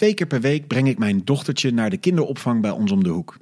Twee 0.00 0.14
keer 0.14 0.26
per 0.26 0.40
week 0.40 0.66
breng 0.66 0.88
ik 0.88 0.98
mijn 0.98 1.24
dochtertje 1.24 1.70
naar 1.70 1.90
de 1.90 1.96
kinderopvang 1.96 2.60
bij 2.60 2.70
ons 2.70 2.90
om 2.90 3.04
de 3.04 3.08
hoek. 3.08 3.38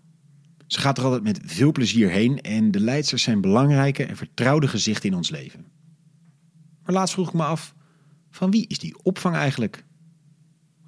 Ze 0.66 0.80
gaat 0.80 0.98
er 0.98 1.04
altijd 1.04 1.22
met 1.22 1.40
veel 1.44 1.72
plezier 1.72 2.10
heen 2.10 2.40
en 2.40 2.70
de 2.70 2.80
leidsters 2.80 3.22
zijn 3.22 3.40
belangrijke 3.40 4.04
en 4.04 4.16
vertrouwde 4.16 4.68
gezichten 4.68 5.10
in 5.10 5.16
ons 5.16 5.30
leven. 5.30 5.66
Maar 6.84 6.94
laatst 6.94 7.14
vroeg 7.14 7.28
ik 7.28 7.34
me 7.34 7.44
af, 7.44 7.74
van 8.30 8.50
wie 8.50 8.66
is 8.66 8.78
die 8.78 9.02
opvang 9.02 9.34
eigenlijk? 9.34 9.84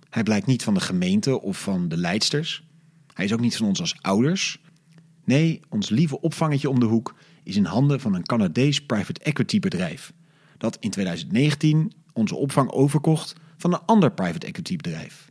Hij 0.08 0.22
blijkt 0.22 0.46
niet 0.46 0.62
van 0.62 0.74
de 0.74 0.80
gemeente 0.80 1.40
of 1.40 1.60
van 1.60 1.88
de 1.88 1.96
leidsters. 1.96 2.64
Hij 3.14 3.24
is 3.24 3.32
ook 3.32 3.40
niet 3.40 3.56
van 3.56 3.66
ons 3.66 3.80
als 3.80 3.96
ouders. 4.00 4.60
Nee, 5.24 5.60
ons 5.68 5.88
lieve 5.88 6.21
opvangetje 6.21 6.71
om 6.71 6.80
de 6.80 6.87
hoek 6.87 7.14
is 7.42 7.56
in 7.56 7.64
handen 7.64 8.00
van 8.00 8.14
een 8.14 8.26
Canadees 8.26 8.87
private 8.87 9.21
equity 9.21 9.58
bedrijf. 9.58 10.12
Dat 10.58 10.76
in 10.80 10.90
2019 10.90 11.92
onze 12.12 12.34
opvang 12.34 12.71
overkocht 12.71 13.34
van 13.56 13.72
een 13.72 13.84
ander 13.87 14.12
private 14.12 14.46
equity 14.46 14.76
bedrijf. 14.76 15.29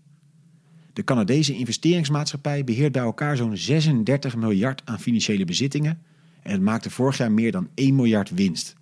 De 1.00 1.06
Canadese 1.06 1.56
investeringsmaatschappij 1.56 2.64
beheert 2.64 2.92
bij 2.92 3.02
elkaar 3.02 3.38
zo'n 3.38 3.58
36 3.58 4.36
miljard 4.36 4.82
aan 4.86 5.00
financiële 5.00 5.46
bezittingen 5.46 6.02
en 6.42 6.52
het 6.52 6.62
maakte 6.62 6.90
vorig 6.90 7.18
jaar 7.18 7.32
meer 7.32 7.52
dan 7.52 7.70
1 7.74 7.96
miljard 7.96 8.30
winst. 8.30 8.76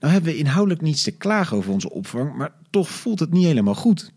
Nou 0.00 0.12
hebben 0.12 0.32
we 0.32 0.38
inhoudelijk 0.38 0.82
niets 0.82 1.02
te 1.02 1.10
klagen 1.10 1.56
over 1.56 1.72
onze 1.72 1.90
opvang, 1.90 2.36
maar 2.36 2.52
toch 2.70 2.88
voelt 2.88 3.20
het 3.20 3.32
niet 3.32 3.44
helemaal 3.44 3.74
goed. 3.74 4.12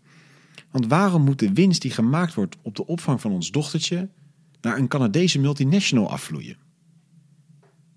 Want 0.70 0.86
waarom 0.86 1.22
moet 1.22 1.38
de 1.38 1.52
winst 1.52 1.82
die 1.82 1.90
gemaakt 1.90 2.34
wordt 2.34 2.56
op 2.62 2.76
de 2.76 2.86
opvang 2.86 3.20
van 3.20 3.32
ons 3.32 3.50
dochtertje 3.50 4.08
naar 4.60 4.78
een 4.78 4.88
Canadese 4.88 5.38
multinational 5.38 6.10
afvloeien? 6.10 6.56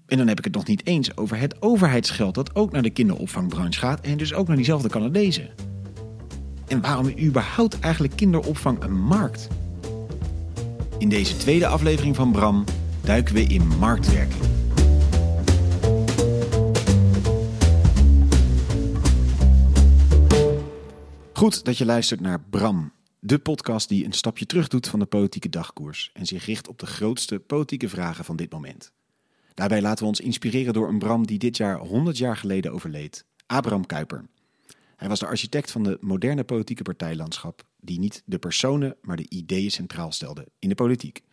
En 0.05 0.17
dan 0.17 0.27
heb 0.27 0.37
ik 0.37 0.43
het 0.43 0.53
nog 0.53 0.67
niet 0.67 0.85
eens 0.85 1.17
over 1.17 1.37
het 1.37 1.61
overheidsgeld 1.61 2.35
dat 2.35 2.55
ook 2.55 2.71
naar 2.71 2.81
de 2.81 2.89
kinderopvangbranche 2.89 3.79
gaat 3.79 4.01
en 4.01 4.17
dus 4.17 4.33
ook 4.33 4.47
naar 4.47 4.55
diezelfde 4.55 4.89
Canadezen. 4.89 5.74
En 6.67 6.81
waarom 6.81 7.17
überhaupt 7.19 7.79
eigenlijk 7.79 8.15
kinderopvang 8.15 8.83
een 8.83 9.01
markt? 9.01 9.47
In 10.97 11.09
deze 11.09 11.37
tweede 11.37 11.67
aflevering 11.67 12.15
van 12.15 12.31
Bram 12.31 12.63
duiken 13.03 13.33
we 13.33 13.41
in 13.41 13.67
marktwerking. 13.67 14.43
Goed 21.33 21.65
dat 21.65 21.77
je 21.77 21.85
luistert 21.85 22.19
naar 22.19 22.41
Bram, 22.49 22.91
de 23.19 23.39
podcast 23.39 23.89
die 23.89 24.05
een 24.05 24.13
stapje 24.13 24.45
terug 24.45 24.67
doet 24.67 24.87
van 24.87 24.99
de 24.99 25.05
politieke 25.05 25.49
dagkoers 25.49 26.09
en 26.13 26.25
zich 26.25 26.45
richt 26.45 26.67
op 26.67 26.79
de 26.79 26.85
grootste 26.85 27.39
politieke 27.39 27.89
vragen 27.89 28.25
van 28.25 28.35
dit 28.35 28.51
moment. 28.51 28.91
Daarbij 29.53 29.81
laten 29.81 30.03
we 30.03 30.09
ons 30.09 30.19
inspireren 30.19 30.73
door 30.73 30.87
een 30.87 30.99
Bram 30.99 31.27
die 31.27 31.39
dit 31.39 31.57
jaar 31.57 31.77
100 31.77 32.17
jaar 32.17 32.37
geleden 32.37 32.73
overleed, 32.73 33.25
Abraham 33.45 33.85
Kuyper. 33.85 34.25
Hij 34.95 35.07
was 35.07 35.19
de 35.19 35.25
architect 35.25 35.71
van 35.71 35.83
de 35.83 35.97
moderne 36.01 36.43
politieke 36.43 36.83
partijlandschap, 36.83 37.63
die 37.79 37.99
niet 37.99 38.23
de 38.25 38.37
personen, 38.37 38.95
maar 39.01 39.17
de 39.17 39.29
ideeën 39.29 39.71
centraal 39.71 40.11
stelde 40.11 40.47
in 40.59 40.69
de 40.69 40.75
politiek. 40.75 41.23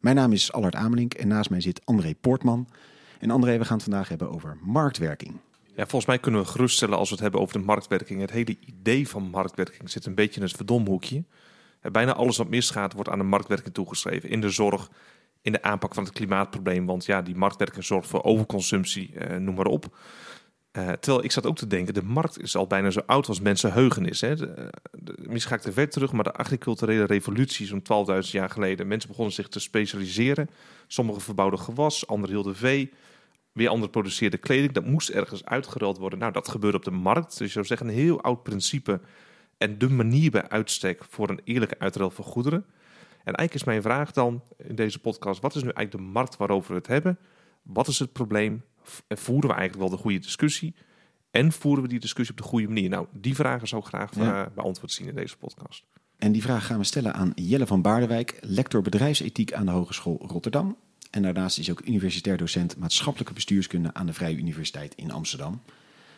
Mijn 0.00 0.16
naam 0.16 0.32
is 0.32 0.52
Allard 0.52 0.74
Amelink 0.74 1.14
en 1.14 1.28
naast 1.28 1.50
mij 1.50 1.60
zit 1.60 1.84
André 1.84 2.14
Poortman. 2.14 2.68
En 3.18 3.30
André, 3.30 3.58
we 3.58 3.64
gaan 3.64 3.76
het 3.76 3.84
vandaag 3.84 4.08
hebben 4.08 4.30
over 4.30 4.58
marktwerking. 4.62 5.34
Ja, 5.66 5.82
volgens 5.82 6.06
mij 6.06 6.18
kunnen 6.18 6.40
we 6.40 6.46
geruststellen 6.46 6.98
als 6.98 7.08
we 7.08 7.14
het 7.14 7.22
hebben 7.22 7.40
over 7.40 7.58
de 7.58 7.64
marktwerking. 7.64 8.20
Het 8.20 8.30
hele 8.30 8.56
idee 8.66 9.08
van 9.08 9.22
marktwerking 9.22 9.90
zit 9.90 10.06
een 10.06 10.14
beetje 10.14 10.40
in 10.40 10.46
het 10.46 10.56
verdomhoekje. 10.56 11.24
Bijna 11.92 12.12
alles 12.12 12.36
wat 12.36 12.48
misgaat 12.48 12.92
wordt 12.92 13.08
aan 13.08 13.18
de 13.18 13.24
marktwerking 13.24 13.74
toegeschreven. 13.74 14.28
In 14.28 14.40
de 14.40 14.50
zorg, 14.50 14.90
in 15.42 15.52
de 15.52 15.62
aanpak 15.62 15.94
van 15.94 16.04
het 16.04 16.12
klimaatprobleem. 16.12 16.86
Want 16.86 17.04
ja, 17.04 17.22
die 17.22 17.34
marktwerking 17.34 17.84
zorgt 17.84 18.08
voor 18.08 18.22
overconsumptie, 18.22 19.14
eh, 19.14 19.36
noem 19.36 19.54
maar 19.54 19.66
op. 19.66 19.96
Uh, 20.78 20.92
terwijl 20.92 21.24
ik 21.24 21.32
zat 21.32 21.46
ook 21.46 21.56
te 21.56 21.66
denken, 21.66 21.94
de 21.94 22.02
markt 22.02 22.42
is 22.42 22.56
al 22.56 22.66
bijna 22.66 22.90
zo 22.90 23.00
oud 23.06 23.28
als 23.28 23.40
mensenheugenis. 23.40 24.20
Hè. 24.20 24.36
De, 24.36 24.70
misschien 25.16 25.40
ga 25.40 25.54
ik 25.54 25.60
te 25.60 25.72
ver 25.72 25.88
terug, 25.88 26.12
maar 26.12 26.24
de 26.24 26.32
agriculturele 26.32 27.04
revolutie, 27.04 27.66
zo'n 27.66 27.82
12.000 28.24 28.30
jaar 28.30 28.50
geleden. 28.50 28.86
Mensen 28.86 29.08
begonnen 29.08 29.34
zich 29.34 29.48
te 29.48 29.60
specialiseren. 29.60 30.50
Sommigen 30.86 31.22
verbouwden 31.22 31.58
gewas, 31.58 32.06
anderen 32.06 32.34
hielden 32.34 32.56
vee. 32.56 32.92
Weer 33.52 33.68
anderen 33.68 33.90
produceerden 33.90 34.40
kleding. 34.40 34.72
Dat 34.72 34.84
moest 34.84 35.08
ergens 35.08 35.44
uitgeruild 35.44 35.98
worden. 35.98 36.18
Nou, 36.18 36.32
dat 36.32 36.48
gebeurde 36.48 36.76
op 36.76 36.84
de 36.84 36.90
markt. 36.90 37.38
Dus 37.38 37.46
je 37.46 37.52
zou 37.52 37.66
zeggen, 37.66 37.88
een 37.88 37.94
heel 37.94 38.22
oud 38.22 38.42
principe. 38.42 39.00
En 39.58 39.78
de 39.78 39.88
manier 39.88 40.30
bij 40.30 40.48
uitstek 40.48 41.04
voor 41.08 41.30
een 41.30 41.40
eerlijke 41.44 41.78
uitruil 41.78 42.10
van 42.10 42.24
goederen. 42.24 42.64
En 43.08 43.34
eigenlijk 43.34 43.54
is 43.54 43.64
mijn 43.64 43.82
vraag 43.82 44.12
dan 44.12 44.42
in 44.56 44.74
deze 44.74 44.98
podcast: 44.98 45.40
wat 45.40 45.54
is 45.54 45.62
nu 45.62 45.68
eigenlijk 45.68 46.04
de 46.04 46.12
markt 46.12 46.36
waarover 46.36 46.70
we 46.70 46.78
het 46.78 46.86
hebben? 46.86 47.18
Wat 47.62 47.88
is 47.88 47.98
het 47.98 48.12
probleem? 48.12 48.62
Voeren 49.08 49.48
we 49.48 49.54
eigenlijk 49.54 49.88
wel 49.88 49.96
de 49.96 50.02
goede 50.02 50.18
discussie? 50.18 50.74
En 51.30 51.52
voeren 51.52 51.82
we 51.82 51.88
die 51.88 52.00
discussie 52.00 52.36
op 52.36 52.42
de 52.42 52.48
goede 52.48 52.66
manier? 52.66 52.88
Nou, 52.88 53.06
die 53.12 53.34
vragen 53.34 53.68
zou 53.68 53.82
ik 53.82 53.88
graag 53.88 54.14
ja. 54.14 54.44
Eh, 54.44 54.54
beantwoord 54.54 54.92
zien 54.92 55.08
in 55.08 55.14
deze 55.14 55.36
podcast. 55.36 55.84
En 56.18 56.32
die 56.32 56.42
vraag 56.42 56.66
gaan 56.66 56.78
we 56.78 56.84
stellen 56.84 57.14
aan 57.14 57.32
Jelle 57.34 57.66
van 57.66 57.82
Baardenwijk, 57.82 58.38
lector 58.40 58.82
bedrijfsethiek 58.82 59.52
aan 59.52 59.66
de 59.66 59.72
Hogeschool 59.72 60.24
Rotterdam. 60.26 60.76
En 61.10 61.22
daarnaast 61.22 61.58
is 61.58 61.66
hij 61.66 61.74
ook 61.74 61.86
universitair 61.86 62.36
docent 62.36 62.76
maatschappelijke 62.76 63.34
bestuurskunde 63.34 63.94
aan 63.94 64.06
de 64.06 64.12
Vrije 64.12 64.36
Universiteit 64.36 64.94
in 64.94 65.10
Amsterdam. 65.10 65.60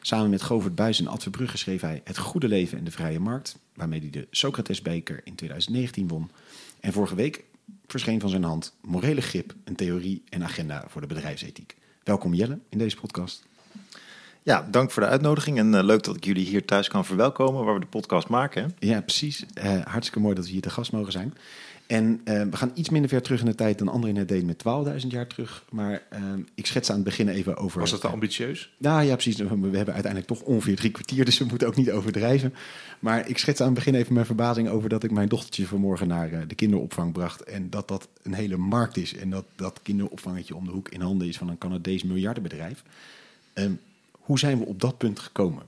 Samen 0.01 0.31
met 0.31 0.43
Govert 0.43 0.75
Buijs 0.75 1.01
en 1.01 1.07
Ad 1.07 1.23
Verbrugge 1.23 1.57
schreef 1.57 1.81
hij 1.81 2.01
Het 2.05 2.19
Goede 2.19 2.49
Leven 2.49 2.79
en 2.79 2.85
de 2.85 2.91
Vrije 2.91 3.21
Markt, 3.21 3.59
waarmee 3.75 4.01
hij 4.01 4.11
de 4.11 4.27
Socrates-beker 4.31 5.21
in 5.25 5.35
2019 5.35 6.09
won. 6.09 6.31
En 6.81 6.93
vorige 6.93 7.15
week 7.15 7.45
verscheen 7.87 8.21
van 8.21 8.31
zijn 8.31 8.45
hand 8.45 8.75
Morele 8.81 9.21
Grip, 9.21 9.55
een 9.65 9.77
theorie 9.77 10.23
en 10.29 10.43
agenda 10.43 10.85
voor 10.89 11.01
de 11.01 11.07
bedrijfsethiek. 11.07 11.77
Welkom 12.05 12.35
Jelle 12.35 12.59
in 12.69 12.79
deze 12.79 12.97
podcast. 12.97 13.45
Ja, 14.43 14.69
dank 14.71 14.91
voor 14.91 15.03
de 15.03 15.09
uitnodiging 15.09 15.59
en 15.59 15.73
uh, 15.73 15.83
leuk 15.83 16.03
dat 16.03 16.17
ik 16.17 16.25
jullie 16.25 16.47
hier 16.47 16.65
thuis 16.65 16.89
kan 16.89 17.05
verwelkomen 17.05 17.65
waar 17.65 17.75
we 17.75 17.81
de 17.81 17.87
podcast 17.87 18.29
maken. 18.29 18.77
Ja, 18.79 19.01
precies. 19.01 19.45
Uh, 19.59 19.81
hartstikke 19.85 20.21
mooi 20.21 20.35
dat 20.35 20.45
we 20.45 20.51
hier 20.51 20.61
te 20.61 20.71
gast 20.71 20.93
mogen 20.93 21.13
zijn. 21.13 21.35
En 21.87 22.21
uh, 22.25 22.43
we 22.43 22.57
gaan 22.57 22.71
iets 22.75 22.89
minder 22.89 23.11
ver 23.11 23.23
terug 23.23 23.41
in 23.41 23.47
de 23.47 23.55
tijd 23.55 23.79
dan 23.79 23.89
André 23.89 24.13
net 24.13 24.29
deed 24.29 24.45
met 24.45 24.65
12.000 25.03 25.07
jaar 25.09 25.27
terug. 25.27 25.65
Maar 25.71 26.03
ik 26.55 26.67
schets 26.67 26.89
aan 26.91 26.95
het 26.95 27.05
begin 27.05 27.29
even 27.29 27.57
over... 27.57 27.81
Was 27.81 27.91
dat 27.91 28.01
te 28.01 28.09
ambitieus? 28.09 28.75
Nou 28.79 29.03
ja, 29.03 29.13
precies. 29.13 29.37
We 29.37 29.47
hebben 29.47 29.95
uiteindelijk 29.95 30.27
toch 30.27 30.41
ongeveer 30.41 30.77
drie 30.77 30.91
kwartier, 30.91 31.25
dus 31.25 31.39
we 31.39 31.45
moeten 31.45 31.69
ook 31.69 31.77
niet 31.77 31.91
overdrijven. 31.91 32.55
Maar 32.99 33.29
ik 33.29 33.39
schets 33.39 33.61
aan 33.61 33.67
het 33.67 33.75
begin 33.75 33.95
even 33.95 34.15
mijn 34.15 34.27
verbazing 34.27 34.69
over 34.69 34.89
dat 34.89 35.05
ik 35.05 35.11
mijn 35.11 35.29
dochtertje 35.29 35.67
vanmorgen 35.67 36.09
naar 36.09 36.47
de 36.47 36.55
kinderopvang 36.55 37.13
bracht. 37.13 37.43
En 37.43 37.71
dat 37.71 37.89
dat 37.89 38.09
een 38.23 38.35
hele 38.35 38.57
markt 38.57 38.97
is. 38.97 39.17
En 39.17 39.31
dat 39.31 39.45
dat 39.57 39.81
kinderopvangetje 39.83 40.57
om 40.57 40.65
de 40.65 40.71
hoek 40.71 40.89
in 40.89 41.01
handen 41.01 41.29
is 41.29 41.37
van 41.37 41.49
een 41.49 41.59
Canadees 41.59 42.03
miljardenbedrijf. 42.03 42.83
Um, 43.55 43.81
hoe 44.13 44.39
zijn 44.39 44.59
we 44.59 44.65
op 44.65 44.81
dat 44.81 44.99
punt 44.99 45.19
gekomen? 45.19 45.63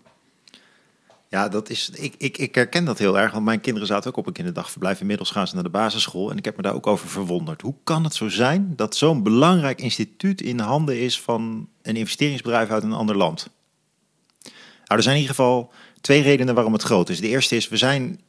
Ja, 1.37 1.49
dat 1.49 1.71
is, 1.71 1.91
ik, 1.91 2.15
ik, 2.19 2.39
ik 2.39 2.55
herken 2.55 2.85
dat 2.85 2.99
heel 2.99 3.19
erg, 3.19 3.33
want 3.33 3.45
mijn 3.45 3.61
kinderen 3.61 3.89
zaten 3.89 4.11
ook 4.11 4.17
op 4.17 4.27
een 4.27 4.33
kinderdagverblijf. 4.33 5.01
Inmiddels 5.01 5.31
gaan 5.31 5.47
ze 5.47 5.55
naar 5.55 5.63
de 5.63 5.71
basisschool 5.71 6.31
en 6.31 6.37
ik 6.37 6.45
heb 6.45 6.57
me 6.57 6.63
daar 6.63 6.75
ook 6.75 6.87
over 6.87 7.09
verwonderd. 7.09 7.63
Hoe 7.63 7.75
kan 7.85 8.05
het 8.05 8.15
zo 8.15 8.29
zijn 8.29 8.73
dat 8.77 8.97
zo'n 8.97 9.23
belangrijk 9.23 9.81
instituut 9.81 10.41
in 10.41 10.59
handen 10.59 11.01
is 11.01 11.21
van 11.21 11.69
een 11.83 11.97
investeringsbedrijf 11.97 12.71
uit 12.71 12.83
een 12.83 12.93
ander 12.93 13.17
land? 13.17 13.51
Nou, 14.43 14.53
er 14.87 15.03
zijn 15.03 15.15
in 15.15 15.21
ieder 15.21 15.37
geval 15.37 15.73
twee 16.01 16.23
redenen 16.23 16.55
waarom 16.55 16.73
het 16.73 16.83
groot 16.83 17.09
is. 17.09 17.21
De 17.21 17.29
eerste 17.29 17.57
is, 17.57 17.69
we 17.69 17.77
zijn 17.77 18.21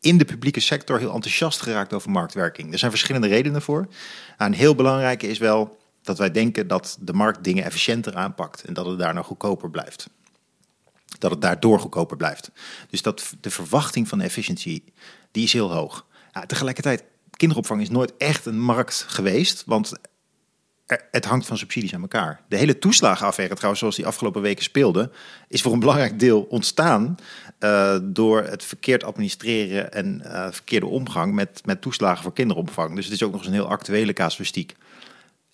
in 0.00 0.18
de 0.18 0.24
publieke 0.24 0.60
sector 0.60 0.98
heel 0.98 1.14
enthousiast 1.14 1.60
geraakt 1.60 1.92
over 1.92 2.10
marktwerking. 2.10 2.72
Er 2.72 2.78
zijn 2.78 2.90
verschillende 2.90 3.28
redenen 3.28 3.62
voor. 3.62 3.86
Nou, 4.38 4.50
een 4.50 4.58
heel 4.58 4.74
belangrijke 4.74 5.26
is 5.26 5.38
wel 5.38 5.78
dat 6.02 6.18
wij 6.18 6.30
denken 6.30 6.66
dat 6.66 6.98
de 7.00 7.12
markt 7.12 7.44
dingen 7.44 7.64
efficiënter 7.64 8.14
aanpakt 8.14 8.64
en 8.64 8.74
dat 8.74 8.86
het 8.86 8.98
daarna 8.98 9.22
goedkoper 9.22 9.70
blijft. 9.70 10.08
Dat 11.22 11.30
het 11.30 11.40
daardoor 11.40 11.80
goedkoper 11.80 12.16
blijft. 12.16 12.50
Dus 12.90 13.02
dat 13.02 13.34
de 13.40 13.50
verwachting 13.50 14.08
van 14.08 14.20
efficiëntie, 14.20 14.84
die 15.30 15.44
is 15.44 15.52
heel 15.52 15.72
hoog. 15.72 16.06
Ja, 16.32 16.46
tegelijkertijd, 16.46 17.04
kinderopvang 17.30 17.80
is 17.80 17.90
nooit 17.90 18.16
echt 18.16 18.46
een 18.46 18.60
markt 18.60 19.04
geweest, 19.08 19.62
want 19.66 19.92
het 21.10 21.24
hangt 21.24 21.46
van 21.46 21.58
subsidies 21.58 21.94
aan 21.94 22.00
elkaar. 22.00 22.40
De 22.48 22.56
hele 22.56 22.78
toeslagenaffaire 22.78 23.54
trouwens, 23.54 23.80
zoals 23.80 23.96
die 23.96 24.06
afgelopen 24.06 24.42
weken 24.42 24.64
speelde, 24.64 25.10
is 25.48 25.62
voor 25.62 25.72
een 25.72 25.78
belangrijk 25.78 26.18
deel 26.18 26.42
ontstaan 26.42 27.16
uh, 27.60 27.96
door 28.02 28.42
het 28.42 28.64
verkeerd 28.64 29.04
administreren 29.04 29.92
en 29.92 30.22
uh, 30.24 30.46
verkeerde 30.50 30.86
omgang 30.86 31.34
met, 31.34 31.62
met 31.64 31.80
toeslagen 31.80 32.22
voor 32.22 32.32
kinderopvang. 32.32 32.94
Dus 32.94 33.04
het 33.04 33.14
is 33.14 33.22
ook 33.22 33.30
nog 33.30 33.40
eens 33.40 33.48
een 33.48 33.54
heel 33.54 33.68
actuele 33.68 34.12
casuïstiek. 34.12 34.76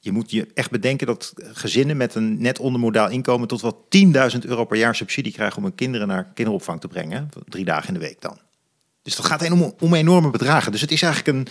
Je 0.01 0.13
moet 0.13 0.31
je 0.31 0.47
echt 0.55 0.71
bedenken 0.71 1.07
dat 1.07 1.33
gezinnen 1.37 1.97
met 1.97 2.15
een 2.15 2.41
net 2.41 2.59
ondermodaal 2.59 3.11
inkomen 3.11 3.49
tot 3.49 3.61
wel 3.61 3.87
10.000 4.33 4.39
euro 4.41 4.65
per 4.65 4.77
jaar 4.77 4.95
subsidie 4.95 5.33
krijgen 5.33 5.57
om 5.57 5.63
hun 5.63 5.75
kinderen 5.75 6.09
naar 6.09 6.31
kinderopvang 6.35 6.81
te 6.81 6.89
brengen. 6.89 7.29
Drie 7.49 7.65
dagen 7.65 7.89
in 7.89 7.95
de 7.95 8.01
week 8.01 8.21
dan. 8.21 8.39
Dus 9.03 9.17
dat 9.17 9.27
gaat 9.27 9.51
om, 9.51 9.75
om 9.79 9.95
enorme 9.95 10.31
bedragen. 10.31 10.73
Dus 10.73 10.81
het 10.81 10.91
is 10.91 11.03
eigenlijk 11.03 11.37
een, 11.37 11.47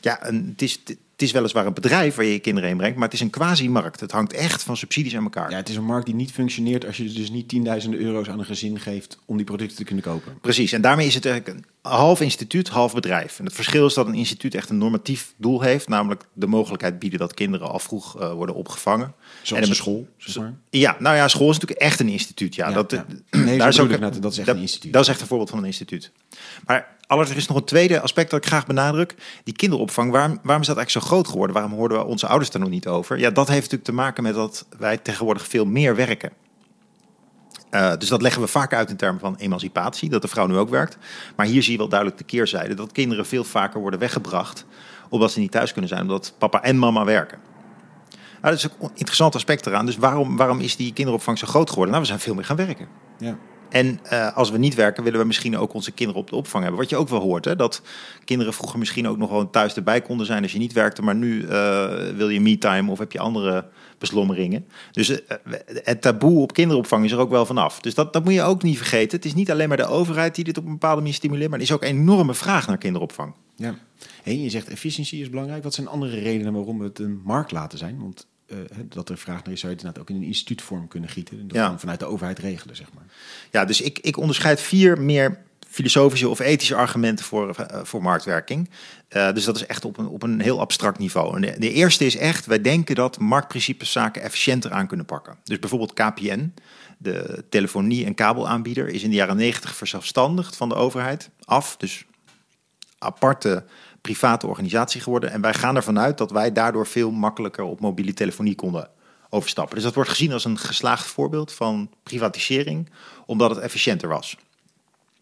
ja, 0.00 0.26
een, 0.26 0.46
het, 0.50 0.62
is, 0.62 0.82
het 1.22 1.30
is 1.30 1.36
weliswaar 1.36 1.66
een 1.66 1.74
bedrijf 1.74 2.14
waar 2.14 2.24
je 2.24 2.32
je 2.32 2.38
kinderen 2.38 2.68
heen 2.68 2.78
brengt, 2.78 2.96
maar 2.96 3.04
het 3.04 3.14
is 3.14 3.20
een 3.20 3.30
quasi-markt. 3.30 4.00
Het 4.00 4.12
hangt 4.12 4.32
echt 4.32 4.62
van 4.62 4.76
subsidies 4.76 5.16
aan 5.16 5.22
elkaar. 5.22 5.50
Ja, 5.50 5.56
het 5.56 5.68
is 5.68 5.76
een 5.76 5.84
markt 5.84 6.06
die 6.06 6.14
niet 6.14 6.32
functioneert 6.32 6.86
als 6.86 6.96
je 6.96 7.12
dus 7.12 7.30
niet 7.30 7.48
tienduizenden 7.48 8.00
euro's 8.00 8.28
aan 8.28 8.38
een 8.38 8.44
gezin 8.44 8.80
geeft 8.80 9.18
om 9.24 9.36
die 9.36 9.46
producten 9.46 9.76
te 9.76 9.84
kunnen 9.84 10.04
kopen. 10.04 10.38
Precies, 10.40 10.72
en 10.72 10.80
daarmee 10.80 11.06
is 11.06 11.14
het 11.14 11.26
eigenlijk 11.26 11.58
een 11.58 11.90
half 11.90 12.20
instituut, 12.20 12.68
half 12.68 12.94
bedrijf. 12.94 13.38
En 13.38 13.44
het 13.44 13.54
verschil 13.54 13.86
is 13.86 13.94
dat 13.94 14.06
een 14.06 14.14
instituut 14.14 14.54
echt 14.54 14.70
een 14.70 14.78
normatief 14.78 15.34
doel 15.36 15.60
heeft, 15.60 15.88
namelijk 15.88 16.24
de 16.32 16.46
mogelijkheid 16.46 16.98
bieden 16.98 17.18
dat 17.18 17.34
kinderen 17.34 17.68
al 17.68 17.78
vroeg 17.78 18.20
uh, 18.20 18.32
worden 18.32 18.54
opgevangen. 18.54 19.14
Zoals 19.42 19.68
en 19.68 19.74
school, 19.74 20.08
zeg 20.16 20.42
maar. 20.42 20.54
Ja, 20.70 20.96
nou 20.98 21.16
ja, 21.16 21.28
school 21.28 21.50
is 21.50 21.58
natuurlijk 21.58 21.80
echt 21.80 22.00
een 22.00 22.08
instituut. 22.08 22.54
Ja, 22.54 22.72
dat, 22.72 22.90
ja. 22.90 23.06
Nee, 23.30 23.58
daar 23.58 23.68
is 23.68 23.80
ook, 23.80 23.98
net, 23.98 24.22
dat 24.22 24.32
is 24.32 24.38
echt 24.38 24.46
dat, 24.46 24.56
een 24.56 24.62
instituut. 24.62 24.92
Dat 24.92 25.02
is 25.02 25.08
echt 25.08 25.20
een 25.20 25.26
voorbeeld 25.26 25.50
van 25.50 25.58
een 25.58 25.64
instituut. 25.64 26.12
Maar 26.66 26.96
er 27.06 27.36
is 27.36 27.46
nog 27.46 27.56
een 27.56 27.64
tweede 27.64 28.00
aspect 28.00 28.30
dat 28.30 28.40
ik 28.40 28.46
graag 28.46 28.66
benadruk. 28.66 29.14
Die 29.44 29.54
kinderopvang, 29.54 30.10
waarom, 30.10 30.38
waarom 30.42 30.60
is 30.60 30.66
dat 30.66 30.76
eigenlijk 30.76 31.06
zo 31.06 31.12
groot 31.12 31.28
geworden? 31.28 31.56
Waarom 31.56 31.72
hoorden 31.72 31.98
we 31.98 32.04
onze 32.04 32.26
ouders 32.26 32.50
daar 32.50 32.62
nog 32.62 32.70
niet 32.70 32.86
over? 32.86 33.18
Ja, 33.18 33.30
dat 33.30 33.48
heeft 33.48 33.62
natuurlijk 33.62 33.84
te 33.84 33.92
maken 33.92 34.22
met 34.22 34.34
dat 34.34 34.66
wij 34.78 34.96
tegenwoordig 34.96 35.46
veel 35.46 35.64
meer 35.64 35.96
werken. 35.96 36.32
Uh, 37.70 37.92
dus 37.98 38.08
dat 38.08 38.22
leggen 38.22 38.42
we 38.42 38.48
vaak 38.48 38.74
uit 38.74 38.90
in 38.90 38.96
termen 38.96 39.20
van 39.20 39.36
emancipatie, 39.36 40.08
dat 40.08 40.22
de 40.22 40.28
vrouw 40.28 40.46
nu 40.46 40.56
ook 40.56 40.68
werkt. 40.68 40.98
Maar 41.36 41.46
hier 41.46 41.62
zie 41.62 41.72
je 41.72 41.78
wel 41.78 41.88
duidelijk 41.88 42.18
de 42.18 42.24
keerzijde, 42.24 42.74
dat 42.74 42.92
kinderen 42.92 43.26
veel 43.26 43.44
vaker 43.44 43.80
worden 43.80 44.00
weggebracht 44.00 44.64
omdat 45.12 45.32
ze 45.32 45.38
niet 45.38 45.50
thuis 45.50 45.72
kunnen 45.72 45.88
zijn, 45.88 46.02
omdat 46.02 46.34
papa 46.38 46.62
en 46.62 46.78
mama 46.78 47.04
werken. 47.04 47.38
Nou, 48.42 48.54
dat 48.54 48.64
is 48.64 48.64
een 48.64 48.90
interessant 48.94 49.34
aspect 49.34 49.66
eraan. 49.66 49.86
Dus 49.86 49.96
waarom, 49.96 50.36
waarom 50.36 50.60
is 50.60 50.76
die 50.76 50.92
kinderopvang 50.92 51.38
zo 51.38 51.46
groot 51.46 51.68
geworden? 51.68 51.90
Nou, 51.90 52.02
we 52.02 52.10
zijn 52.10 52.20
veel 52.20 52.34
meer 52.34 52.44
gaan 52.44 52.56
werken. 52.56 52.88
Ja. 53.18 53.38
En 53.72 54.00
uh, 54.12 54.36
als 54.36 54.50
we 54.50 54.58
niet 54.58 54.74
werken, 54.74 55.04
willen 55.04 55.20
we 55.20 55.26
misschien 55.26 55.56
ook 55.56 55.74
onze 55.74 55.92
kinderen 55.92 56.22
op 56.22 56.30
de 56.30 56.36
opvang 56.36 56.62
hebben. 56.62 56.80
Wat 56.80 56.90
je 56.90 56.96
ook 56.96 57.08
wel 57.08 57.20
hoort, 57.20 57.44
hè? 57.44 57.56
dat 57.56 57.82
kinderen 58.24 58.52
vroeger 58.52 58.78
misschien 58.78 59.08
ook 59.08 59.18
nog 59.18 59.28
gewoon 59.28 59.50
thuis 59.50 59.74
erbij 59.74 60.00
konden 60.00 60.26
zijn 60.26 60.42
als 60.42 60.52
je 60.52 60.58
niet 60.58 60.72
werkte. 60.72 61.02
Maar 61.02 61.14
nu 61.14 61.42
uh, 61.42 61.48
wil 62.16 62.28
je 62.28 62.40
me-time 62.40 62.90
of 62.90 62.98
heb 62.98 63.12
je 63.12 63.18
andere 63.18 63.66
beslommeringen. 63.98 64.66
Dus 64.90 65.10
uh, 65.10 65.18
het 65.66 66.02
taboe 66.02 66.40
op 66.40 66.52
kinderopvang 66.52 67.04
is 67.04 67.12
er 67.12 67.18
ook 67.18 67.30
wel 67.30 67.46
vanaf. 67.46 67.80
Dus 67.80 67.94
dat, 67.94 68.12
dat 68.12 68.24
moet 68.24 68.34
je 68.34 68.42
ook 68.42 68.62
niet 68.62 68.76
vergeten. 68.76 69.16
Het 69.16 69.26
is 69.26 69.34
niet 69.34 69.50
alleen 69.50 69.68
maar 69.68 69.76
de 69.76 69.86
overheid 69.86 70.34
die 70.34 70.44
dit 70.44 70.58
op 70.58 70.64
een 70.64 70.72
bepaalde 70.72 71.00
manier 71.00 71.14
stimuleert. 71.14 71.50
Maar 71.50 71.58
er 71.58 71.64
is 71.64 71.72
ook 71.72 71.82
een 71.82 71.88
enorme 71.88 72.34
vraag 72.34 72.66
naar 72.66 72.78
kinderopvang. 72.78 73.34
Ja. 73.56 73.74
Hey, 74.22 74.38
je 74.38 74.50
zegt 74.50 74.68
efficiëntie 74.68 75.20
is 75.20 75.30
belangrijk. 75.30 75.62
Wat 75.62 75.74
zijn 75.74 75.88
andere 75.88 76.20
redenen 76.20 76.52
waarom 76.52 76.78
we 76.78 76.84
het 76.84 76.98
een 76.98 77.20
markt 77.24 77.52
laten 77.52 77.78
zijn? 77.78 77.98
Want 78.00 78.26
uh, 78.52 78.58
dat 78.88 79.08
er 79.08 79.18
vraag 79.18 79.44
naar 79.44 79.52
is, 79.52 79.60
zou 79.60 79.72
je 79.72 79.78
het 79.78 79.86
inderdaad 79.86 79.98
ook 79.98 80.16
in 80.16 80.22
een 80.22 80.28
instituutvorm 80.28 80.88
kunnen 80.88 81.10
gieten. 81.10 81.38
En 81.38 81.48
dat 81.48 81.56
ja. 81.56 81.78
vanuit 81.78 81.98
de 81.98 82.06
overheid 82.06 82.38
regelen, 82.38 82.76
zeg 82.76 82.92
maar. 82.94 83.04
Ja, 83.50 83.64
dus 83.64 83.80
ik, 83.80 83.98
ik 83.98 84.16
onderscheid 84.16 84.60
vier 84.60 85.00
meer 85.00 85.38
filosofische 85.72 86.28
of 86.28 86.38
ethische 86.38 86.74
argumenten 86.74 87.24
voor, 87.24 87.56
uh, 87.60 87.66
voor 87.82 88.02
marktwerking. 88.02 88.70
Uh, 89.08 89.32
dus 89.32 89.44
dat 89.44 89.56
is 89.56 89.66
echt 89.66 89.84
op 89.84 89.98
een, 89.98 90.06
op 90.06 90.22
een 90.22 90.40
heel 90.40 90.60
abstract 90.60 90.98
niveau. 90.98 91.36
En 91.36 91.42
de, 91.42 91.58
de, 91.58 91.72
eerste 91.72 92.04
is 92.06 92.16
echt, 92.16 92.46
wij 92.46 92.60
denken 92.60 92.94
dat 92.94 93.18
marktprincipes 93.18 93.92
zaken 93.92 94.22
efficiënter 94.22 94.72
aan 94.72 94.86
kunnen 94.86 95.06
pakken. 95.06 95.36
Dus 95.44 95.58
bijvoorbeeld 95.58 95.92
KPN, 95.92 96.54
de 96.98 97.44
telefonie- 97.48 98.04
en 98.04 98.14
kabelaanbieder, 98.14 98.88
is 98.88 99.02
in 99.02 99.10
de 99.10 99.16
jaren 99.16 99.36
negentig 99.36 99.76
verzelfstandigd 99.76 100.56
van 100.56 100.68
de 100.68 100.74
overheid 100.74 101.30
af. 101.44 101.76
Dus 101.76 102.04
aparte 102.98 103.64
private 104.02 104.46
organisatie 104.46 105.00
geworden. 105.00 105.30
En 105.30 105.40
wij 105.40 105.54
gaan 105.54 105.76
ervan 105.76 105.98
uit 105.98 106.18
dat 106.18 106.30
wij 106.30 106.52
daardoor 106.52 106.86
veel 106.86 107.10
makkelijker 107.10 107.64
op 107.64 107.80
mobiele 107.80 108.14
telefonie 108.14 108.54
konden 108.54 108.88
overstappen. 109.28 109.74
Dus 109.74 109.84
dat 109.84 109.94
wordt 109.94 110.10
gezien 110.10 110.32
als 110.32 110.44
een 110.44 110.58
geslaagd 110.58 111.06
voorbeeld 111.06 111.52
van 111.52 111.90
privatisering, 112.02 112.90
omdat 113.26 113.50
het 113.50 113.58
efficiënter 113.58 114.08
was. 114.08 114.36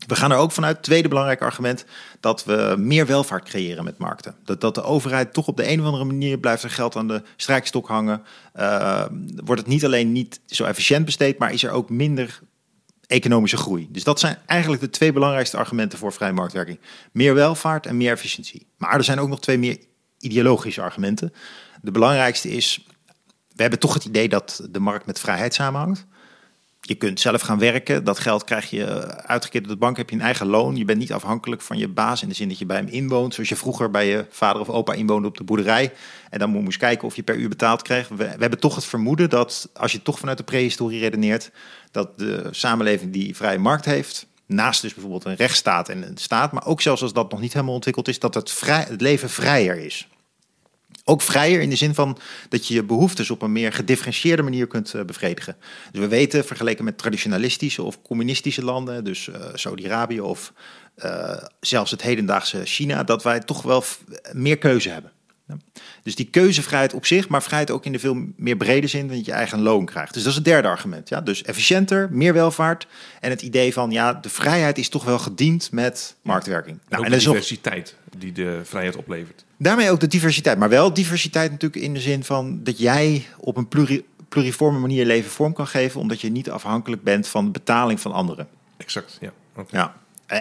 We 0.07 0.17
gaan 0.17 0.33
er 0.33 0.37
ook 0.37 0.53
vanuit, 0.53 0.83
tweede 0.83 1.09
belangrijk 1.09 1.43
argument, 1.43 1.85
dat 2.21 2.45
we 2.45 2.75
meer 2.79 3.07
welvaart 3.07 3.49
creëren 3.49 3.85
met 3.85 3.99
markten. 3.99 4.35
Dat, 4.45 4.61
dat 4.61 4.75
de 4.75 4.83
overheid 4.83 5.33
toch 5.33 5.49
op 5.49 5.57
de 5.57 5.69
een 5.69 5.81
of 5.81 5.87
andere 5.87 6.05
manier 6.05 6.39
blijft 6.39 6.63
er 6.63 6.71
geld 6.71 6.97
aan 6.97 7.09
de 7.09 7.23
strijkstok 7.37 7.89
hangen. 7.89 8.23
Uh, 8.57 9.05
wordt 9.45 9.61
het 9.61 9.71
niet 9.71 9.85
alleen 9.85 10.13
niet 10.13 10.41
zo 10.47 10.65
efficiënt 10.65 11.05
besteed, 11.05 11.39
maar 11.39 11.53
is 11.53 11.63
er 11.63 11.71
ook 11.71 11.91
minder 11.91 12.41
economische 13.11 13.57
groei. 13.57 13.89
Dus 13.91 14.05
dat 14.05 14.21
zijn 14.21 14.39
eigenlijk 14.47 14.83
de 14.83 14.91
twee 14.91 15.13
belangrijkste 15.13 15.57
argumenten 15.57 15.99
voor 15.99 16.13
vrije 16.13 16.33
marktwerking. 16.33 16.81
Meer 17.13 17.35
welvaart 17.35 17.87
en 17.87 17.97
meer 17.97 18.13
efficiëntie. 18.13 18.67
Maar 18.77 18.95
er 18.95 19.05
zijn 19.05 19.19
ook 19.19 19.29
nog 19.29 19.41
twee 19.41 19.59
meer 19.59 19.79
ideologische 20.19 20.83
argumenten. 20.83 21.33
De 21.83 21.91
belangrijkste 21.91 22.51
is, 22.51 22.87
we 23.49 23.63
hebben 23.63 23.79
toch 23.79 23.95
het 23.95 24.05
idee 24.05 24.29
dat 24.29 24.69
de 24.71 24.81
markt 24.81 25.07
met 25.07 25.21
vrijheid 25.21 25.55
samenhangt. 25.55 26.07
Je 26.91 26.97
kunt 26.97 27.21
zelf 27.21 27.41
gaan 27.41 27.59
werken. 27.59 28.05
Dat 28.05 28.19
geld 28.19 28.45
krijg 28.45 28.71
je 28.71 28.85
uitgekeerd 29.27 29.65
door 29.65 29.73
de 29.73 29.79
bank. 29.79 29.97
Heb 29.97 30.11
je 30.11 30.17
een 30.17 30.23
eigen 30.23 30.47
loon. 30.47 30.77
Je 30.77 30.85
bent 30.85 30.99
niet 30.99 31.13
afhankelijk 31.13 31.63
van 31.63 31.79
je 31.79 31.89
baas 31.89 32.23
in 32.23 32.29
de 32.29 32.35
zin 32.35 32.49
dat 32.49 32.59
je 32.59 32.67
bij 32.67 32.77
hem 32.77 32.87
inwoont. 32.87 33.35
Zoals 33.35 33.49
je 33.49 33.57
vroeger 33.57 33.91
bij 33.91 34.09
je 34.09 34.27
vader 34.31 34.61
of 34.61 34.69
opa 34.69 34.93
inwoonde 34.93 35.29
op 35.29 35.37
de 35.37 35.45
boerderij. 35.45 35.93
En 36.31 36.39
dan 36.39 36.51
moest 36.51 36.73
je 36.73 36.79
kijken 36.79 37.07
of 37.07 37.17
je 37.17 37.23
per 37.23 37.37
uur 37.37 37.49
betaald 37.49 37.83
kreeg. 37.83 38.09
We, 38.09 38.17
we 38.17 38.25
hebben 38.25 38.61
toch 38.61 38.75
het 38.75 38.85
vermoeden 38.85 39.31
dat 39.31 39.69
als 39.75 39.93
je 39.93 40.03
toch 40.03 40.19
vanuit 40.19 40.39
de 40.39 40.45
prehistorie 40.45 41.01
redeneert. 41.01 41.51
dat 41.91 42.19
de 42.19 42.49
samenleving 42.51 43.13
die 43.13 43.37
vrije 43.37 43.59
markt 43.59 43.85
heeft. 43.85 44.27
Naast 44.47 44.83
dus 44.83 44.93
bijvoorbeeld 44.93 45.25
een 45.25 45.37
rechtsstaat 45.37 45.89
en 45.89 46.03
een 46.09 46.17
staat. 46.17 46.53
Maar 46.53 46.67
ook 46.67 46.81
zelfs 46.81 47.03
als 47.03 47.13
dat 47.13 47.31
nog 47.31 47.41
niet 47.41 47.53
helemaal 47.53 47.75
ontwikkeld 47.75 48.09
is. 48.09 48.19
dat 48.19 48.35
het, 48.35 48.51
vrij, 48.51 48.87
het 48.89 49.01
leven 49.01 49.31
vrijer 49.31 49.79
is. 49.79 50.09
Ook 51.11 51.23
vrijer 51.23 51.61
in 51.61 51.71
de 51.71 51.77
zin 51.77 51.95
van 51.95 52.19
dat 52.49 52.67
je 52.67 52.75
je 52.75 52.83
behoeftes 52.83 53.31
op 53.31 53.43
een 53.43 53.53
meer 53.53 53.73
gedifferentieerde 53.73 54.43
manier 54.43 54.67
kunt 54.67 54.95
uh, 54.95 55.03
bevredigen. 55.03 55.57
Dus 55.93 56.01
we 56.01 56.09
weten, 56.09 56.45
vergeleken 56.45 56.85
met 56.85 56.99
traditionalistische 56.99 57.83
of 57.83 58.03
communistische 58.03 58.65
landen, 58.65 59.05
dus 59.05 59.27
uh, 59.27 59.35
Saudi-Arabië 59.55 60.21
of 60.21 60.53
uh, 61.05 61.37
zelfs 61.61 61.91
het 61.91 62.03
hedendaagse 62.03 62.65
China, 62.65 63.05
dat 63.05 63.23
wij 63.23 63.41
toch 63.41 63.63
wel 63.63 63.85
meer 64.33 64.59
keuze 64.59 64.89
hebben. 64.89 65.13
Dus 66.03 66.15
die 66.15 66.27
keuzevrijheid 66.31 66.95
op 66.95 67.07
zich, 67.07 67.29
maar 67.29 67.43
vrijheid 67.43 67.71
ook 67.71 67.85
in 67.85 67.93
de 67.93 67.99
veel 67.99 68.27
meer 68.37 68.57
brede 68.57 68.87
zin 68.87 69.09
dat 69.09 69.25
je 69.25 69.33
eigen 69.33 69.61
loon 69.61 69.85
krijgt. 69.85 70.15
Dus 70.15 70.23
dat 70.23 70.31
is 70.31 70.39
het 70.39 70.47
derde 70.47 70.69
argument. 70.69 71.09
Ja? 71.09 71.21
Dus 71.21 71.43
efficiënter, 71.43 72.09
meer 72.13 72.33
welvaart 72.33 72.87
en 73.21 73.31
het 73.31 73.43
idee 73.43 73.73
van 73.73 73.91
ja, 73.91 74.13
de 74.13 74.29
vrijheid 74.29 74.79
is 74.79 74.89
toch 74.89 75.05
wel 75.05 75.19
gediend 75.19 75.73
met 75.73 76.17
marktwerking. 76.23 76.77
En 76.77 76.87
nou, 76.89 77.05
en 77.05 77.11
de 77.11 77.17
diversiteit 77.17 77.95
nog... 78.11 78.21
die 78.21 78.33
de 78.33 78.61
vrijheid 78.65 78.97
oplevert. 78.97 79.45
Daarmee 79.63 79.91
ook 79.91 80.01
de 80.01 80.07
diversiteit, 80.07 80.59
maar 80.59 80.69
wel 80.69 80.93
diversiteit 80.93 81.51
natuurlijk 81.51 81.83
in 81.83 81.95
de 81.95 82.01
zin 82.01 82.25
van 82.25 82.61
dat 82.63 82.79
jij 82.79 83.27
op 83.39 83.57
een 83.57 83.69
pluri 83.69 84.05
pluriforme 84.29 84.79
manier 84.79 85.07
leven 85.07 85.31
vorm 85.31 85.53
kan 85.53 85.67
geven, 85.67 86.01
omdat 86.01 86.21
je 86.21 86.31
niet 86.31 86.51
afhankelijk 86.51 87.03
bent 87.03 87.29
van 87.29 87.45
de 87.45 87.51
betaling 87.51 88.01
van 88.01 88.13
anderen. 88.13 88.49
Exact, 88.77 89.19
ja. 89.21 89.33
Okay. 89.57 89.81
ja. 89.81 89.95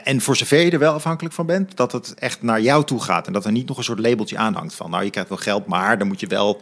En 0.04 0.21
voor 0.21 0.36
zover 0.36 0.60
je 0.60 0.71
er 0.71 0.80
wel 0.80 0.94
afhankelijk 0.94 1.36
van 1.36 1.45
bent, 1.45 1.77
dat 1.77 1.92
het 1.92 2.13
echt 2.13 2.42
naar 2.42 2.62
jou 2.62 2.83
toe 2.86 3.01
gaat. 3.01 3.27
En 3.27 3.33
dat 3.33 3.45
er 3.45 3.51
niet 3.51 3.68
nog 3.68 3.77
een 3.77 3.83
soort 3.83 4.00
labeltje 4.00 4.38
aanhangt 4.38 4.74
van, 4.74 4.89
nou 4.89 5.04
je 5.04 5.10
krijgt 5.10 5.30
wel 5.30 5.38
geld, 5.38 5.66
maar 5.66 5.98
dan 5.98 6.07
moet 6.07 6.19
je 6.19 6.27
wel 6.27 6.62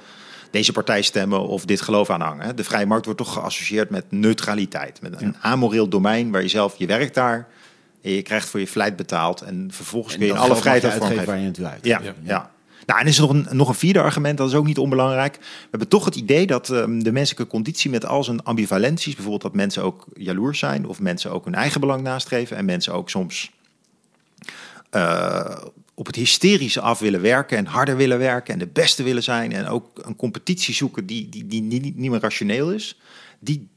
deze 0.51 0.71
partij 0.71 1.01
stemmen 1.01 1.47
of 1.47 1.65
dit 1.65 1.81
geloof 1.81 2.09
aanhangen. 2.09 2.55
De 2.55 2.63
vrije 2.63 2.85
markt 2.85 3.05
wordt 3.05 3.19
toch 3.19 3.33
geassocieerd 3.33 3.89
met 3.89 4.05
neutraliteit. 4.09 5.01
Met 5.01 5.21
een 5.21 5.35
amoreel 5.41 5.89
domein 5.89 6.31
waar 6.31 6.41
je 6.41 6.47
zelf, 6.47 6.75
je 6.77 6.85
werkt 6.85 7.13
daar, 7.13 7.47
en 8.07 8.13
je 8.13 8.21
krijgt 8.21 8.49
voor 8.49 8.59
je 8.59 8.67
vlijt 8.67 8.95
betaald 8.95 9.41
en 9.41 9.67
vervolgens 9.71 10.13
en 10.13 10.19
kun 10.19 10.27
je 10.27 10.33
in 10.33 10.39
alle 10.39 10.55
vrijheid 10.55 10.85
uitgeven 10.85 11.25
waar 11.25 11.39
je 11.39 11.45
het 11.45 11.63
uit. 11.63 11.85
Ja, 11.85 12.01
ja. 12.01 12.13
ja. 12.23 12.51
Nou, 12.85 12.99
en 12.99 13.07
is 13.07 13.15
er 13.15 13.21
nog 13.21 13.31
een, 13.31 13.47
nog 13.51 13.67
een 13.67 13.75
vierde 13.75 14.01
argument, 14.01 14.37
dat 14.37 14.47
is 14.49 14.55
ook 14.55 14.65
niet 14.65 14.77
onbelangrijk. 14.77 15.35
We 15.39 15.67
hebben 15.69 15.87
toch 15.87 16.05
het 16.05 16.15
idee 16.15 16.47
dat 16.47 16.69
um, 16.69 17.03
de 17.03 17.11
menselijke 17.11 17.51
conditie 17.51 17.89
met 17.89 18.05
al 18.05 18.23
zijn 18.23 18.43
ambivalenties, 18.43 19.13
bijvoorbeeld 19.13 19.41
dat 19.41 19.55
mensen 19.55 19.83
ook 19.83 20.05
jaloers 20.13 20.59
zijn, 20.59 20.87
of 20.87 20.99
mensen 20.99 21.31
ook 21.31 21.45
hun 21.45 21.55
eigen 21.55 21.79
belang 21.79 22.01
nastreven, 22.01 22.57
en 22.57 22.65
mensen 22.65 22.93
ook 22.93 23.09
soms 23.09 23.51
uh, 24.91 25.55
op 25.93 26.05
het 26.05 26.15
hysterische 26.15 26.81
af 26.81 26.99
willen 26.99 27.21
werken 27.21 27.57
en 27.57 27.65
harder 27.65 27.97
willen 27.97 28.17
werken 28.17 28.53
en 28.53 28.59
de 28.59 28.67
beste 28.67 29.03
willen 29.03 29.23
zijn, 29.23 29.51
en 29.51 29.67
ook 29.67 29.99
een 30.05 30.15
competitie 30.15 30.73
zoeken 30.73 31.05
die, 31.05 31.29
die, 31.29 31.47
die 31.47 31.61
niet, 31.61 31.95
niet 31.95 32.11
meer 32.11 32.19
rationeel 32.19 32.71
is. 32.71 32.99
Die 33.39 33.67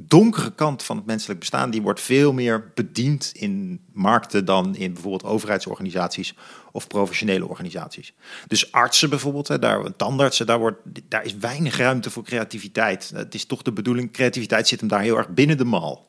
donkere 0.00 0.54
kant 0.54 0.82
van 0.82 0.96
het 0.96 1.06
menselijk 1.06 1.40
bestaan, 1.40 1.70
die 1.70 1.82
wordt 1.82 2.00
veel 2.00 2.32
meer 2.32 2.72
bediend 2.74 3.30
in 3.34 3.80
markten 3.92 4.44
dan 4.44 4.76
in 4.76 4.92
bijvoorbeeld 4.92 5.32
overheidsorganisaties 5.32 6.34
of 6.72 6.86
professionele 6.86 7.48
organisaties. 7.48 8.14
Dus 8.46 8.72
artsen 8.72 9.10
bijvoorbeeld, 9.10 9.48
hè, 9.48 9.58
daar, 9.58 9.96
tandartsen, 9.96 10.46
daar, 10.46 10.58
wordt, 10.58 10.78
daar 11.08 11.24
is 11.24 11.36
weinig 11.36 11.76
ruimte 11.76 12.10
voor 12.10 12.22
creativiteit. 12.22 13.10
Het 13.14 13.34
is 13.34 13.44
toch 13.44 13.62
de 13.62 13.72
bedoeling, 13.72 14.12
creativiteit 14.12 14.68
zit 14.68 14.80
hem 14.80 14.88
daar 14.88 15.00
heel 15.00 15.16
erg 15.16 15.28
binnen 15.28 15.58
de 15.58 15.64
mal 15.64 16.06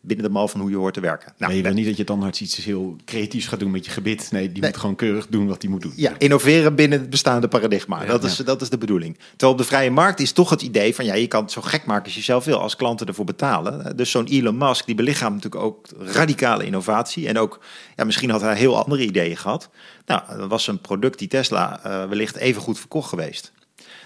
binnen 0.00 0.26
de 0.26 0.32
mal 0.32 0.48
van 0.48 0.60
hoe 0.60 0.70
je 0.70 0.76
hoort 0.76 0.94
te 0.94 1.00
werken. 1.00 1.32
Nou, 1.36 1.52
nee, 1.52 1.60
je 1.60 1.66
wil 1.66 1.76
niet 1.76 1.86
dat 1.86 1.96
je 1.96 2.04
tandarts 2.04 2.40
iets 2.40 2.56
heel 2.56 2.96
creatiefs 3.04 3.46
gaat 3.46 3.58
doen 3.58 3.70
met 3.70 3.84
je 3.84 3.90
gebit. 3.90 4.28
Nee, 4.30 4.52
die 4.52 4.62
moet 4.62 4.76
gewoon 4.76 4.96
keurig 4.96 5.26
doen 5.26 5.46
wat 5.46 5.62
hij 5.62 5.70
moet 5.70 5.82
doen. 5.82 5.92
Ja, 5.96 6.12
innoveren 6.18 6.74
binnen 6.74 7.00
het 7.00 7.10
bestaande 7.10 7.48
paradigma. 7.48 8.04
dat, 8.04 8.24
is, 8.24 8.36
dat 8.36 8.62
is 8.62 8.70
de 8.70 8.78
bedoeling. 8.78 9.18
Terwijl 9.30 9.52
op 9.52 9.58
de 9.58 9.64
vrije 9.64 9.90
markt 9.90 10.20
is 10.20 10.32
toch 10.32 10.50
het 10.50 10.62
idee 10.62 10.94
van... 10.94 11.04
ja, 11.04 11.14
je 11.14 11.26
kan 11.26 11.42
het 11.42 11.52
zo 11.52 11.60
gek 11.60 11.86
maken 11.86 12.04
als 12.04 12.14
je 12.14 12.20
zelf 12.20 12.44
wil, 12.44 12.60
als 12.60 12.76
klanten 12.76 13.06
ervoor 13.06 13.24
betalen. 13.24 13.96
Dus 13.96 14.10
zo'n 14.10 14.26
Elon 14.26 14.58
Musk, 14.58 14.86
die 14.86 14.94
belichaamt 14.94 15.34
natuurlijk 15.34 15.62
ook 15.62 15.86
radicale 15.98 16.64
innovatie. 16.64 17.28
En 17.28 17.38
ook, 17.38 17.60
ja, 17.96 18.04
misschien 18.04 18.30
had 18.30 18.40
hij 18.40 18.56
heel 18.56 18.82
andere 18.82 19.04
ideeën 19.04 19.36
gehad. 19.36 19.70
Nou, 20.06 20.22
dan 20.36 20.48
was 20.48 20.66
een 20.66 20.80
product 20.80 21.18
die 21.18 21.28
Tesla 21.28 21.80
uh, 21.86 22.08
wellicht 22.08 22.36
even 22.36 22.62
goed 22.62 22.78
verkocht 22.78 23.08
geweest. 23.08 23.52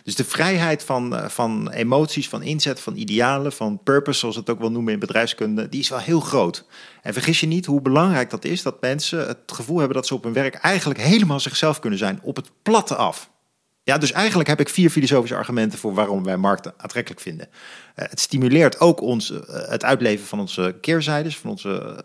Dus 0.02 0.14
de 0.14 0.24
vrijheid 0.24 0.82
van, 0.82 1.16
eh, 1.16 1.28
van 1.28 1.70
emoties, 1.70 2.28
van 2.28 2.42
inzet, 2.42 2.80
van 2.80 2.96
idealen, 2.96 3.52
van 3.52 3.82
purpose, 3.82 4.18
zoals 4.18 4.34
we 4.34 4.40
het 4.40 4.50
ook 4.50 4.60
wel 4.60 4.70
noemen 4.70 4.92
in 4.92 4.98
bedrijfskunde, 4.98 5.68
die 5.68 5.80
is 5.80 5.88
wel 5.88 5.98
heel 5.98 6.20
groot. 6.20 6.64
En 7.02 7.12
vergis 7.12 7.40
je 7.40 7.46
niet 7.46 7.66
hoe 7.66 7.80
belangrijk 7.80 8.30
dat 8.30 8.44
is 8.44 8.62
dat 8.62 8.80
mensen 8.80 9.26
het 9.26 9.38
gevoel 9.46 9.78
hebben 9.78 9.96
dat 9.96 10.06
ze 10.06 10.14
op 10.14 10.24
hun 10.24 10.32
werk 10.32 10.54
eigenlijk 10.54 11.00
helemaal 11.00 11.40
zichzelf 11.40 11.78
kunnen 11.78 11.98
zijn, 11.98 12.20
op 12.22 12.36
het 12.36 12.50
platte 12.62 12.96
af. 12.96 13.30
Ja, 13.84 13.98
dus 13.98 14.12
eigenlijk 14.12 14.48
heb 14.48 14.60
ik 14.60 14.68
vier 14.68 14.90
filosofische 14.90 15.36
argumenten 15.36 15.78
voor 15.78 15.94
waarom 15.94 16.24
wij 16.24 16.36
markten 16.36 16.74
aantrekkelijk 16.76 17.20
vinden. 17.20 17.48
Uh, 17.48 17.54
het 17.94 18.20
stimuleert 18.20 18.80
ook 18.80 19.00
ons, 19.00 19.30
uh, 19.30 19.38
het 19.48 19.84
uitleven 19.84 20.26
van 20.26 20.40
onze 20.40 20.76
keerzijdes, 20.80 21.38
van 21.38 21.50
onze 21.50 22.04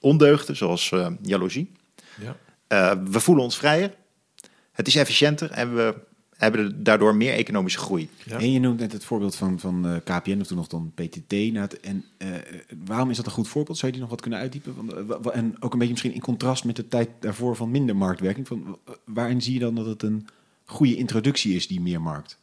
ondeugden, 0.00 0.56
zoals 0.56 0.90
uh, 0.90 1.06
jaloezie. 1.22 1.72
Ja. 2.20 2.36
Uh, 2.68 3.02
we 3.10 3.20
voelen 3.20 3.44
ons 3.44 3.56
vrijer. 3.56 3.94
Het 4.72 4.86
is 4.86 4.96
efficiënter 4.96 5.50
en 5.50 5.74
we 5.74 5.94
hebben 6.38 6.82
daardoor 6.82 7.14
meer 7.14 7.32
economische 7.32 7.78
groei. 7.78 8.08
En 8.28 8.52
je 8.52 8.60
noemt 8.60 8.78
net 8.78 8.92
het 8.92 9.04
voorbeeld 9.04 9.34
van, 9.34 9.58
van 9.58 9.86
uh, 9.86 9.96
KPN 10.04 10.40
of 10.40 10.46
toen 10.46 10.56
nog 10.56 10.66
dan 10.66 10.92
PTT. 10.94 11.32
Nou, 11.32 11.68
en 11.80 12.04
uh, 12.18 12.28
waarom 12.86 13.10
is 13.10 13.16
dat 13.16 13.26
een 13.26 13.32
goed 13.32 13.48
voorbeeld? 13.48 13.78
Zou 13.78 13.86
je 13.86 13.92
die 13.92 14.06
nog 14.06 14.10
wat 14.10 14.20
kunnen 14.20 14.38
uitdiepen? 14.38 14.74
Uh, 15.08 15.16
en 15.32 15.56
ook 15.60 15.72
een 15.72 15.78
beetje 15.78 15.92
misschien 15.92 16.14
in 16.14 16.20
contrast 16.20 16.64
met 16.64 16.76
de 16.76 16.88
tijd 16.88 17.08
daarvoor 17.20 17.56
van 17.56 17.70
minder 17.70 17.96
marktwerking. 17.96 18.46
Van, 18.46 18.78
waarin 19.04 19.42
zie 19.42 19.52
je 19.52 19.58
dan 19.58 19.74
dat 19.74 19.86
het 19.86 20.02
een 20.02 20.26
goede 20.64 20.96
introductie 20.96 21.54
is, 21.54 21.66
die 21.66 21.80
meer 21.80 22.00
markt? 22.00 22.38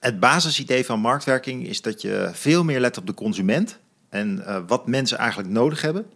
Het 0.00 0.20
basisidee 0.20 0.84
van 0.84 1.00
marktwerking 1.00 1.66
is 1.66 1.82
dat 1.82 2.02
je 2.02 2.30
veel 2.32 2.64
meer 2.64 2.80
let 2.80 2.98
op 2.98 3.06
de 3.06 3.14
consument 3.14 3.78
en 4.08 4.44
wat 4.66 4.86
mensen 4.86 5.18
eigenlijk 5.18 5.50
nodig 5.50 5.82
hebben. 5.82 6.06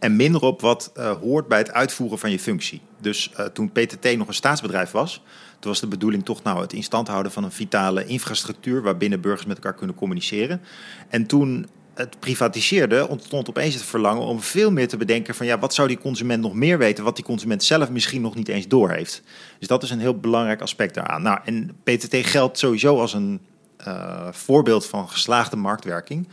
En 0.00 0.16
minder 0.16 0.42
op 0.42 0.60
wat 0.60 0.92
uh, 0.96 1.10
hoort 1.10 1.48
bij 1.48 1.58
het 1.58 1.72
uitvoeren 1.72 2.18
van 2.18 2.30
je 2.30 2.38
functie. 2.38 2.80
Dus 3.00 3.30
uh, 3.38 3.46
toen 3.46 3.72
PTT 3.72 4.16
nog 4.16 4.28
een 4.28 4.34
staatsbedrijf 4.34 4.90
was, 4.90 5.22
toen 5.58 5.70
was 5.70 5.80
de 5.80 5.86
bedoeling 5.86 6.24
toch 6.24 6.42
nou 6.42 6.60
het 6.60 6.72
in 6.72 6.82
stand 6.82 7.08
houden 7.08 7.32
van 7.32 7.44
een 7.44 7.52
vitale 7.52 8.04
infrastructuur 8.04 8.82
waarbinnen 8.82 9.20
burgers 9.20 9.46
met 9.46 9.56
elkaar 9.56 9.74
kunnen 9.74 9.96
communiceren. 9.96 10.60
En 11.08 11.26
toen 11.26 11.66
het 11.94 12.20
privatiseerde, 12.20 13.08
ontstond 13.08 13.48
opeens 13.48 13.74
het 13.74 13.82
verlangen 13.82 14.22
om 14.22 14.40
veel 14.40 14.70
meer 14.70 14.88
te 14.88 14.96
bedenken 14.96 15.34
van 15.34 15.46
ja, 15.46 15.58
wat 15.58 15.74
zou 15.74 15.88
die 15.88 15.98
consument 15.98 16.42
nog 16.42 16.54
meer 16.54 16.78
weten, 16.78 17.04
wat 17.04 17.16
die 17.16 17.24
consument 17.24 17.64
zelf 17.64 17.90
misschien 17.90 18.20
nog 18.20 18.34
niet 18.34 18.48
eens 18.48 18.68
doorheeft. 18.68 19.22
Dus 19.58 19.68
dat 19.68 19.82
is 19.82 19.90
een 19.90 20.00
heel 20.00 20.18
belangrijk 20.18 20.60
aspect 20.60 20.94
daaraan. 20.94 21.22
Nou, 21.22 21.38
en 21.44 21.76
PTT 21.82 22.16
geldt 22.26 22.58
sowieso 22.58 23.00
als 23.00 23.14
een 23.14 23.40
uh, 23.86 24.28
voorbeeld 24.30 24.86
van 24.86 25.08
geslaagde 25.08 25.56
marktwerking 25.56 26.28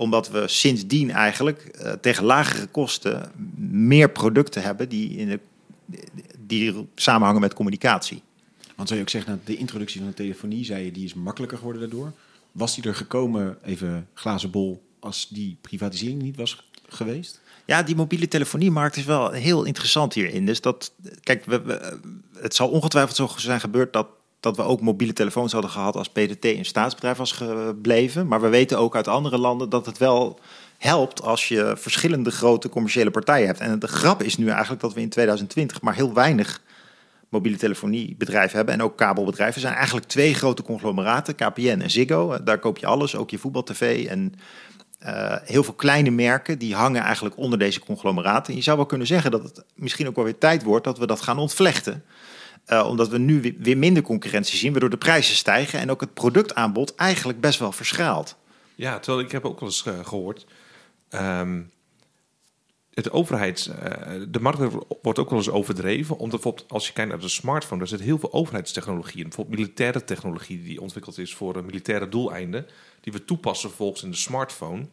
omdat 0.00 0.30
we 0.30 0.48
sindsdien 0.48 1.10
eigenlijk 1.10 1.78
uh, 1.82 1.92
tegen 1.92 2.24
lagere 2.24 2.66
kosten 2.66 3.32
meer 3.70 4.10
producten 4.10 4.62
hebben 4.62 4.88
die, 4.88 5.16
in 5.16 5.28
de, 5.28 5.40
die 6.46 6.88
samenhangen 6.94 7.40
met 7.40 7.54
communicatie. 7.54 8.22
Want 8.76 8.88
zou 8.88 9.00
je 9.00 9.04
ook 9.04 9.10
zeggen, 9.10 9.32
dat 9.36 9.46
de 9.46 9.56
introductie 9.56 10.00
van 10.00 10.08
de 10.08 10.14
telefonie, 10.14 10.64
zei 10.64 10.84
je, 10.84 10.92
die 10.92 11.04
is 11.04 11.14
makkelijker 11.14 11.58
geworden 11.58 11.82
daardoor. 11.82 12.12
Was 12.52 12.74
die 12.74 12.84
er 12.84 12.94
gekomen, 12.94 13.58
even 13.64 14.08
glazen 14.14 14.50
bol, 14.50 14.82
als 14.98 15.28
die 15.28 15.56
privatisering 15.60 16.22
niet 16.22 16.36
was 16.36 16.68
geweest? 16.88 17.40
Ja, 17.64 17.82
die 17.82 17.96
mobiele 17.96 18.28
telefoniemarkt 18.28 18.96
is 18.96 19.04
wel 19.04 19.30
heel 19.30 19.64
interessant 19.64 20.14
hierin. 20.14 20.46
Dus 20.46 20.60
dat, 20.60 20.92
kijk, 21.22 21.44
we, 21.44 21.62
we, 21.62 21.98
het 22.38 22.54
zal 22.54 22.68
ongetwijfeld 22.68 23.16
zo 23.16 23.30
zijn 23.36 23.60
gebeurd 23.60 23.92
dat 23.92 24.06
dat 24.40 24.56
we 24.56 24.62
ook 24.62 24.80
mobiele 24.80 25.12
telefoons 25.12 25.52
hadden 25.52 25.70
gehad 25.70 25.96
als 25.96 26.08
PDT 26.08 26.44
een 26.44 26.64
staatsbedrijf 26.64 27.16
was 27.16 27.32
gebleven. 27.32 28.26
Maar 28.26 28.40
we 28.40 28.48
weten 28.48 28.78
ook 28.78 28.96
uit 28.96 29.08
andere 29.08 29.38
landen 29.38 29.68
dat 29.68 29.86
het 29.86 29.98
wel 29.98 30.38
helpt 30.78 31.22
als 31.22 31.48
je 31.48 31.74
verschillende 31.76 32.30
grote 32.30 32.68
commerciële 32.68 33.10
partijen 33.10 33.46
hebt. 33.46 33.60
En 33.60 33.78
de 33.78 33.88
grap 33.88 34.22
is 34.22 34.36
nu 34.36 34.48
eigenlijk 34.48 34.80
dat 34.80 34.94
we 34.94 35.00
in 35.00 35.08
2020 35.08 35.80
maar 35.80 35.94
heel 35.94 36.14
weinig 36.14 36.60
mobiele 37.28 37.56
telefoniebedrijven 37.56 38.56
hebben 38.56 38.74
en 38.74 38.82
ook 38.82 38.96
kabelbedrijven. 38.96 39.54
Er 39.54 39.60
zijn 39.60 39.74
eigenlijk 39.74 40.06
twee 40.06 40.34
grote 40.34 40.62
conglomeraten, 40.62 41.34
KPN 41.34 41.80
en 41.82 41.90
Ziggo. 41.90 42.42
Daar 42.44 42.58
koop 42.58 42.78
je 42.78 42.86
alles, 42.86 43.16
ook 43.16 43.30
je 43.30 43.38
voetbaltv 43.38 44.06
en 44.08 44.34
uh, 45.06 45.36
heel 45.42 45.62
veel 45.62 45.74
kleine 45.74 46.10
merken 46.10 46.58
die 46.58 46.74
hangen 46.74 47.02
eigenlijk 47.02 47.36
onder 47.36 47.58
deze 47.58 47.80
conglomeraten. 47.80 48.54
je 48.54 48.62
zou 48.62 48.76
wel 48.76 48.86
kunnen 48.86 49.06
zeggen 49.06 49.30
dat 49.30 49.42
het 49.42 49.64
misschien 49.74 50.08
ook 50.08 50.14
wel 50.14 50.24
weer 50.24 50.38
tijd 50.38 50.62
wordt 50.62 50.84
dat 50.84 50.98
we 50.98 51.06
dat 51.06 51.20
gaan 51.20 51.38
ontvlechten. 51.38 52.04
Uh, 52.66 52.86
omdat 52.88 53.08
we 53.08 53.18
nu 53.18 53.56
weer 53.58 53.78
minder 53.78 54.02
concurrentie 54.02 54.58
zien, 54.58 54.70
waardoor 54.70 54.90
de 54.90 54.96
prijzen 54.96 55.34
stijgen 55.34 55.80
en 55.80 55.90
ook 55.90 56.00
het 56.00 56.14
productaanbod 56.14 56.94
eigenlijk 56.94 57.40
best 57.40 57.58
wel 57.58 57.72
verschaalt. 57.72 58.36
Ja, 58.74 58.98
terwijl 58.98 59.24
ik 59.24 59.32
heb 59.32 59.44
ook 59.44 59.60
wel 59.60 59.68
eens 59.68 59.84
uh, 59.86 60.04
gehoord. 60.04 60.46
Um, 61.10 61.70
het 62.94 63.10
overheids, 63.10 63.68
uh, 63.68 63.74
de 64.28 64.40
markt 64.40 64.74
wordt 65.02 65.18
ook 65.18 65.30
wel 65.30 65.38
eens 65.38 65.50
overdreven. 65.50 66.18
Omdat 66.18 66.40
bijvoorbeeld 66.40 66.72
als 66.72 66.86
je 66.86 66.92
kijkt 66.92 67.10
naar 67.10 67.20
de 67.20 67.28
smartphone, 67.28 67.78
daar 67.78 67.88
zit 67.88 68.00
heel 68.00 68.18
veel 68.18 68.32
overheidstechnologie 68.32 69.16
in. 69.16 69.22
Bijvoorbeeld 69.22 69.58
militaire 69.58 70.04
technologie 70.04 70.62
die 70.62 70.80
ontwikkeld 70.80 71.18
is 71.18 71.34
voor 71.34 71.64
militaire 71.64 72.08
doeleinden. 72.08 72.66
Die 73.00 73.12
we 73.12 73.24
toepassen 73.24 73.70
volgens 73.70 74.02
in 74.02 74.10
de 74.10 74.16
smartphone. 74.16 74.86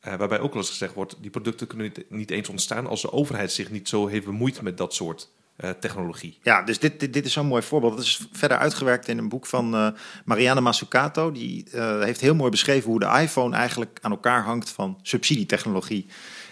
waarbij 0.00 0.40
ook 0.40 0.52
wel 0.52 0.62
eens 0.62 0.70
gezegd 0.70 0.94
wordt, 0.94 1.16
die 1.20 1.30
producten 1.30 1.66
kunnen 1.66 1.86
niet, 1.86 2.10
niet 2.10 2.30
eens 2.30 2.48
ontstaan 2.48 2.86
als 2.86 3.02
de 3.02 3.12
overheid 3.12 3.52
zich 3.52 3.70
niet 3.70 3.88
zo 3.88 4.06
heeft 4.06 4.24
bemoeid 4.24 4.62
met 4.62 4.78
dat 4.78 4.94
soort 4.94 5.30
technologie. 5.56 6.38
Ja, 6.42 6.62
dus 6.62 6.78
dit, 6.78 7.12
dit, 7.12 7.24
is 7.24 7.32
zo'n 7.32 7.46
mooi 7.46 7.62
voorbeeld. 7.62 7.96
Dat 7.96 8.04
is 8.04 8.26
verder 8.32 8.58
uitgewerkt 8.58 9.08
in 9.08 9.18
een 9.18 9.28
boek 9.28 9.46
van 9.46 9.74
uh, 9.74 9.88
Marianne 10.24 10.60
Mazzucato. 10.60 11.32
Die 11.32 11.66
uh, 11.74 12.00
heeft 12.00 12.20
heel 12.20 12.34
mooi 12.34 12.50
beschreven 12.50 12.90
hoe 12.90 13.00
de 13.00 13.20
iPhone 13.20 13.56
eigenlijk 13.56 13.98
aan 14.02 14.10
elkaar 14.10 14.42
hangt 14.42 14.70
van 14.70 14.98
subsidietechnologie 15.02 16.06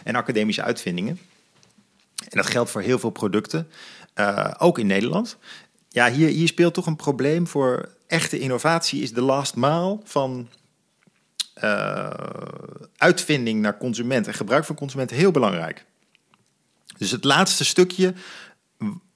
en 0.05 0.15
academische 0.15 0.63
uitvindingen. 0.63 1.19
En 2.17 2.37
dat 2.37 2.47
geldt 2.47 2.71
voor 2.71 2.81
heel 2.81 2.99
veel 2.99 3.11
producten, 3.11 3.69
ook 4.59 4.79
in 4.79 4.87
Nederland. 4.87 5.37
Ja, 5.89 6.11
hier, 6.11 6.29
hier 6.29 6.49
speelt 6.49 6.75
toch 6.75 6.87
een 6.87 6.97
probleem 6.97 7.47
voor 7.47 7.89
echte 8.07 8.39
innovatie 8.39 9.03
is 9.03 9.13
de 9.13 9.21
last 9.21 9.57
mile 9.57 10.01
van 10.05 10.49
uitvinding 12.97 13.61
naar 13.61 13.79
consument 13.79 14.27
en 14.27 14.35
gebruik 14.35 14.65
van 14.65 14.77
consument 14.77 15.11
heel 15.11 15.31
belangrijk. 15.31 15.85
Dus 16.99 17.11
het 17.11 17.25
laatste 17.25 17.65
stukje 17.65 18.15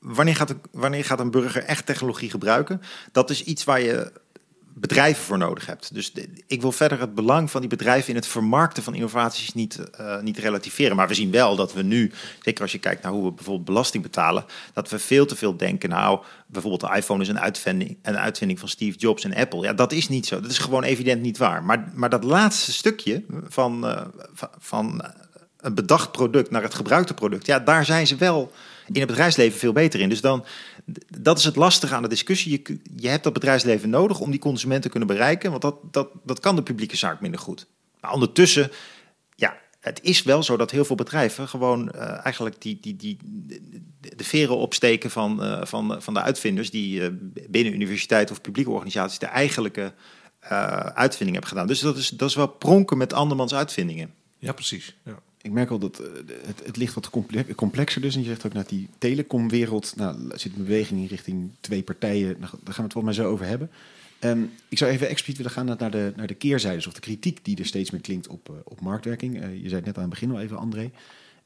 wanneer 0.06 0.36
gaat, 0.36 0.54
wanneer 0.72 1.04
gaat 1.04 1.20
een 1.20 1.30
burger 1.30 1.62
echt 1.62 1.86
technologie 1.86 2.30
gebruiken? 2.30 2.82
Dat 3.12 3.30
is 3.30 3.44
iets 3.44 3.64
waar 3.64 3.80
je 3.80 4.12
bedrijven 4.78 5.24
voor 5.24 5.38
nodig 5.38 5.66
hebt. 5.66 5.94
Dus 5.94 6.12
ik 6.46 6.60
wil 6.60 6.72
verder 6.72 7.00
het 7.00 7.14
belang 7.14 7.50
van 7.50 7.60
die 7.60 7.70
bedrijven 7.70 8.08
in 8.08 8.14
het 8.14 8.26
vermarkten 8.26 8.82
van 8.82 8.94
innovaties 8.94 9.54
niet, 9.54 9.80
uh, 10.00 10.20
niet 10.20 10.38
relativeren. 10.38 10.96
Maar 10.96 11.08
we 11.08 11.14
zien 11.14 11.30
wel 11.30 11.56
dat 11.56 11.72
we 11.72 11.82
nu, 11.82 12.12
zeker 12.42 12.62
als 12.62 12.72
je 12.72 12.78
kijkt 12.78 13.02
naar 13.02 13.12
hoe 13.12 13.24
we 13.24 13.32
bijvoorbeeld 13.32 13.66
belasting 13.66 14.02
betalen, 14.02 14.44
dat 14.72 14.90
we 14.90 14.98
veel 14.98 15.26
te 15.26 15.36
veel 15.36 15.56
denken, 15.56 15.88
nou, 15.88 16.20
bijvoorbeeld 16.46 16.92
de 16.92 16.96
iPhone 16.96 17.22
is 17.22 17.28
een 17.28 17.40
uitvinding, 17.40 17.98
een 18.02 18.18
uitvinding 18.18 18.58
van 18.58 18.68
Steve 18.68 18.98
Jobs 18.98 19.24
en 19.24 19.34
Apple. 19.34 19.62
Ja, 19.62 19.72
dat 19.72 19.92
is 19.92 20.08
niet 20.08 20.26
zo. 20.26 20.40
Dat 20.40 20.50
is 20.50 20.58
gewoon 20.58 20.82
evident 20.82 21.22
niet 21.22 21.38
waar. 21.38 21.64
Maar, 21.64 21.90
maar 21.94 22.10
dat 22.10 22.24
laatste 22.24 22.72
stukje 22.72 23.24
van, 23.48 23.84
uh, 23.84 24.00
van 24.58 25.04
een 25.60 25.74
bedacht 25.74 26.12
product 26.12 26.50
naar 26.50 26.62
het 26.62 26.74
gebruikte 26.74 27.14
product, 27.14 27.46
ja, 27.46 27.58
daar 27.58 27.84
zijn 27.84 28.06
ze 28.06 28.16
wel 28.16 28.52
in 28.92 29.00
het 29.00 29.06
bedrijfsleven 29.06 29.58
veel 29.58 29.72
beter 29.72 30.00
in. 30.00 30.08
Dus 30.08 30.20
dan, 30.20 30.44
dat 31.20 31.38
is 31.38 31.44
het 31.44 31.56
lastige 31.56 31.94
aan 31.94 32.02
de 32.02 32.08
discussie. 32.08 32.50
Je, 32.50 32.78
je 32.96 33.08
hebt 33.08 33.24
dat 33.24 33.32
bedrijfsleven 33.32 33.90
nodig 33.90 34.20
om 34.20 34.30
die 34.30 34.40
consumenten 34.40 34.82
te 34.82 34.88
kunnen 34.88 35.16
bereiken, 35.16 35.50
want 35.50 35.62
dat, 35.62 35.76
dat, 35.90 36.08
dat 36.24 36.40
kan 36.40 36.56
de 36.56 36.62
publieke 36.62 36.96
zaak 36.96 37.20
minder 37.20 37.40
goed. 37.40 37.66
Maar 38.00 38.12
ondertussen, 38.12 38.70
ja, 39.34 39.56
het 39.80 40.00
is 40.02 40.22
wel 40.22 40.42
zo 40.42 40.56
dat 40.56 40.70
heel 40.70 40.84
veel 40.84 40.96
bedrijven 40.96 41.48
gewoon 41.48 41.92
uh, 41.94 42.24
eigenlijk 42.24 42.62
die, 42.62 42.78
die, 42.80 42.96
die, 42.96 43.18
de 44.16 44.24
veren 44.24 44.56
opsteken 44.56 45.10
van, 45.10 45.44
uh, 45.44 45.64
van, 45.64 46.02
van 46.02 46.14
de 46.14 46.22
uitvinders 46.22 46.70
die 46.70 47.00
uh, 47.00 47.08
binnen 47.48 47.72
universiteiten 47.72 48.34
of 48.34 48.40
publieke 48.40 48.70
organisaties 48.70 49.18
de 49.18 49.26
eigenlijke 49.26 49.94
uitvinding 50.94 51.32
hebben 51.32 51.48
gedaan. 51.48 51.66
Dus 51.66 51.80
dat 51.80 51.96
is, 51.96 52.08
dat 52.08 52.28
is 52.28 52.34
wel 52.34 52.48
pronken 52.48 52.98
met 52.98 53.12
andermans 53.12 53.54
uitvindingen. 53.54 54.14
Ja, 54.38 54.52
precies. 54.52 54.96
Ja 55.04 55.22
ik 55.46 55.52
merk 55.52 55.70
al 55.70 55.78
dat 55.78 56.00
uh, 56.00 56.06
het, 56.46 56.62
het, 56.64 56.76
ligt 56.76 56.94
wat 56.94 57.10
complexer 57.54 58.00
dus. 58.00 58.14
En 58.14 58.20
je 58.20 58.26
zegt 58.26 58.46
ook 58.46 58.52
naar 58.52 58.66
die 58.66 58.88
telecomwereld. 58.98 59.96
Nou, 59.96 60.30
zit 60.34 60.52
een 60.52 60.64
beweging 60.64 61.00
in 61.00 61.06
richting 61.06 61.50
twee 61.60 61.82
partijen. 61.82 62.36
Nou, 62.40 62.52
daar 62.64 62.74
gaan 62.74 62.76
we 62.76 62.82
het 62.82 62.94
wel 62.94 63.02
maar 63.02 63.14
zo 63.14 63.28
over 63.28 63.46
hebben. 63.46 63.70
Um, 64.20 64.52
ik 64.68 64.78
zou 64.78 64.90
even 64.90 65.08
expliciet 65.08 65.36
willen 65.36 65.52
gaan 65.52 65.78
naar 65.78 65.90
de, 65.90 66.12
naar 66.16 66.26
de 66.26 66.34
keerzijdes 66.34 66.86
of 66.86 66.92
de 66.92 67.00
kritiek 67.00 67.44
die 67.44 67.58
er 67.58 67.66
steeds 67.66 67.90
meer 67.90 68.00
klinkt 68.00 68.28
op, 68.28 68.48
uh, 68.50 68.56
op 68.64 68.80
marktwerking. 68.80 69.42
Uh, 69.42 69.62
je 69.62 69.68
zei 69.68 69.74
het 69.74 69.84
net 69.84 69.96
aan 69.96 70.00
het 70.02 70.10
begin 70.10 70.30
al 70.30 70.40
even, 70.40 70.58
André. 70.58 70.90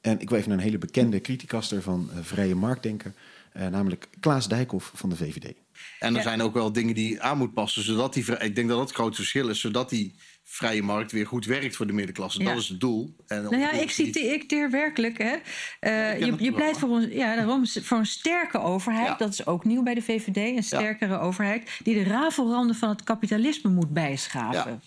En 0.01 0.21
ik 0.21 0.29
wil 0.29 0.39
even 0.39 0.51
naar 0.51 0.59
een 0.59 0.65
hele 0.65 0.79
bekende 0.79 1.21
criticaster 1.21 1.83
van 1.83 2.11
vrije 2.21 2.55
marktdenken, 2.55 3.15
namelijk 3.53 4.09
Klaas 4.21 4.49
Dijkhoff 4.49 4.93
van 4.95 5.11
de 5.11 5.17
VVD. 5.17 5.55
En 5.99 6.17
er 6.17 6.23
zijn 6.23 6.43
ook 6.43 6.55
wel 6.55 6.73
dingen 6.73 6.95
die 6.95 7.21
aan 7.21 7.39
moet 7.39 7.55
passen, 7.55 7.83
zodat 7.83 8.15
die, 8.15 8.39
ik 8.39 8.55
denk 8.55 8.69
dat 8.69 8.79
dat 8.79 8.89
het 8.89 8.97
grote 8.97 9.17
verschil 9.17 9.49
is, 9.49 9.61
zodat 9.61 9.91
die 9.91 10.15
vrije 10.51 10.83
markt 10.83 11.13
weer 11.13 11.27
goed 11.27 11.45
werkt 11.45 11.77
voor 11.77 11.87
de 11.87 11.93
middenklasse. 11.93 12.43
Dat 12.43 12.57
is 12.57 12.69
het 12.69 12.81
doel. 12.81 13.17
En 13.27 13.43
nou 13.43 13.59
ja, 13.59 13.71
ik 13.71 13.91
citeer 13.91 14.71
werkelijk. 14.71 15.19
Hè. 15.19 15.35
Uh, 15.81 16.19
je, 16.19 16.35
je 16.39 16.53
pleit 16.53 16.79
voor, 16.79 16.97
een, 16.97 17.13
ja, 17.13 17.37
daarom, 17.37 17.67
voor 17.67 17.99
een 17.99 18.07
sterke 18.07 18.59
overheid. 18.59 19.19
Dat 19.19 19.33
is 19.33 19.47
ook 19.47 19.65
nieuw 19.65 19.83
bij 19.83 19.95
de 19.95 20.03
VVD. 20.03 20.37
Een 20.37 20.63
sterkere 20.63 21.19
overheid 21.19 21.71
die 21.83 21.95
de 21.95 22.11
rafelranden 22.11 22.77
van 22.77 22.89
het 22.89 23.03
kapitalisme 23.03 23.71
moet 23.71 23.93
bijschaven. 23.93 24.83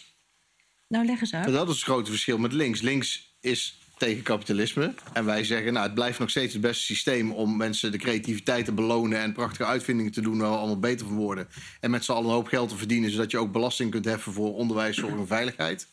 Nou, 0.88 1.06
leg 1.06 1.22
eens 1.22 1.34
uit. 1.34 1.54
Dat 1.54 1.70
is 1.70 1.76
het 1.76 1.84
grote 1.84 2.10
verschil 2.10 2.38
met 2.38 2.54
links. 2.54 2.82
Links 2.82 3.38
is 3.40 3.83
tegen 4.04 4.24
kapitalisme. 4.24 4.94
En 5.14 5.26
wij 5.26 5.44
zeggen, 5.44 5.74
nou, 5.74 5.86
het 5.86 5.94
blijft 5.94 6.20
nog 6.20 6.30
steeds 6.30 6.54
het 6.54 6.62
beste 6.62 6.84
systeem 6.84 7.32
om 7.32 7.58
mensen 7.58 7.92
de 7.92 7.98
creativiteit 7.98 8.66
te 8.66 8.72
belonen 8.72 9.20
en 9.20 9.34
prachtige 9.34 9.66
uitvindingen 9.66 10.12
te 10.12 10.22
doen 10.22 10.38
waar 10.38 10.50
we 10.50 10.58
allemaal 10.58 10.80
beter 10.80 11.06
van 11.08 11.16
worden. 11.16 11.48
En 11.80 11.92
met 11.92 12.06
z'n 12.06 12.12
allen 12.12 12.30
een 12.30 12.36
hoop 12.36 12.48
geld 12.48 12.70
te 12.70 12.78
verdienen, 12.78 13.12
zodat 13.12 13.32
je 13.32 13.38
ook 13.38 13.52
belasting 13.52 13.92
kunt 13.92 14.06
heffen 14.06 14.34
voor 14.34 14.56
onderwijs, 14.56 14.96
zorg 14.96 15.14
en 15.14 15.28
veiligheid. 15.28 15.88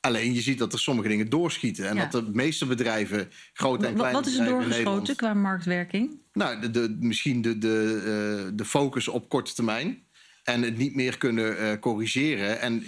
Alleen 0.00 0.34
je 0.34 0.40
ziet 0.40 0.58
dat 0.58 0.72
er 0.72 0.78
sommige 0.78 1.08
dingen 1.08 1.28
doorschieten. 1.28 1.88
En 1.88 1.96
dat 1.96 2.12
de 2.12 2.30
meeste 2.32 2.66
bedrijven, 2.66 3.30
grote 3.52 3.86
en 3.86 3.94
kleine 3.94 4.16
Wat 4.16 4.26
is 4.26 4.38
er 4.38 4.46
doorgeschoten 4.46 5.16
qua 5.16 5.34
marktwerking? 5.34 6.20
Nou, 6.32 6.60
de, 6.60 6.70
de, 6.70 6.96
misschien 7.00 7.42
de, 7.42 7.58
de, 7.58 8.46
uh, 8.46 8.56
de 8.56 8.64
focus 8.64 9.08
op 9.08 9.28
korte 9.28 9.54
termijn. 9.54 10.03
En 10.44 10.62
het 10.62 10.76
niet 10.76 10.94
meer 10.94 11.18
kunnen 11.18 11.62
uh, 11.62 11.72
corrigeren. 11.80 12.60
En 12.60 12.84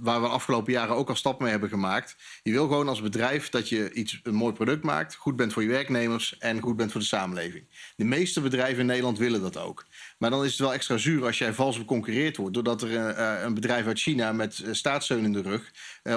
waar 0.00 0.20
we 0.20 0.26
de 0.26 0.32
afgelopen 0.32 0.72
jaren 0.72 0.96
ook 0.96 1.08
al 1.08 1.16
stappen 1.16 1.42
mee 1.42 1.52
hebben 1.52 1.70
gemaakt. 1.70 2.16
Je 2.42 2.52
wil 2.52 2.66
gewoon 2.66 2.88
als 2.88 3.02
bedrijf 3.02 3.48
dat 3.48 3.68
je 3.68 3.92
iets, 3.92 4.20
een 4.22 4.34
mooi 4.34 4.52
product 4.52 4.82
maakt, 4.82 5.14
goed 5.14 5.36
bent 5.36 5.52
voor 5.52 5.62
je 5.62 5.68
werknemers 5.68 6.38
en 6.38 6.60
goed 6.60 6.76
bent 6.76 6.92
voor 6.92 7.00
de 7.00 7.06
samenleving. 7.06 7.64
De 7.96 8.04
meeste 8.04 8.40
bedrijven 8.40 8.80
in 8.80 8.86
Nederland 8.86 9.18
willen 9.18 9.40
dat 9.40 9.56
ook. 9.56 9.86
Maar 10.18 10.30
dan 10.30 10.44
is 10.44 10.50
het 10.50 10.60
wel 10.60 10.72
extra 10.72 10.96
zuur 10.96 11.24
als 11.24 11.38
jij 11.38 11.52
vals 11.52 11.78
beconcurreerd 11.78 12.36
wordt. 12.36 12.54
Doordat 12.54 12.82
er 12.82 12.90
uh, 12.90 13.42
een 13.42 13.54
bedrijf 13.54 13.86
uit 13.86 14.00
China 14.00 14.32
met 14.32 14.64
staatssteun 14.70 15.24
in 15.24 15.32
de 15.32 15.42
rug 15.42 15.72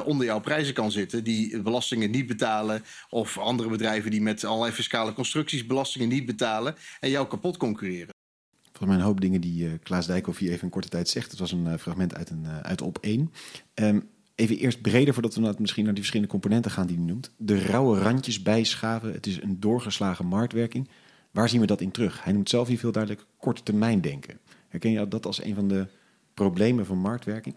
onder 0.06 0.26
jouw 0.26 0.40
prijzen 0.40 0.74
kan 0.74 0.92
zitten. 0.92 1.24
Die 1.24 1.62
belastingen 1.62 2.12
niet 2.12 2.28
betalen. 2.28 2.84
Of 3.10 3.38
andere 3.38 3.70
bedrijven 3.70 4.12
die 4.12 4.22
met 4.22 4.44
allerlei 4.44 4.74
fiscale 4.74 5.14
constructies 5.14 5.66
belastingen 5.66 6.08
niet 6.08 6.26
betalen. 6.26 6.76
En 7.00 7.10
jou 7.10 7.28
kapot 7.28 7.58
concurreren. 7.58 8.19
Volgens 8.80 8.98
mij 8.98 9.08
een 9.08 9.14
hoop 9.14 9.22
dingen 9.22 9.42
die 9.42 9.66
uh, 9.66 9.72
Klaas 9.84 10.06
Dijkhoff 10.06 10.38
hier 10.38 10.52
even 10.52 10.64
in 10.64 10.70
korte 10.70 10.90
tijd 10.90 11.10
zegt. 11.10 11.32
Het 11.32 11.40
was 11.40 11.52
een 11.52 11.66
uh, 11.66 11.74
fragment 11.78 12.16
uit, 12.16 12.30
een, 12.30 12.46
uit 12.62 12.82
op 12.82 12.98
1. 13.02 13.20
Um, 13.20 13.30
ehm, 13.74 14.00
even 14.36 14.58
eerst 14.58 14.82
breder 14.82 15.14
voordat 15.14 15.36
we 15.36 15.56
misschien 15.58 15.84
naar 15.84 15.94
die 15.94 16.02
verschillende 16.02 16.32
componenten 16.32 16.72
gaan 16.72 16.88
die 16.88 16.98
u 16.98 17.00
noemt. 17.00 17.32
De 17.38 17.60
rauwe 17.60 18.00
randjes 18.00 18.42
bijschaven. 18.42 19.14
Het 19.14 19.26
is 19.26 19.42
een 19.42 19.60
doorgeslagen 19.60 20.26
marktwerking. 20.26 20.90
Waar 21.32 21.50
zien 21.50 21.60
we 21.62 21.66
dat 21.66 21.82
in 21.82 21.92
terug? 21.92 22.24
Hij 22.24 22.34
noemt 22.34 22.50
zelf 22.50 22.68
hier 22.68 22.80
veel 22.80 22.92
duidelijk 22.92 23.26
korte 23.38 23.64
termijn 23.64 24.02
denken. 24.02 24.40
Herken 24.68 24.92
je 24.92 25.08
dat 25.08 25.26
als 25.26 25.44
een 25.44 25.56
van 25.56 25.68
de 25.68 25.88
problemen 26.34 26.86
van 26.86 26.98
marktwerking? 26.98 27.56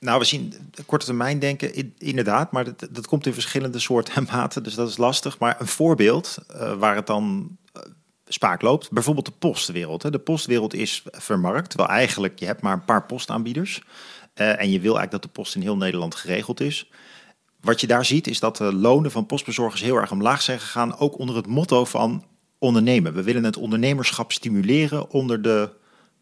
Nou, 0.00 0.18
we 0.18 0.24
zien 0.24 0.54
korte 0.86 1.06
termijn 1.06 1.38
denken, 1.38 1.94
inderdaad, 1.98 2.52
maar 2.52 2.64
dat, 2.64 2.88
dat 2.90 3.06
komt 3.06 3.26
in 3.26 3.32
verschillende 3.32 3.78
soorten 3.78 4.14
en 4.26 4.26
maten, 4.32 4.62
dus 4.62 4.74
dat 4.74 4.88
is 4.88 4.96
lastig. 4.96 5.38
Maar 5.38 5.60
een 5.60 5.66
voorbeeld 5.66 6.38
waar 6.78 6.96
het 6.96 7.06
dan 7.06 7.56
spaak 8.28 8.62
loopt, 8.62 8.90
bijvoorbeeld 8.90 9.26
de 9.26 9.32
postwereld. 9.38 10.12
De 10.12 10.18
postwereld 10.18 10.74
is 10.74 11.02
vermarkt, 11.10 11.70
terwijl 11.70 11.90
eigenlijk 11.90 12.38
je 12.38 12.46
hebt 12.46 12.62
maar 12.62 12.72
een 12.72 12.84
paar 12.84 13.06
postaanbieders. 13.06 13.82
Uh, 14.34 14.60
en 14.60 14.70
je 14.70 14.80
wil 14.80 14.98
eigenlijk 14.98 15.10
dat 15.10 15.22
de 15.22 15.28
post 15.28 15.54
in 15.54 15.62
heel 15.62 15.76
Nederland 15.76 16.14
geregeld 16.14 16.60
is. 16.60 16.90
Wat 17.60 17.80
je 17.80 17.86
daar 17.86 18.04
ziet 18.04 18.26
is 18.26 18.40
dat 18.40 18.56
de 18.56 18.72
lonen 18.72 19.10
van 19.10 19.26
postbezorgers 19.26 19.82
heel 19.82 19.96
erg 19.96 20.10
omlaag 20.10 20.42
zijn 20.42 20.60
gegaan, 20.60 20.98
ook 20.98 21.18
onder 21.18 21.36
het 21.36 21.46
motto 21.46 21.84
van 21.84 22.24
ondernemen. 22.58 23.14
We 23.14 23.22
willen 23.22 23.44
het 23.44 23.56
ondernemerschap 23.56 24.32
stimuleren 24.32 25.10
onder 25.10 25.42
de 25.42 25.70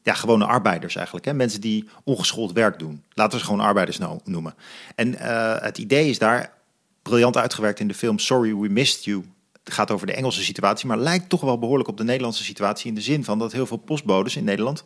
ja, 0.02 0.14
gewone 0.14 0.44
arbeiders 0.44 0.96
eigenlijk. 0.96 1.26
Hè? 1.26 1.34
Mensen 1.34 1.60
die 1.60 1.88
ongeschoold 2.04 2.52
werk 2.52 2.78
doen. 2.78 3.04
Laten 3.14 3.32
we 3.32 3.38
ze 3.38 3.44
gewoon 3.44 3.66
arbeiders 3.66 3.98
nou 3.98 4.20
noemen. 4.24 4.54
En 4.94 5.08
uh, 5.12 5.60
het 5.60 5.78
idee 5.78 6.08
is 6.08 6.18
daar 6.18 6.52
briljant 7.02 7.36
uitgewerkt 7.36 7.80
in 7.80 7.88
de 7.88 7.94
film 7.94 8.18
Sorry 8.18 8.54
We 8.54 8.68
Missed 8.68 9.04
You. 9.04 9.24
Gaat 9.70 9.90
over 9.90 10.06
de 10.06 10.12
Engelse 10.12 10.44
situatie, 10.44 10.86
maar 10.86 10.98
lijkt 10.98 11.28
toch 11.28 11.40
wel 11.40 11.58
behoorlijk 11.58 11.88
op 11.88 11.96
de 11.96 12.04
Nederlandse 12.04 12.44
situatie. 12.44 12.88
In 12.88 12.94
de 12.94 13.00
zin 13.00 13.24
van 13.24 13.38
dat 13.38 13.52
heel 13.52 13.66
veel 13.66 13.76
postbodes 13.76 14.36
in 14.36 14.44
Nederland 14.44 14.84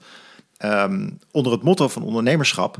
um, 0.64 1.18
onder 1.30 1.52
het 1.52 1.62
motto 1.62 1.88
van 1.88 2.02
ondernemerschap 2.02 2.78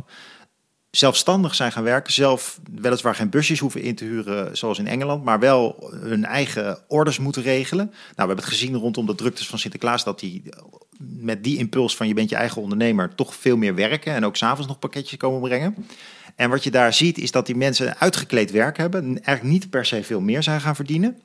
zelfstandig 0.91 1.55
zijn 1.55 1.73
gaan 1.73 1.83
werken. 1.83 2.13
Zelf 2.13 2.61
weliswaar 2.75 3.15
geen 3.15 3.31
busjes 3.31 3.59
hoeven 3.59 3.83
in 3.83 3.95
te 3.95 4.05
huren 4.05 4.57
zoals 4.57 4.79
in 4.79 4.87
Engeland, 4.87 5.25
maar 5.25 5.39
wel 5.39 5.91
hun 5.95 6.25
eigen 6.25 6.79
orders 6.89 7.19
moeten 7.19 7.43
regelen. 7.43 7.87
Nou, 7.87 7.97
we 8.15 8.15
hebben 8.17 8.37
het 8.37 8.45
gezien 8.45 8.77
rondom 8.77 9.07
de 9.07 9.15
druktes 9.15 9.47
van 9.47 9.59
Sinterklaas 9.59 10.05
dat 10.05 10.21
die 10.21 10.43
met 10.99 11.45
die 11.45 11.59
impuls 11.59 11.97
van 11.97 12.09
je 12.09 12.15
bent 12.15 12.31
je 12.31 12.37
eigen 12.37 12.63
ondernemer 12.63 13.15
toch 13.15 13.35
veel 13.35 13.57
meer 13.57 13.75
werken 13.75 14.15
en 14.15 14.25
ook 14.25 14.37
s'avonds 14.37 14.69
nog 14.69 14.79
pakketjes 14.79 15.19
komen 15.19 15.41
brengen. 15.41 15.75
En 16.37 16.51
wat 16.51 16.65
je 16.65 16.71
daar 16.71 16.95
ziet 16.95 17.19
is 17.19 17.31
dat 17.31 17.47
die 17.47 17.57
mensen 17.57 17.99
uitgekleed 17.99 18.51
werk 18.51 18.77
hebben, 18.77 19.05
eigenlijk 19.05 19.43
niet 19.43 19.71
per 19.71 19.87
se 19.87 20.05
veel 20.05 20.21
meer 20.21 20.43
zijn 20.43 20.61
gaan 20.61 20.77
verdienen. 20.77 21.19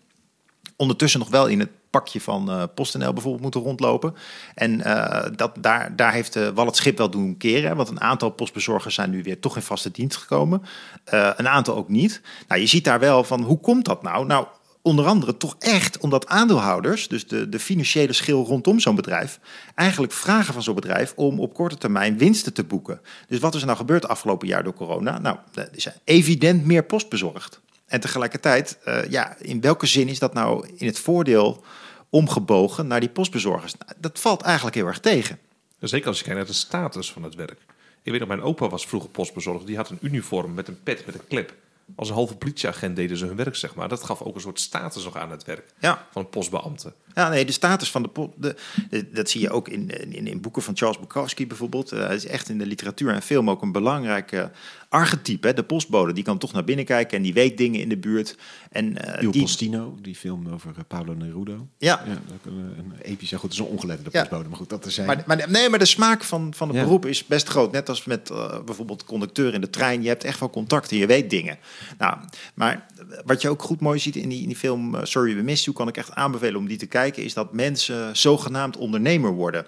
Ondertussen 0.76 1.20
nog 1.20 1.30
wel 1.30 1.48
in 1.48 1.60
het 1.60 1.70
pakje 1.90 2.22
van 2.22 2.50
uh, 2.50 2.64
PostNL 2.76 3.14
bijvoorbeeld 3.14 3.42
moeten 3.42 3.62
rondlopen. 3.62 4.16
En 4.54 4.80
uh, 4.80 5.26
dat, 5.36 5.52
daar, 5.60 5.96
daar 5.96 6.14
heeft 6.14 6.36
uh, 6.36 6.48
Wal 6.48 6.66
het 6.66 6.76
schip 6.76 6.98
wel 6.98 7.10
doen 7.10 7.38
keren. 7.38 7.76
Want 7.76 7.90
een 7.90 8.02
aantal 8.02 8.30
postbezorgers 8.30 8.96
zijn 8.96 9.10
nu 9.10 9.24
weer 9.24 9.40
toch 9.40 9.56
in 9.56 9.62
vaste 9.62 9.92
dienst 9.92 10.18
gekomen. 10.18 10.62
een 11.06 11.48
aantal 11.48 11.76
ook 11.76 11.90
niet. 11.90 12.22
Nou, 12.48 12.62
je 12.62 12.68
ziet 12.68 12.84
daar 12.84 13.00
wel 13.00 13.24
van 13.24 13.42
hoe 13.42 13.60
komt 13.60 13.86
dat 13.86 14.04
nou? 14.04 14.26
Nou, 14.26 14.46
onder 14.86 15.06
andere 15.06 15.38
toch 15.38 15.56
echt 15.60 15.98
omdat 15.98 16.28
aandeelhouders, 16.28 17.08
dus 17.08 17.28
de, 17.28 17.50
de 17.50 17.60
financiële 17.60 18.14
schil 18.14 18.46
rondom 18.46 18.80
zo'n 18.80 18.96
bedrijf, 18.96 19.40
eigenlijk 19.76 20.14
vragen 20.14 20.54
van 20.54 20.64
zo'n 20.64 20.76
bedrijf 20.76 21.14
om 21.16 21.40
op 21.40 21.54
korte 21.54 21.78
termijn 21.78 22.18
winsten 22.18 22.54
te 22.54 22.64
boeken. 22.64 23.02
Dus 23.28 23.40
wat 23.40 23.54
is 23.56 23.60
er 23.60 23.66
nou 23.66 23.78
gebeurd 23.78 24.08
afgelopen 24.08 24.48
jaar 24.48 24.64
door 24.64 24.74
corona? 24.74 25.20
Nou, 25.20 25.38
er 25.54 25.70
is 25.72 25.88
evident 26.04 26.66
meer 26.66 26.84
post 26.84 27.10
bezorgd. 27.10 27.62
En 27.86 28.00
tegelijkertijd, 28.00 28.78
uh, 28.88 29.10
ja, 29.10 29.36
in 29.40 29.62
welke 29.62 29.86
zin 29.86 30.08
is 30.08 30.20
dat 30.20 30.34
nou 30.34 30.70
in 30.76 30.88
het 30.88 31.00
voordeel 31.00 31.64
omgebogen 32.10 32.88
naar 32.88 33.00
die 33.00 33.10
postbezorgers? 33.10 33.76
Nou, 33.78 33.92
dat 33.98 34.20
valt 34.20 34.42
eigenlijk 34.42 34.76
heel 34.76 34.88
erg 34.88 35.00
tegen. 35.00 35.40
Zeker 35.80 36.08
als 36.08 36.18
je 36.18 36.24
kijkt 36.24 36.40
naar 36.40 36.48
de 36.48 36.54
status 36.54 37.12
van 37.12 37.24
het 37.24 37.36
werk. 37.36 37.60
Ik 38.04 38.12
weet 38.12 38.20
nog, 38.20 38.28
mijn 38.30 38.42
opa 38.42 38.70
was 38.70 38.86
vroeger 38.86 39.10
postbezorger. 39.10 39.66
Die 39.66 39.76
had 39.76 39.90
een 39.90 40.00
uniform 40.02 40.54
met 40.54 40.68
een 40.68 40.84
pet 40.84 41.06
met 41.06 41.16
een 41.16 41.28
clip 41.28 41.54
als 41.96 42.10
een 42.10 42.16
halve 42.16 42.36
politieagent 42.36 42.96
deden 42.96 43.18
ze 43.18 43.26
hun 43.26 43.36
werk, 43.36 43.56
zeg 43.56 43.76
maar. 43.76 43.90
Dat 43.90 44.04
gaf 44.04 44.22
ook 44.22 44.36
een 44.36 44.42
soort 44.42 44.60
status 44.60 45.04
nog 45.04 45.18
aan 45.18 45.32
het 45.32 45.44
werk 45.44 45.74
ja. 45.80 46.08
van 46.12 46.22
een 46.22 46.30
postbeambte. 46.30 46.94
Ja, 47.16 47.30
nee, 47.30 47.46
de 47.46 47.52
status 47.52 47.92
van 47.92 48.04
de, 48.04 48.30
de, 48.36 48.56
de 48.90 49.10
dat 49.12 49.30
zie 49.30 49.42
je 49.42 49.50
ook 49.50 49.68
in, 49.68 49.90
in, 50.14 50.28
in, 50.28 50.42
boeken 50.42 50.62
van 50.62 50.78
Charles 50.78 51.00
Bukowski 51.00 51.48
bijvoorbeeld. 51.48 51.94
Uh, 51.94 52.08
het 52.08 52.24
is 52.24 52.26
echt 52.26 52.50
in 52.50 52.58
de 52.58 52.66
literatuur 52.66 53.14
en 53.14 53.22
film 53.22 53.50
ook 53.50 53.62
een 53.62 53.72
belangrijke 53.72 54.52
archetype. 54.90 55.48
Hè? 55.48 55.54
De 55.54 55.64
postbode, 55.64 56.14
die 56.14 56.24
kan 56.24 56.38
toch 56.38 56.54
naar 56.54 56.64
binnen 56.64 56.86
kijken 56.86 57.18
en 57.18 57.24
die 57.24 57.34
weet 57.34 57.58
dingen 57.58 57.80
in 57.80 57.90
de 57.90 57.98
buurt. 57.98 58.38
En, 58.72 58.86
uh, 58.86 59.22
Il 59.22 59.32
die... 59.32 59.42
Postino, 59.42 59.98
die 60.02 60.16
film 60.16 60.48
over 60.48 60.74
Pablo 60.88 61.14
Nerudo. 61.14 61.68
Ja. 61.78 62.04
ja 62.06 62.22
een, 62.46 62.54
een 62.78 62.94
epische, 63.02 63.36
goed, 63.36 63.50
het 63.50 63.60
is 63.60 63.66
een 63.66 63.72
ongeletterde 63.72 64.12
postbode, 64.12 64.50
maar 64.50 64.58
goed, 64.58 64.70
dat 64.70 64.82
te 64.82 64.90
zijn. 64.90 65.08
Maar, 65.08 65.24
maar, 65.26 65.50
nee, 65.50 65.70
maar 65.70 65.80
de 65.80 65.86
smaak 65.86 66.24
van, 66.24 66.54
van 66.54 66.70
het 66.70 66.78
beroep 66.78 67.06
is 67.06 67.26
best 67.26 67.48
groot. 67.48 67.72
Net 67.72 67.90
als 67.90 68.06
met 68.06 68.32
bijvoorbeeld 68.66 69.06
conducteur 69.06 69.54
in 69.54 69.62
de 69.62 69.70
trein. 69.70 70.02
Je 70.02 70.08
hebt 70.08 70.24
echt 70.24 70.40
wel 70.40 70.50
contacten, 70.50 70.98
je 70.98 71.06
weet 71.06 71.30
dingen. 71.30 71.58
Nou, 71.98 72.18
maar 72.54 72.86
wat 73.26 73.42
je 73.42 73.50
ook 73.50 73.62
goed 73.62 73.80
mooi 73.80 74.00
ziet 74.00 74.16
in 74.16 74.30
die, 74.30 74.42
in 74.42 74.48
die 74.48 74.58
film 74.58 75.06
Sorry 75.06 75.36
We 75.36 75.42
Missed 75.42 75.66
You, 75.66 75.78
kan 75.78 75.88
ik 75.88 75.98
echt 75.98 76.12
aanbevelen 76.12 76.60
om 76.60 76.68
die 76.68 76.78
te 76.78 76.86
kijken 76.86 77.05
is 77.14 77.34
dat 77.34 77.54
mensen 77.54 78.18
zogenaamd 78.18 78.78
ondernemer 78.78 79.32
worden. 79.32 79.66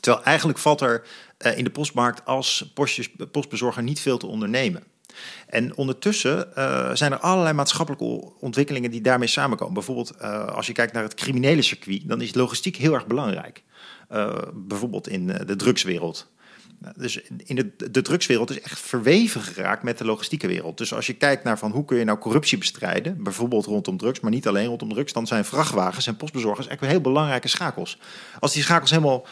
Terwijl 0.00 0.24
eigenlijk 0.24 0.58
valt 0.58 0.80
er 0.80 1.02
uh, 1.38 1.58
in 1.58 1.64
de 1.64 1.70
postmarkt 1.70 2.24
als 2.24 2.70
postjes, 2.74 3.10
postbezorger 3.30 3.82
niet 3.82 4.00
veel 4.00 4.18
te 4.18 4.26
ondernemen. 4.26 4.82
En 5.46 5.76
ondertussen 5.76 6.48
uh, 6.58 6.90
zijn 6.94 7.12
er 7.12 7.18
allerlei 7.18 7.54
maatschappelijke 7.54 8.32
ontwikkelingen 8.40 8.90
die 8.90 9.00
daarmee 9.00 9.28
samenkomen. 9.28 9.74
Bijvoorbeeld 9.74 10.12
uh, 10.20 10.46
als 10.46 10.66
je 10.66 10.72
kijkt 10.72 10.92
naar 10.92 11.02
het 11.02 11.14
criminele 11.14 11.62
circuit, 11.62 12.08
dan 12.08 12.20
is 12.20 12.34
logistiek 12.34 12.76
heel 12.76 12.94
erg 12.94 13.06
belangrijk. 13.06 13.62
bijvoorbeeld 14.54 15.08
in 15.08 15.26
de 15.26 15.56
drugswereld. 15.56 16.30
Dus 16.96 17.20
in 17.44 17.56
de, 17.56 17.90
de 17.90 18.02
drugswereld 18.02 18.50
is 18.50 18.60
echt 18.60 18.80
verweven 18.80 19.40
geraakt 19.40 19.82
met 19.82 19.98
de 19.98 20.04
logistieke 20.04 20.46
wereld. 20.46 20.78
Dus 20.78 20.94
als 20.94 21.06
je 21.06 21.12
kijkt 21.12 21.44
naar 21.44 21.58
van 21.58 21.70
hoe 21.70 21.84
kun 21.84 21.98
je 21.98 22.04
nou 22.04 22.18
corruptie 22.18 22.58
bestrijden, 22.58 23.22
bijvoorbeeld 23.22 23.66
rondom 23.66 23.96
drugs, 23.96 24.20
maar 24.20 24.30
niet 24.30 24.46
alleen 24.46 24.66
rondom 24.66 24.88
drugs, 24.88 25.12
dan 25.12 25.26
zijn 25.26 25.44
vrachtwagens 25.44 26.06
en 26.06 26.16
postbezorgers 26.16 26.66
echt 26.66 26.80
heel 26.80 27.00
belangrijke 27.00 27.48
schakels. 27.48 27.98
Als 28.40 28.52
die 28.52 28.62
schakels 28.62 28.90
helemaal 28.90 29.26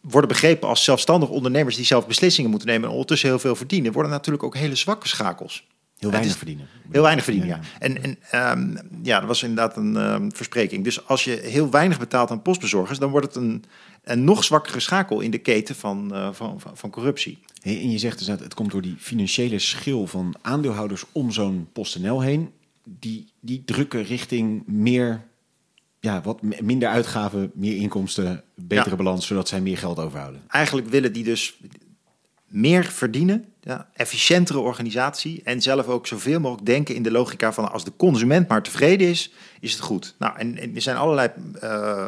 worden 0.00 0.28
begrepen 0.28 0.68
als 0.68 0.84
zelfstandige 0.84 1.32
ondernemers 1.32 1.76
die 1.76 1.84
zelf 1.84 2.06
beslissingen 2.06 2.50
moeten 2.50 2.68
nemen 2.68 2.84
en 2.84 2.92
ondertussen 2.92 3.28
heel 3.28 3.38
veel 3.38 3.56
verdienen, 3.56 3.92
worden 3.92 4.12
natuurlijk 4.12 4.44
ook 4.44 4.56
hele 4.56 4.74
zwakke 4.74 5.08
schakels. 5.08 5.66
Heel 5.98 6.10
weinig 6.10 6.36
verdienen. 6.36 6.68
Heel 6.90 7.02
weinig 7.02 7.24
verdienen, 7.24 7.48
ja. 7.48 7.60
En, 7.78 8.02
en 8.02 8.18
um, 8.58 8.78
ja, 9.02 9.18
dat 9.18 9.28
was 9.28 9.42
inderdaad 9.42 9.76
een 9.76 9.96
um, 9.96 10.32
verspreking. 10.34 10.84
Dus 10.84 11.06
als 11.06 11.24
je 11.24 11.30
heel 11.30 11.70
weinig 11.70 11.98
betaalt 11.98 12.30
aan 12.30 12.42
postbezorgers, 12.42 12.98
dan 12.98 13.10
wordt 13.10 13.26
het 13.26 13.36
een, 13.36 13.64
een 14.06 14.24
nog 14.24 14.44
zwakkere 14.44 14.80
schakel 14.80 15.20
in 15.20 15.30
de 15.30 15.38
keten 15.38 15.74
van, 15.74 16.08
uh, 16.12 16.28
van, 16.32 16.60
van, 16.60 16.76
van, 16.76 16.90
corruptie. 16.90 17.38
Hey, 17.62 17.80
en 17.80 17.90
je 17.90 17.98
zegt 17.98 18.18
dus 18.18 18.26
dat 18.26 18.40
het 18.40 18.54
komt 18.54 18.70
door 18.70 18.82
die 18.82 18.96
financiële 18.98 19.58
schil 19.58 20.06
van 20.06 20.34
aandeelhouders 20.42 21.04
om 21.12 21.30
zo'n 21.30 21.68
PostNL 21.72 22.20
heen. 22.20 22.50
Die, 22.84 23.28
die 23.40 23.62
drukken 23.64 24.02
richting 24.02 24.66
meer, 24.66 25.26
ja, 26.00 26.20
wat 26.20 26.42
minder 26.42 26.88
uitgaven, 26.88 27.50
meer 27.54 27.76
inkomsten, 27.76 28.44
betere 28.54 28.90
ja. 28.90 28.96
balans, 28.96 29.26
zodat 29.26 29.48
zij 29.48 29.60
meer 29.60 29.78
geld 29.78 29.98
overhouden. 29.98 30.42
Eigenlijk 30.48 30.88
willen 30.88 31.12
die 31.12 31.24
dus 31.24 31.58
meer 32.46 32.84
verdienen, 32.84 33.44
ja, 33.60 33.88
efficiëntere 33.92 34.58
organisatie 34.58 35.40
en 35.44 35.62
zelf 35.62 35.86
ook 35.86 36.06
zoveel 36.06 36.40
mogelijk 36.40 36.66
denken 36.66 36.94
in 36.94 37.02
de 37.02 37.10
logica 37.10 37.52
van 37.52 37.72
als 37.72 37.84
de 37.84 37.92
consument 37.96 38.48
maar 38.48 38.62
tevreden 38.62 39.08
is, 39.08 39.32
is 39.60 39.72
het 39.72 39.80
goed. 39.80 40.14
Nou, 40.18 40.38
en, 40.38 40.58
en 40.58 40.74
er 40.74 40.82
zijn 40.82 40.96
allerlei 40.96 41.30
uh, 41.62 42.04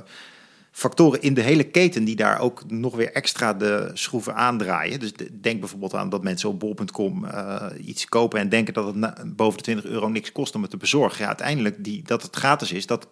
factoren 0.79 1.23
in 1.23 1.35
de 1.35 1.41
hele 1.41 1.64
keten 1.64 2.05
die 2.05 2.17
daar 2.17 2.41
ook 2.41 2.71
nog 2.71 2.97
weer 2.97 3.12
extra 3.12 3.55
de 3.55 3.91
schroeven 3.95 4.35
aandraaien. 4.35 5.01
Dus 5.01 5.12
denk 5.41 5.61
bijvoorbeeld 5.61 5.95
aan 5.95 6.09
dat 6.09 6.23
mensen 6.23 6.49
op 6.49 6.61
bol.com 6.61 7.25
uh, 7.25 7.67
iets 7.85 8.05
kopen 8.05 8.41
en 8.41 8.49
denken 8.49 8.75
dat 8.75 8.95
het 8.95 9.37
boven 9.37 9.57
de 9.57 9.64
20 9.64 9.85
euro 9.85 10.09
niks 10.09 10.33
kost 10.33 10.55
om 10.55 10.62
het 10.62 10.71
te 10.71 10.77
bezorgen. 10.77 11.21
Ja, 11.21 11.27
uiteindelijk 11.27 11.85
die, 11.85 12.03
dat 12.03 12.23
het 12.23 12.37
gratis 12.37 12.73
is, 12.73 12.87
dat, 12.87 13.09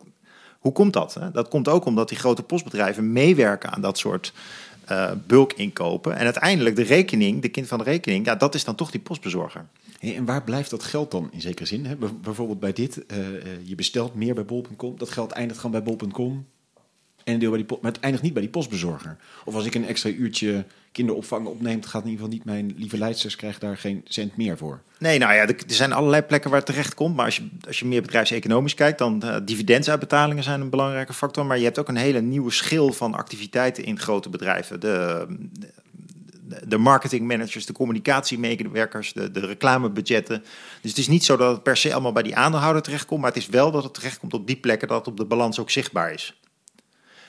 hoe 0.59 0.73
komt 0.73 0.93
dat? 0.93 1.15
Hè? 1.15 1.31
Dat 1.31 1.49
komt 1.49 1.69
ook 1.69 1.85
omdat 1.85 2.09
die 2.09 2.19
grote 2.19 2.43
postbedrijven 2.43 3.13
meewerken 3.13 3.73
aan 3.73 3.81
dat 3.81 3.99
soort 3.99 4.33
uh, 4.91 5.11
bulk 5.27 5.53
inkopen. 5.53 6.17
En 6.17 6.25
uiteindelijk 6.25 6.77
de 6.77 6.83
rekening, 6.83 7.43
de 7.43 7.49
kind 7.49 7.67
van 7.67 7.79
de 7.79 7.85
rekening, 7.85 8.27
ja, 8.27 8.35
dat 8.35 8.55
is 8.55 8.65
dan 8.65 8.75
toch 8.75 8.91
die 8.91 9.01
postbezorger. 9.01 9.67
en 10.01 10.25
waar 10.25 10.43
blijft 10.43 10.71
dat 10.71 10.83
geld 10.83 11.11
dan 11.11 11.29
in 11.33 11.41
zekere 11.41 11.67
zin? 11.67 11.87
Hè? 11.87 11.97
Bijvoorbeeld 11.97 12.61
bij 12.61 12.73
dit, 12.73 12.97
uh, 12.97 13.17
je 13.63 13.75
bestelt 13.75 14.15
meer 14.15 14.35
bij 14.35 14.45
bol.com, 14.45 14.99
dat 14.99 15.11
geld 15.11 15.33
eindigt 15.33 15.61
gewoon 15.61 15.85
bij 15.85 15.97
bol.com. 15.97 16.47
En 17.27 17.39
deel 17.39 17.51
bij 17.51 17.65
die, 17.65 17.79
maar 17.81 17.93
het 17.93 18.01
eindigt 18.01 18.23
niet 18.23 18.33
bij 18.33 18.43
die 18.43 18.51
postbezorger. 18.51 19.17
Of 19.45 19.55
als 19.55 19.65
ik 19.65 19.75
een 19.75 19.87
extra 19.87 20.11
uurtje 20.11 20.65
kinderopvang 20.93 21.47
opneemt, 21.47 21.87
gaat 21.87 22.05
in 22.05 22.11
ieder 22.11 22.25
geval 22.25 22.39
niet 22.39 22.45
mijn 22.45 22.75
lieve 22.77 22.99
leidsters 22.99 23.37
krijgen 23.37 23.61
daar 23.61 23.77
geen 23.77 24.01
cent 24.05 24.37
meer 24.37 24.57
voor. 24.57 24.81
Nee, 24.99 25.19
nou 25.19 25.35
ja, 25.35 25.47
er 25.47 25.57
zijn 25.67 25.93
allerlei 25.93 26.23
plekken 26.23 26.51
waar 26.51 26.59
het 26.59 26.69
terecht 26.69 26.95
komt. 26.95 27.17
Maar 27.17 27.25
als 27.25 27.37
je, 27.37 27.49
als 27.67 27.79
je 27.79 27.85
meer 27.85 28.03
bedrijfseconomisch 28.03 28.75
kijkt, 28.75 28.99
dan 28.99 29.23
uh, 29.25 29.37
dividenduitbetalingen 29.45 30.43
zijn 30.43 30.61
een 30.61 30.71
belangrijke 30.71 31.13
factor. 31.13 31.47
Maar 31.47 31.59
je 31.59 31.65
hebt 31.65 31.79
ook 31.79 31.89
een 31.89 31.97
hele 31.97 32.21
nieuwe 32.21 32.51
schil 32.51 32.93
van 32.93 33.15
activiteiten 33.15 33.85
in 33.85 33.99
grote 33.99 34.29
bedrijven. 34.29 34.81
De, 34.81 35.27
de 36.67 36.79
marketingmanagers, 36.79 37.67
de 37.67 37.73
communicatiemedewerkers, 37.73 39.13
de, 39.13 39.31
de 39.31 39.41
reclamebudgetten. 39.41 40.45
Dus 40.81 40.91
het 40.91 41.01
is 41.01 41.09
niet 41.09 41.25
zo 41.25 41.37
dat 41.37 41.53
het 41.53 41.63
per 41.63 41.77
se 41.77 41.93
allemaal 41.93 42.13
bij 42.13 42.23
die 42.23 42.37
aandeelhouder 42.37 42.83
terechtkomt, 42.83 43.21
maar 43.21 43.33
het 43.33 43.43
is 43.43 43.49
wel 43.49 43.71
dat 43.71 43.85
het 43.85 43.95
terechtkomt 43.95 44.35
op 44.35 44.47
die 44.47 44.57
plekken 44.57 44.89
dat 44.89 44.99
het 44.99 45.09
op 45.09 45.17
de 45.17 45.25
balans 45.25 45.59
ook 45.59 45.71
zichtbaar 45.71 46.13
is. 46.13 46.35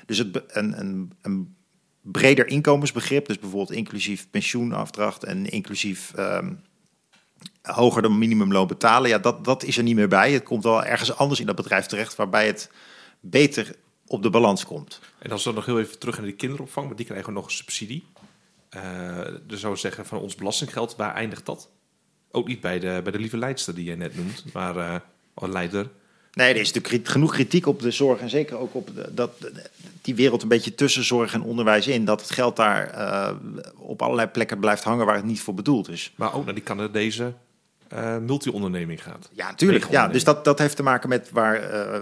Dus 0.07 0.17
het, 0.17 0.43
een, 0.47 0.79
een, 0.79 1.11
een 1.21 1.55
breder 2.01 2.47
inkomensbegrip, 2.47 3.25
dus 3.25 3.39
bijvoorbeeld 3.39 3.77
inclusief 3.77 4.29
pensioenafdracht 4.29 5.23
en 5.23 5.45
inclusief 5.45 6.13
um, 6.17 6.61
hoger 7.61 8.01
dan 8.01 8.17
minimumloon 8.17 8.67
betalen, 8.67 9.09
ja, 9.09 9.17
dat, 9.17 9.45
dat 9.45 9.63
is 9.63 9.77
er 9.77 9.83
niet 9.83 9.95
meer 9.95 10.07
bij. 10.07 10.31
Het 10.31 10.43
komt 10.43 10.63
wel 10.63 10.83
ergens 10.83 11.15
anders 11.15 11.39
in 11.39 11.45
dat 11.45 11.55
bedrijf 11.55 11.85
terecht, 11.85 12.15
waarbij 12.15 12.47
het 12.47 12.71
beter 13.19 13.75
op 14.05 14.23
de 14.23 14.29
balans 14.29 14.65
komt. 14.65 14.99
En 15.19 15.31
als 15.31 15.43
we 15.43 15.49
dan 15.49 15.57
nog 15.57 15.65
heel 15.65 15.79
even 15.79 15.99
terug 15.99 16.17
naar 16.17 16.25
de 16.25 16.35
kinderopvang, 16.35 16.85
want 16.85 16.97
die 16.97 17.07
krijgen 17.07 17.33
nog 17.33 17.45
een 17.45 17.51
subsidie. 17.51 18.05
Uh, 18.75 19.19
dus 19.47 19.59
zou 19.59 19.77
zeggen 19.77 20.05
van 20.05 20.19
ons 20.19 20.35
belastinggeld, 20.35 20.95
waar 20.95 21.13
eindigt 21.13 21.45
dat? 21.45 21.69
Ook 22.31 22.47
niet 22.47 22.61
bij 22.61 22.79
de, 22.79 22.99
bij 23.03 23.11
de 23.11 23.19
lieve 23.19 23.37
leidster 23.37 23.75
die 23.75 23.83
jij 23.83 23.95
net 23.95 24.15
noemt, 24.15 24.53
maar 24.53 24.75
uh, 24.75 25.49
leider. 25.49 25.89
Nee, 26.37 26.53
er 26.53 26.59
is 26.59 26.71
natuurlijk 26.71 27.07
genoeg 27.07 27.33
kritiek 27.33 27.67
op 27.67 27.81
de 27.81 27.91
zorg 27.91 28.19
en 28.19 28.29
zeker 28.29 28.57
ook 28.57 28.75
op 28.75 28.89
de, 28.95 29.09
dat, 29.13 29.31
die 30.01 30.15
wereld 30.15 30.41
een 30.41 30.47
beetje 30.47 30.75
tussen 30.75 31.03
zorg 31.03 31.33
en 31.33 31.41
onderwijs 31.41 31.87
in. 31.87 32.05
Dat 32.05 32.21
het 32.21 32.31
geld 32.31 32.55
daar 32.55 32.93
uh, 32.95 33.29
op 33.75 34.01
allerlei 34.01 34.27
plekken 34.27 34.59
blijft 34.59 34.83
hangen 34.83 35.05
waar 35.05 35.15
het 35.15 35.25
niet 35.25 35.41
voor 35.41 35.53
bedoeld 35.53 35.89
is. 35.89 36.13
Maar 36.15 36.33
ook 36.33 36.45
naar 36.45 36.53
die 36.53 36.63
Canadese 36.63 37.33
uh, 37.93 38.17
multi-onderneming 38.17 39.03
gaat. 39.03 39.29
Ja, 39.33 39.47
natuurlijk. 39.47 39.89
Ja, 39.89 40.07
dus 40.07 40.23
dat, 40.23 40.45
dat 40.45 40.59
heeft 40.59 40.75
te 40.75 40.83
maken 40.83 41.09
met 41.09 41.29
waar 41.31 41.73
uh, 41.73 42.01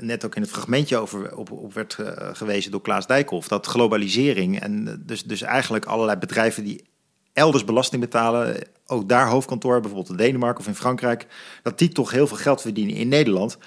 net 0.00 0.24
ook 0.24 0.34
in 0.34 0.42
het 0.42 0.50
fragmentje 0.50 0.96
over 0.96 1.36
op, 1.36 1.50
op 1.50 1.74
werd 1.74 1.98
gewezen 2.32 2.70
door 2.70 2.82
Klaas 2.82 3.06
Dijkhoff. 3.06 3.48
Dat 3.48 3.66
globalisering 3.66 4.60
en 4.60 5.02
dus, 5.06 5.24
dus 5.24 5.42
eigenlijk 5.42 5.84
allerlei 5.84 6.18
bedrijven 6.18 6.64
die 6.64 6.84
elders 7.32 7.64
belasting 7.64 8.00
betalen, 8.00 8.56
ook 8.86 9.08
daar 9.08 9.28
hoofdkantoor, 9.28 9.80
bijvoorbeeld 9.80 10.10
in 10.10 10.16
Denemarken 10.16 10.60
of 10.60 10.66
in 10.66 10.74
Frankrijk, 10.74 11.26
dat 11.62 11.78
die 11.78 11.88
toch 11.88 12.10
heel 12.10 12.26
veel 12.26 12.36
geld 12.36 12.60
verdienen 12.60 12.94
in 12.94 13.08
Nederland. 13.08 13.58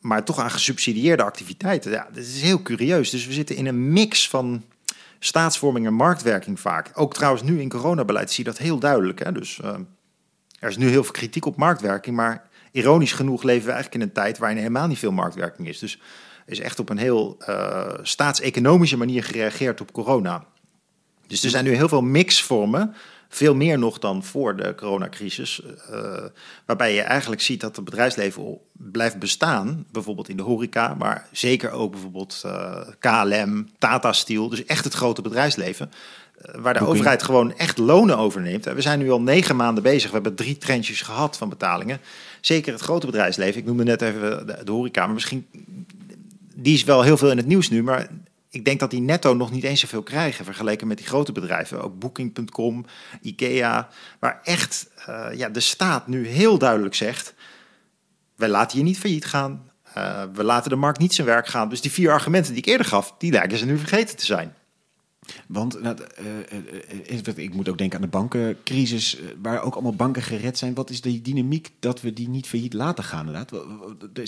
maar 0.00 0.24
toch 0.24 0.38
aan 0.38 0.50
gesubsidieerde 0.50 1.22
activiteiten. 1.22 1.90
Ja, 1.90 2.08
dat 2.12 2.24
is 2.24 2.42
heel 2.42 2.62
curieus. 2.62 3.10
Dus 3.10 3.26
we 3.26 3.32
zitten 3.32 3.56
in 3.56 3.66
een 3.66 3.92
mix 3.92 4.28
van 4.28 4.62
staatsvorming 5.18 5.86
en 5.86 5.94
marktwerking 5.94 6.60
vaak. 6.60 6.90
Ook 6.94 7.14
trouwens 7.14 7.42
nu 7.42 7.60
in 7.60 7.68
coronabeleid 7.68 8.30
zie 8.30 8.44
je 8.44 8.50
dat 8.50 8.58
heel 8.58 8.78
duidelijk. 8.78 9.24
Hè? 9.24 9.32
Dus 9.32 9.58
er 10.58 10.68
is 10.68 10.76
nu 10.76 10.88
heel 10.88 11.02
veel 11.02 11.12
kritiek 11.12 11.46
op 11.46 11.56
marktwerking, 11.56 12.16
maar 12.16 12.48
ironisch 12.72 13.12
genoeg 13.12 13.42
leven 13.42 13.66
we 13.66 13.72
eigenlijk 13.72 14.02
in 14.02 14.08
een 14.08 14.14
tijd 14.14 14.38
waarin 14.38 14.58
helemaal 14.58 14.86
niet 14.86 14.98
veel 14.98 15.12
marktwerking 15.12 15.68
is. 15.68 15.78
Dus 15.78 16.00
is 16.46 16.60
echt 16.60 16.78
op 16.78 16.90
een 16.90 16.98
heel 16.98 17.36
uh, 17.48 17.88
staatseconomische 18.02 18.96
manier 18.96 19.24
gereageerd 19.24 19.80
op 19.80 19.92
corona. 19.92 20.46
Dus 21.26 21.44
er 21.44 21.50
zijn 21.50 21.64
nu 21.64 21.74
heel 21.74 21.88
veel 21.88 22.02
mixvormen, 22.02 22.94
veel 23.28 23.54
meer 23.54 23.78
nog 23.78 23.98
dan 23.98 24.24
voor 24.24 24.56
de 24.56 24.74
coronacrisis, 24.74 25.62
uh, 25.90 26.24
waarbij 26.66 26.94
je 26.94 27.00
eigenlijk 27.00 27.42
ziet 27.42 27.60
dat 27.60 27.76
het 27.76 27.84
bedrijfsleven 27.84 28.58
blijft 28.72 29.18
bestaan, 29.18 29.86
bijvoorbeeld 29.92 30.28
in 30.28 30.36
de 30.36 30.42
horeca, 30.42 30.94
maar 30.94 31.28
zeker 31.32 31.70
ook 31.70 31.90
bijvoorbeeld 31.90 32.42
uh, 32.46 32.80
KLM, 32.98 33.68
Tata 33.78 34.12
Steel, 34.12 34.48
dus 34.48 34.64
echt 34.64 34.84
het 34.84 34.94
grote 34.94 35.22
bedrijfsleven. 35.22 35.90
Eh, 36.38 36.60
waar 36.60 36.74
de 36.74 36.86
overheid 36.86 37.22
gewoon 37.22 37.56
echt 37.56 37.78
lonen 37.78 38.18
overneemt. 38.18 38.64
We 38.64 38.80
zijn 38.80 38.98
nu 38.98 39.10
al 39.10 39.20
negen 39.20 39.56
maanden 39.56 39.82
bezig. 39.82 40.08
We 40.08 40.14
hebben 40.14 40.34
drie 40.34 40.58
trendjes 40.58 41.02
gehad 41.02 41.36
van 41.36 41.48
betalingen. 41.48 42.00
Zeker 42.40 42.72
het 42.72 42.82
grote 42.82 43.06
bedrijfsleven. 43.06 43.60
Ik 43.60 43.66
noemde 43.66 43.84
net 43.84 44.02
even 44.02 44.46
de, 44.46 44.64
de 44.64 44.72
horeca, 44.72 45.04
maar 45.04 45.14
misschien... 45.14 45.46
Die 46.56 46.74
is 46.74 46.84
wel 46.84 47.02
heel 47.02 47.16
veel 47.16 47.30
in 47.30 47.36
het 47.36 47.46
nieuws 47.46 47.70
nu, 47.70 47.82
maar 47.82 48.08
ik 48.54 48.64
denk 48.64 48.80
dat 48.80 48.90
die 48.90 49.00
netto 49.00 49.34
nog 49.34 49.50
niet 49.50 49.64
eens 49.64 49.80
zoveel 49.80 50.02
krijgen 50.02 50.44
vergeleken 50.44 50.86
met 50.86 50.96
die 50.96 51.06
grote 51.06 51.32
bedrijven. 51.32 51.82
Ook 51.82 51.98
Booking.com, 51.98 52.84
Ikea, 53.20 53.88
waar 54.18 54.40
echt 54.42 54.90
uh, 55.08 55.26
ja, 55.34 55.48
de 55.48 55.60
staat 55.60 56.06
nu 56.06 56.26
heel 56.26 56.58
duidelijk 56.58 56.94
zegt... 56.94 57.34
wij 58.36 58.48
laten 58.48 58.78
je 58.78 58.84
niet 58.84 58.98
failliet 58.98 59.24
gaan, 59.24 59.70
uh, 59.96 60.22
we 60.32 60.44
laten 60.44 60.70
de 60.70 60.76
markt 60.76 60.98
niet 60.98 61.14
zijn 61.14 61.26
werk 61.26 61.46
gaan. 61.46 61.68
Dus 61.68 61.80
die 61.80 61.90
vier 61.90 62.12
argumenten 62.12 62.52
die 62.52 62.62
ik 62.62 62.68
eerder 62.68 62.86
gaf, 62.86 63.14
die 63.18 63.32
lijken 63.32 63.58
ze 63.58 63.66
nu 63.66 63.78
vergeten 63.78 64.16
te 64.16 64.24
zijn. 64.24 64.54
Want 65.46 65.80
nou, 65.80 65.96
uh, 67.10 67.36
ik 67.36 67.54
moet 67.54 67.68
ook 67.68 67.78
denken 67.78 67.96
aan 67.98 68.04
de 68.04 68.10
bankencrisis, 68.10 69.18
waar 69.42 69.62
ook 69.62 69.74
allemaal 69.74 69.94
banken 69.94 70.22
gered 70.22 70.58
zijn. 70.58 70.74
Wat 70.74 70.90
is 70.90 71.00
de 71.00 71.22
dynamiek 71.22 71.70
dat 71.78 72.00
we 72.00 72.12
die 72.12 72.28
niet 72.28 72.46
failliet 72.46 72.72
laten 72.72 73.04
gaan? 73.04 73.26
Inderdaad? 73.26 73.64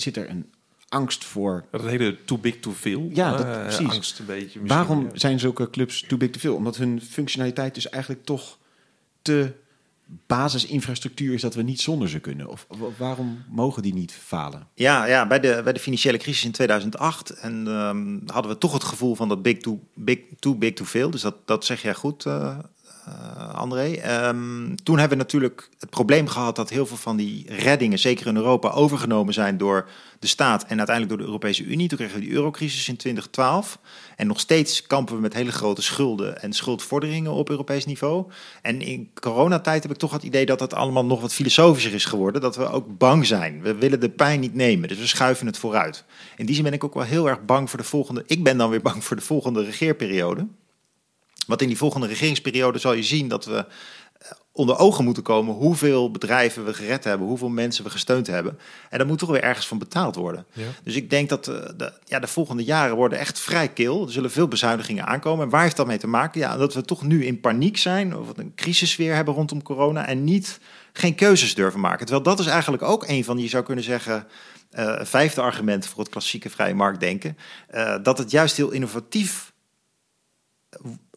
Zit 0.01 0.17
er 0.17 0.29
een 0.29 0.51
angst 0.89 1.23
voor. 1.23 1.65
Dat 1.71 1.81
hele 1.81 2.23
too 2.25 2.37
big 2.37 2.59
to 2.59 2.71
fail. 2.71 3.09
Ja, 3.13 3.37
dat, 3.37 3.61
precies. 3.61 3.89
Angst 3.89 4.19
een 4.19 4.25
beetje. 4.25 4.59
Waarom 4.65 5.09
zijn 5.13 5.39
zulke 5.39 5.69
clubs 5.69 6.05
too 6.07 6.17
big 6.17 6.29
to 6.29 6.39
fail? 6.39 6.55
Omdat 6.55 6.77
hun 6.77 7.01
functionaliteit 7.01 7.73
dus 7.73 7.89
eigenlijk 7.89 8.25
toch 8.25 8.57
te 9.21 9.53
basisinfrastructuur 10.27 11.33
is 11.33 11.41
dat 11.41 11.55
we 11.55 11.61
niet 11.61 11.81
zonder 11.81 12.09
ze 12.09 12.19
kunnen? 12.19 12.47
Of, 12.47 12.67
waarom 12.97 13.43
mogen 13.49 13.81
die 13.81 13.93
niet 13.93 14.11
falen? 14.11 14.67
Ja, 14.73 15.05
ja 15.05 15.27
bij, 15.27 15.39
de, 15.39 15.61
bij 15.63 15.73
de 15.73 15.79
financiële 15.79 16.17
crisis 16.17 16.45
in 16.45 16.51
2008 16.51 17.29
en, 17.29 17.67
um, 17.67 18.21
hadden 18.25 18.51
we 18.51 18.57
toch 18.57 18.73
het 18.73 18.83
gevoel 18.83 19.15
van 19.15 19.29
dat 19.29 19.41
big 19.41 19.57
to, 19.57 19.79
big, 19.93 20.19
too 20.39 20.55
big 20.55 20.73
to 20.73 20.85
fail. 20.85 21.09
Dus 21.09 21.21
dat, 21.21 21.35
dat 21.47 21.65
zeg 21.65 21.81
jij 21.81 21.93
goed, 21.93 22.25
uh, 22.25 22.57
André. 23.57 24.27
Um, 24.27 24.75
toen 24.83 24.99
hebben 24.99 25.17
we 25.17 25.23
natuurlijk 25.23 25.69
het 25.79 25.89
probleem 25.89 26.27
gehad 26.27 26.55
dat 26.55 26.69
heel 26.69 26.85
veel 26.85 26.97
van 26.97 27.17
die 27.17 27.45
reddingen, 27.47 27.99
zeker 27.99 28.27
in 28.27 28.35
Europa, 28.35 28.69
overgenomen 28.69 29.33
zijn 29.33 29.57
door 29.57 29.89
de 30.19 30.27
staat 30.27 30.63
en 30.63 30.77
uiteindelijk 30.77 31.09
door 31.09 31.17
de 31.17 31.33
Europese 31.33 31.63
Unie. 31.63 31.87
Toen 31.87 31.97
kregen 31.97 32.15
we 32.15 32.25
die 32.25 32.31
eurocrisis 32.33 32.87
in 32.87 32.97
2012. 32.97 33.79
En 34.15 34.27
nog 34.27 34.39
steeds 34.39 34.87
kampen 34.87 35.15
we 35.15 35.21
met 35.21 35.33
hele 35.33 35.51
grote 35.51 35.81
schulden 35.81 36.41
en 36.41 36.53
schuldvorderingen 36.53 37.31
op 37.31 37.49
Europees 37.49 37.85
niveau. 37.85 38.25
En 38.61 38.81
in 38.81 39.09
coronatijd 39.13 39.83
heb 39.83 39.91
ik 39.91 39.97
toch 39.97 40.11
het 40.11 40.23
idee 40.23 40.45
dat 40.45 40.59
het 40.59 40.73
allemaal 40.73 41.05
nog 41.05 41.21
wat 41.21 41.33
filosofischer 41.33 41.93
is 41.93 42.05
geworden. 42.05 42.41
Dat 42.41 42.55
we 42.55 42.69
ook 42.69 42.97
bang 42.97 43.25
zijn. 43.25 43.61
We 43.61 43.75
willen 43.75 43.99
de 43.99 44.09
pijn 44.09 44.39
niet 44.39 44.53
nemen, 44.53 44.87
dus 44.87 44.97
we 44.97 45.07
schuiven 45.07 45.47
het 45.47 45.57
vooruit. 45.57 46.03
In 46.35 46.45
die 46.45 46.55
zin 46.55 46.63
ben 46.63 46.73
ik 46.73 46.83
ook 46.83 46.93
wel 46.93 47.03
heel 47.03 47.29
erg 47.29 47.45
bang 47.45 47.69
voor 47.69 47.79
de 47.79 47.85
volgende. 47.85 48.23
Ik 48.27 48.43
ben 48.43 48.57
dan 48.57 48.69
weer 48.69 48.81
bang 48.81 49.03
voor 49.03 49.15
de 49.15 49.21
volgende 49.21 49.63
regeerperiode. 49.63 50.47
Want 51.47 51.61
in 51.61 51.67
die 51.67 51.77
volgende 51.77 52.07
regeringsperiode 52.07 52.79
zal 52.79 52.93
je 52.93 53.03
zien 53.03 53.27
dat 53.27 53.45
we 53.45 53.65
eh, 54.17 54.31
onder 54.51 54.77
ogen 54.77 55.03
moeten 55.03 55.23
komen 55.23 55.53
hoeveel 55.53 56.11
bedrijven 56.11 56.65
we 56.65 56.73
gered 56.73 57.03
hebben, 57.03 57.27
hoeveel 57.27 57.49
mensen 57.49 57.83
we 57.83 57.89
gesteund 57.89 58.27
hebben. 58.27 58.59
En 58.89 58.97
daar 58.97 59.07
moet 59.07 59.19
toch 59.19 59.29
weer 59.29 59.43
ergens 59.43 59.67
van 59.67 59.77
betaald 59.77 60.15
worden. 60.15 60.45
Ja. 60.53 60.63
Dus 60.83 60.95
ik 60.95 61.09
denk 61.09 61.29
dat 61.29 61.45
de, 61.45 61.73
de, 61.77 61.93
ja, 62.05 62.19
de 62.19 62.27
volgende 62.27 62.63
jaren 62.63 62.95
worden 62.95 63.19
echt 63.19 63.39
vrij 63.39 63.67
kil. 63.67 64.05
Er 64.05 64.11
zullen 64.11 64.31
veel 64.31 64.47
bezuinigingen 64.47 65.05
aankomen. 65.05 65.45
En 65.45 65.51
waar 65.51 65.63
heeft 65.63 65.75
dat 65.75 65.87
mee 65.87 65.97
te 65.97 66.07
maken? 66.07 66.39
Ja, 66.39 66.57
dat 66.57 66.73
we 66.73 66.81
toch 66.81 67.03
nu 67.03 67.25
in 67.25 67.39
paniek 67.39 67.77
zijn, 67.77 68.17
of 68.17 68.37
een 68.37 68.55
crisissfeer 68.55 69.15
hebben 69.15 69.33
rondom 69.33 69.63
corona 69.63 70.07
en 70.07 70.23
niet 70.23 70.59
geen 70.93 71.15
keuzes 71.15 71.55
durven 71.55 71.79
maken. 71.79 72.05
Terwijl 72.05 72.23
dat 72.23 72.39
is 72.39 72.45
eigenlijk 72.45 72.83
ook 72.83 73.07
een 73.07 73.23
van, 73.23 73.37
je 73.37 73.47
zou 73.47 73.63
kunnen 73.63 73.83
zeggen, 73.83 74.27
uh, 74.71 74.99
vijfde 75.01 75.41
argument 75.41 75.85
voor 75.85 75.99
het 75.99 76.09
klassieke 76.09 76.49
vrije 76.49 76.73
marktdenken. 76.73 77.37
Uh, 77.71 77.95
dat 78.03 78.17
het 78.17 78.31
juist 78.31 78.57
heel 78.57 78.71
innovatief 78.71 79.53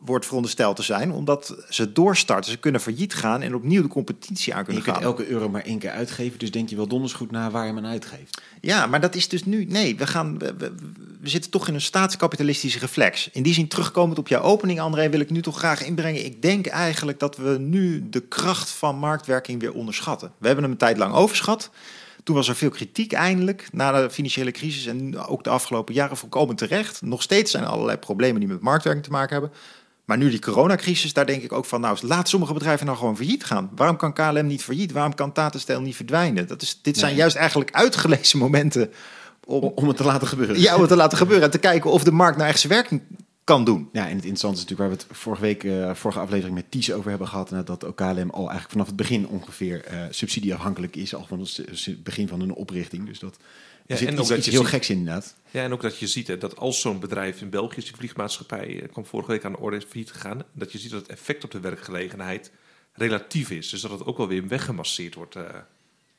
wordt 0.00 0.26
verondersteld 0.26 0.76
te 0.76 0.82
zijn, 0.82 1.12
omdat 1.12 1.56
ze 1.68 1.92
doorstarten. 1.92 2.50
Ze 2.50 2.58
kunnen 2.58 2.80
failliet 2.80 3.14
gaan 3.14 3.42
en 3.42 3.54
opnieuw 3.54 3.82
de 3.82 3.88
competitie 3.88 4.54
aan 4.54 4.64
kunnen 4.64 4.82
gaan. 4.82 4.94
Je 4.94 5.00
kunt 5.00 5.18
elke 5.18 5.30
euro 5.30 5.48
maar 5.48 5.64
één 5.64 5.78
keer 5.78 5.90
uitgeven, 5.90 6.38
dus 6.38 6.50
denk 6.50 6.68
je 6.68 6.76
wel 6.76 6.86
donders 6.86 7.12
goed 7.12 7.30
na 7.30 7.50
waar 7.50 7.66
je 7.66 7.72
hem 7.72 7.84
aan 7.84 7.90
uitgeeft. 7.90 8.40
Ja, 8.60 8.86
maar 8.86 9.00
dat 9.00 9.14
is 9.14 9.28
dus 9.28 9.44
nu... 9.44 9.64
Nee, 9.64 9.96
we, 9.96 10.06
gaan, 10.06 10.38
we, 10.38 10.54
we, 10.56 10.74
we, 11.20 11.28
zitten 11.28 11.50
toch 11.50 11.68
in 11.68 11.74
een 11.74 11.80
staatskapitalistische 11.80 12.78
reflex. 12.78 13.30
In 13.32 13.42
die 13.42 13.54
zin, 13.54 13.68
terugkomend 13.68 14.18
op 14.18 14.28
jouw 14.28 14.42
opening, 14.42 14.80
André, 14.80 15.08
wil 15.08 15.20
ik 15.20 15.30
nu 15.30 15.42
toch 15.42 15.58
graag 15.58 15.84
inbrengen. 15.84 16.24
Ik 16.24 16.42
denk 16.42 16.66
eigenlijk 16.66 17.18
dat 17.18 17.36
we 17.36 17.56
nu 17.58 18.08
de 18.08 18.20
kracht 18.20 18.70
van 18.70 18.96
marktwerking 18.96 19.60
weer 19.60 19.72
onderschatten. 19.72 20.32
We 20.38 20.46
hebben 20.46 20.64
hem 20.64 20.72
een 20.72 20.78
tijd 20.78 20.98
lang 20.98 21.14
overschat. 21.14 21.70
Toen 22.24 22.34
was 22.34 22.48
er 22.48 22.56
veel 22.56 22.70
kritiek 22.70 23.12
eindelijk 23.12 23.68
na 23.72 24.00
de 24.02 24.10
financiële 24.10 24.50
crisis 24.50 24.86
en 24.86 25.18
ook 25.18 25.44
de 25.44 25.50
afgelopen 25.50 25.94
jaren 25.94 26.16
volkomen 26.16 26.56
terecht. 26.56 27.02
Nog 27.02 27.22
steeds 27.22 27.50
zijn 27.50 27.64
er 27.64 27.68
allerlei 27.68 27.98
problemen 27.98 28.40
die 28.40 28.48
met 28.48 28.60
marktwerking 28.60 29.04
te 29.04 29.10
maken 29.10 29.32
hebben. 29.32 29.52
Maar 30.10 30.18
nu 30.18 30.30
die 30.30 30.38
coronacrisis, 30.38 31.12
daar 31.12 31.26
denk 31.26 31.42
ik 31.42 31.52
ook 31.52 31.64
van, 31.64 31.80
nou, 31.80 31.98
laat 32.02 32.28
sommige 32.28 32.52
bedrijven 32.52 32.86
nou 32.86 32.98
gewoon 32.98 33.16
failliet 33.16 33.44
gaan. 33.44 33.70
Waarom 33.74 33.96
kan 33.96 34.12
KLM 34.12 34.46
niet 34.46 34.62
failliet? 34.62 34.92
Waarom 34.92 35.14
kan 35.14 35.32
Tata 35.32 35.58
Steel 35.58 35.80
niet 35.80 35.96
verdwijnen? 35.96 36.46
Dat 36.46 36.62
is, 36.62 36.78
dit 36.82 36.98
zijn 36.98 37.14
juist 37.14 37.36
eigenlijk 37.36 37.70
uitgelezen 37.70 38.38
momenten 38.38 38.90
om, 39.44 39.72
om 39.74 39.88
het 39.88 39.96
te 39.96 40.04
laten 40.04 40.28
gebeuren. 40.28 40.60
Ja, 40.60 40.74
om 40.74 40.80
het 40.80 40.90
te 40.90 40.96
laten 40.96 41.18
gebeuren 41.18 41.44
en 41.44 41.50
te 41.50 41.58
kijken 41.58 41.90
of 41.90 42.04
de 42.04 42.12
markt 42.12 42.36
nou 42.36 42.48
echt 42.48 42.60
zijn 42.60 42.72
werking 42.72 43.00
kan 43.50 43.64
doen. 43.64 43.88
Ja, 43.92 44.02
en 44.08 44.16
het 44.16 44.24
interessante 44.24 44.56
is 44.56 44.62
natuurlijk 44.62 44.88
waar 44.88 44.98
we 44.98 45.04
het 45.04 45.18
vorige 45.18 45.42
week, 45.42 45.64
uh, 45.64 45.94
vorige 45.94 46.20
aflevering 46.20 46.54
met 46.54 46.70
Ties 46.70 46.92
over 46.92 47.10
hebben 47.10 47.28
gehad, 47.28 47.52
en 47.52 47.64
dat 47.64 47.84
ook 47.84 47.96
KLM 47.96 48.30
al 48.30 48.48
eigenlijk 48.48 48.70
vanaf 48.70 48.86
het 48.86 48.96
begin 48.96 49.28
ongeveer 49.28 49.92
uh, 49.92 50.04
subsidieafhankelijk 50.10 50.96
is, 50.96 51.14
al 51.14 51.26
van 51.26 51.40
het 51.40 52.02
begin 52.02 52.28
van 52.28 52.40
hun 52.40 52.52
oprichting. 52.52 53.06
Dus 53.06 53.18
dat 53.18 53.38
er 53.86 53.96
zit 53.96 54.18
iets, 54.18 54.30
iets 54.30 54.46
heel 54.46 54.64
geks 54.64 54.90
inderdaad. 54.90 55.36
Ja, 55.50 55.62
en 55.62 55.72
ook 55.72 55.82
dat 55.82 55.98
je 55.98 56.06
ziet 56.06 56.26
hè, 56.26 56.38
dat 56.38 56.56
als 56.56 56.80
zo'n 56.80 57.00
bedrijf 57.00 57.40
in 57.40 57.50
België, 57.50 57.80
die 57.80 57.96
vliegmaatschappij, 57.96 58.88
kwam 58.92 59.06
vorige 59.06 59.30
week 59.30 59.44
aan 59.44 59.52
de 59.52 59.58
orde 59.58 59.76
is 59.76 59.84
failliet 59.84 60.10
gegaan, 60.10 60.42
dat 60.52 60.72
je 60.72 60.78
ziet 60.78 60.90
dat 60.90 61.00
het 61.00 61.10
effect 61.10 61.44
op 61.44 61.50
de 61.50 61.60
werkgelegenheid 61.60 62.50
relatief 62.92 63.50
is. 63.50 63.68
Dus 63.68 63.80
dat 63.80 63.90
het 63.90 64.04
ook 64.04 64.16
wel 64.16 64.28
weer 64.28 64.48
weggemasseerd 64.48 65.14
wordt 65.14 65.36
uh, 65.36 65.44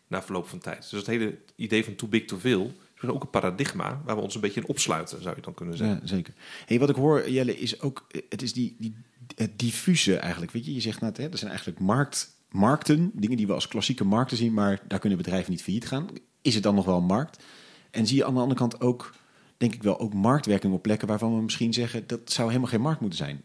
na 0.08 0.24
verloop 0.24 0.48
van 0.48 0.60
tijd. 0.60 0.90
Dus 0.90 1.00
het 1.00 1.08
hele 1.08 1.38
idee 1.56 1.84
van 1.84 1.96
too 1.96 2.10
big 2.10 2.26
to 2.26 2.38
fail 2.38 2.74
is 3.10 3.16
ook 3.16 3.24
een 3.24 3.30
paradigma 3.30 4.02
waar 4.06 4.16
we 4.16 4.22
ons 4.22 4.36
een 4.36 4.42
beetje 4.42 4.62
in 4.62 4.68
opsluiten, 4.68 5.22
zou 5.22 5.36
je 5.36 5.42
dan 5.42 5.54
kunnen 5.54 5.78
zeggen. 5.78 6.00
Ja, 6.02 6.08
zeker. 6.08 6.34
Hey, 6.66 6.80
wat 6.80 6.90
ik 6.90 6.96
hoor, 6.96 7.30
Jelle, 7.30 7.58
is 7.58 7.82
ook, 7.82 8.08
het 8.30 8.42
is 8.42 8.54
die, 8.54 8.76
die 8.80 8.96
het 9.36 9.60
diffuse 9.60 10.18
eigenlijk. 10.18 10.52
Weet 10.52 10.66
je, 10.66 10.74
je 10.74 10.82
zegt 10.82 11.02
net, 11.02 11.18
hè, 11.18 11.30
er 11.30 11.38
zijn 11.38 11.50
eigenlijk 11.50 11.80
markt, 11.80 12.30
markten, 12.50 13.12
dingen 13.14 13.38
die 13.38 13.48
we 13.48 13.54
als 13.54 13.68
klassieke 13.68 14.04
markten 14.04 14.38
zien, 14.38 14.54
maar 14.54 14.82
daar 14.88 15.00
kunnen 15.00 15.18
bedrijven 15.18 15.52
niet 15.52 15.64
failliet 15.64 15.88
gaan. 15.88 16.08
Is 16.42 16.54
het 16.54 16.64
dan 16.64 16.76
nog 16.76 16.86
wel 16.86 16.98
een 16.98 17.04
markt? 17.04 17.44
En 17.92 18.08
zie 18.08 18.18
je 18.18 18.26
aan 18.26 18.34
de 18.34 18.40
andere 18.40 18.60
kant 18.60 18.82
ook, 18.82 19.14
denk 19.58 19.74
ik 19.74 19.84
wel, 19.84 20.00
ook 20.00 20.14
marktwerking 20.14 20.74
op 20.74 20.82
plekken 20.82 21.08
waarvan 21.08 21.36
we 21.36 21.42
misschien 21.42 21.74
zeggen 21.74 22.08
dat 22.08 22.32
zou 22.32 22.48
helemaal 22.48 22.70
geen 22.70 22.82
markt 22.82 23.02
moeten 23.02 23.18
zijn. 23.18 23.44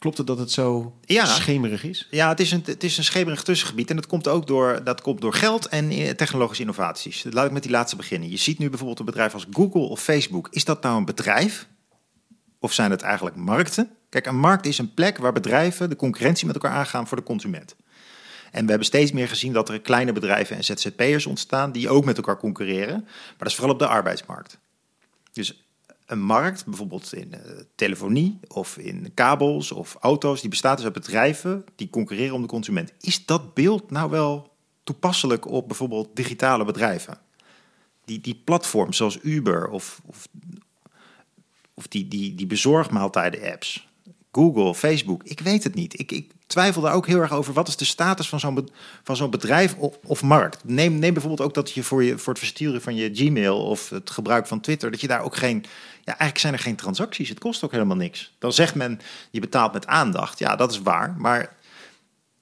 Klopt 0.00 0.18
het 0.18 0.26
dat 0.26 0.38
het 0.38 0.50
zo 0.50 0.96
ja, 1.04 1.24
schemerig 1.24 1.84
is? 1.84 2.06
Ja, 2.10 2.28
het 2.28 2.40
is, 2.40 2.50
een, 2.50 2.62
het 2.64 2.84
is 2.84 2.98
een 2.98 3.04
schemerig 3.04 3.42
tussengebied. 3.42 3.90
En 3.90 3.96
dat 3.96 4.06
komt 4.06 4.28
ook 4.28 4.46
door, 4.46 4.80
dat 4.84 5.00
komt 5.00 5.20
door 5.20 5.34
geld 5.34 5.66
en 5.66 5.90
eh, 5.90 6.10
technologische 6.10 6.62
innovaties. 6.62 7.24
Laat 7.30 7.46
ik 7.46 7.52
met 7.52 7.62
die 7.62 7.70
laatste 7.70 7.96
beginnen. 7.96 8.30
Je 8.30 8.36
ziet 8.36 8.58
nu 8.58 8.68
bijvoorbeeld 8.68 8.98
een 8.98 9.04
bedrijf 9.04 9.34
als 9.34 9.46
Google 9.50 9.80
of 9.80 10.02
Facebook. 10.02 10.48
Is 10.50 10.64
dat 10.64 10.82
nou 10.82 10.96
een 10.96 11.04
bedrijf? 11.04 11.68
Of 12.58 12.72
zijn 12.72 12.90
het 12.90 13.02
eigenlijk 13.02 13.36
markten? 13.36 13.90
Kijk, 14.08 14.26
een 14.26 14.38
markt 14.38 14.66
is 14.66 14.78
een 14.78 14.94
plek 14.94 15.18
waar 15.18 15.32
bedrijven 15.32 15.88
de 15.88 15.96
concurrentie 15.96 16.46
met 16.46 16.54
elkaar 16.54 16.72
aangaan 16.72 17.06
voor 17.06 17.16
de 17.16 17.22
consument. 17.22 17.76
En 18.50 18.62
we 18.62 18.68
hebben 18.68 18.86
steeds 18.86 19.12
meer 19.12 19.28
gezien 19.28 19.52
dat 19.52 19.68
er 19.68 19.80
kleine 19.80 20.12
bedrijven 20.12 20.56
en 20.56 20.64
ZZP'ers 20.64 21.26
ontstaan 21.26 21.72
die 21.72 21.88
ook 21.88 22.04
met 22.04 22.16
elkaar 22.16 22.38
concurreren. 22.38 23.00
Maar 23.04 23.34
dat 23.38 23.48
is 23.48 23.54
vooral 23.54 23.72
op 23.72 23.78
de 23.78 23.86
arbeidsmarkt. 23.86 24.58
Dus 25.32 25.69
een 26.10 26.22
markt, 26.22 26.64
bijvoorbeeld 26.64 27.12
in 27.14 27.32
uh, 27.34 27.60
telefonie 27.74 28.38
of 28.48 28.78
in 28.78 29.10
kabels 29.14 29.72
of 29.72 29.96
auto's, 30.00 30.40
die 30.40 30.50
bestaat 30.50 30.76
dus 30.76 30.84
uit 30.84 30.94
bedrijven 30.94 31.64
die 31.76 31.90
concurreren 31.90 32.34
om 32.34 32.42
de 32.42 32.48
consument. 32.48 32.92
Is 33.00 33.26
dat 33.26 33.54
beeld 33.54 33.90
nou 33.90 34.10
wel 34.10 34.52
toepasselijk 34.84 35.46
op 35.46 35.66
bijvoorbeeld 35.68 36.16
digitale 36.16 36.64
bedrijven? 36.64 37.18
Die, 38.04 38.20
die 38.20 38.40
platforms 38.44 38.96
zoals 38.96 39.18
Uber 39.22 39.68
of, 39.68 40.00
of, 40.06 40.28
of 41.74 41.86
die, 41.88 42.08
die, 42.08 42.34
die 42.34 42.46
bezorgmaaltijden-apps, 42.46 43.88
Google, 44.32 44.74
Facebook, 44.74 45.22
ik 45.24 45.40
weet 45.40 45.64
het 45.64 45.74
niet. 45.74 45.98
Ik, 45.98 46.12
ik 46.12 46.30
twijfel 46.46 46.82
daar 46.82 46.94
ook 46.94 47.06
heel 47.06 47.20
erg 47.20 47.32
over. 47.32 47.52
Wat 47.52 47.68
is 47.68 47.76
de 47.76 47.84
status 47.84 48.28
van 48.28 48.40
zo'n 48.40 48.68
van 49.02 49.16
zo'n 49.16 49.30
bedrijf 49.30 49.74
of, 49.76 49.98
of, 50.04 50.22
markt? 50.22 50.64
Neem, 50.64 50.98
neem 50.98 51.12
bijvoorbeeld 51.12 51.48
ook 51.48 51.54
dat 51.54 51.70
je 51.70 51.82
voor, 51.82 52.02
je 52.02 52.18
voor 52.18 52.32
het 52.32 52.42
versturen 52.42 52.82
van 52.82 52.94
je 52.94 53.10
Gmail 53.14 53.64
of 53.64 53.90
het 53.90 54.10
gebruik 54.10 54.46
van 54.46 54.60
Twitter, 54.60 54.90
dat 54.90 55.00
je 55.00 55.06
daar 55.06 55.22
ook 55.22 55.36
geen. 55.36 55.64
Ja, 56.04 56.06
eigenlijk 56.06 56.38
zijn 56.38 56.52
er 56.52 56.58
geen 56.58 56.76
transacties. 56.76 57.28
Het 57.28 57.38
kost 57.38 57.64
ook 57.64 57.72
helemaal 57.72 57.96
niks. 57.96 58.32
Dan 58.38 58.52
zegt 58.52 58.74
men, 58.74 59.00
je 59.30 59.40
betaalt 59.40 59.72
met 59.72 59.86
aandacht. 59.86 60.38
Ja, 60.38 60.56
dat 60.56 60.70
is 60.70 60.80
waar. 60.82 61.14
Maar 61.18 61.56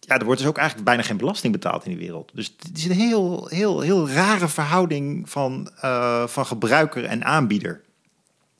ja, 0.00 0.18
er 0.18 0.24
wordt 0.24 0.40
dus 0.40 0.48
ook 0.48 0.56
eigenlijk 0.56 0.88
bijna 0.88 1.02
geen 1.02 1.16
belasting 1.16 1.52
betaald 1.52 1.84
in 1.84 1.90
die 1.90 2.00
wereld. 2.00 2.30
Dus 2.34 2.54
het 2.58 2.78
is 2.78 2.84
een 2.84 2.90
heel, 2.90 3.46
heel, 3.46 3.80
heel 3.80 4.08
rare 4.08 4.48
verhouding 4.48 5.30
van, 5.30 5.70
uh, 5.84 6.26
van 6.26 6.46
gebruiker 6.46 7.04
en 7.04 7.24
aanbieder. 7.24 7.82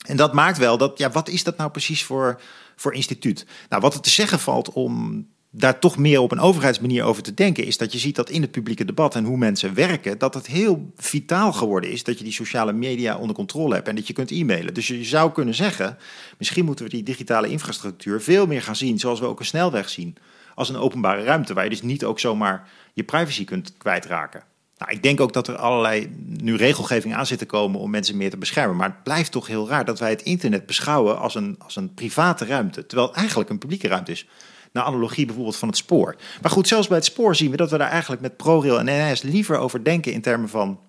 En 0.05 0.17
dat 0.17 0.33
maakt 0.33 0.57
wel 0.57 0.77
dat, 0.77 0.97
ja, 0.97 1.09
wat 1.09 1.29
is 1.29 1.43
dat 1.43 1.57
nou 1.57 1.71
precies 1.71 2.03
voor, 2.03 2.41
voor 2.75 2.93
instituut? 2.93 3.45
Nou, 3.69 3.81
wat 3.81 3.93
er 3.93 4.01
te 4.01 4.09
zeggen 4.09 4.39
valt 4.39 4.73
om 4.73 5.25
daar 5.51 5.79
toch 5.79 5.97
meer 5.97 6.19
op 6.19 6.31
een 6.31 6.39
overheidsmanier 6.39 7.03
over 7.03 7.23
te 7.23 7.33
denken, 7.33 7.65
is 7.65 7.77
dat 7.77 7.91
je 7.91 7.99
ziet 7.99 8.15
dat 8.15 8.29
in 8.29 8.41
het 8.41 8.51
publieke 8.51 8.85
debat 8.85 9.15
en 9.15 9.23
hoe 9.23 9.37
mensen 9.37 9.73
werken, 9.73 10.17
dat 10.17 10.33
het 10.33 10.47
heel 10.47 10.91
vitaal 10.95 11.53
geworden 11.53 11.91
is 11.91 12.03
dat 12.03 12.17
je 12.17 12.23
die 12.23 12.33
sociale 12.33 12.73
media 12.73 13.17
onder 13.17 13.35
controle 13.35 13.73
hebt 13.73 13.87
en 13.87 13.95
dat 13.95 14.07
je 14.07 14.13
kunt 14.13 14.31
e-mailen. 14.31 14.73
Dus 14.73 14.87
je 14.87 15.03
zou 15.03 15.31
kunnen 15.31 15.55
zeggen, 15.55 15.97
misschien 16.37 16.65
moeten 16.65 16.85
we 16.85 16.91
die 16.91 17.03
digitale 17.03 17.49
infrastructuur 17.49 18.21
veel 18.21 18.47
meer 18.47 18.61
gaan 18.61 18.75
zien, 18.75 18.99
zoals 18.99 19.19
we 19.19 19.25
ook 19.25 19.39
een 19.39 19.45
snelweg 19.45 19.89
zien, 19.89 20.15
als 20.55 20.69
een 20.69 20.77
openbare 20.77 21.23
ruimte, 21.23 21.53
waar 21.53 21.63
je 21.63 21.69
dus 21.69 21.81
niet 21.81 22.05
ook 22.05 22.19
zomaar 22.19 22.69
je 22.93 23.03
privacy 23.03 23.45
kunt 23.45 23.73
kwijtraken. 23.77 24.43
Nou, 24.77 24.91
ik 24.91 25.03
denk 25.03 25.19
ook 25.19 25.33
dat 25.33 25.47
er 25.47 25.55
allerlei 25.55 26.09
nu 26.25 26.55
regelgeving 26.55 27.15
aan 27.15 27.25
zit 27.25 27.37
te 27.39 27.45
komen 27.45 27.79
om 27.79 27.89
mensen 27.89 28.17
meer 28.17 28.29
te 28.29 28.37
beschermen. 28.37 28.75
Maar 28.75 28.89
het 28.89 29.03
blijft 29.03 29.31
toch 29.31 29.47
heel 29.47 29.67
raar 29.67 29.85
dat 29.85 29.99
wij 29.99 30.09
het 30.09 30.21
internet 30.21 30.65
beschouwen 30.65 31.19
als 31.19 31.35
een, 31.35 31.55
als 31.59 31.75
een 31.75 31.93
private 31.93 32.45
ruimte, 32.45 32.85
terwijl 32.85 33.09
het 33.09 33.17
eigenlijk 33.17 33.49
een 33.49 33.57
publieke 33.57 33.87
ruimte 33.87 34.11
is. 34.11 34.27
Naar 34.73 34.83
analogie 34.83 35.25
bijvoorbeeld 35.25 35.55
van 35.55 35.67
het 35.67 35.77
spoor. 35.77 36.15
Maar 36.41 36.51
goed, 36.51 36.67
zelfs 36.67 36.87
bij 36.87 36.97
het 36.97 37.05
spoor 37.05 37.35
zien 37.35 37.51
we 37.51 37.57
dat 37.57 37.71
we 37.71 37.77
daar 37.77 37.89
eigenlijk 37.89 38.21
met 38.21 38.37
ProRail 38.37 38.79
en 38.79 39.11
NS 39.11 39.21
liever 39.21 39.57
over 39.57 39.83
denken 39.83 40.11
in 40.11 40.21
termen 40.21 40.49
van 40.49 40.79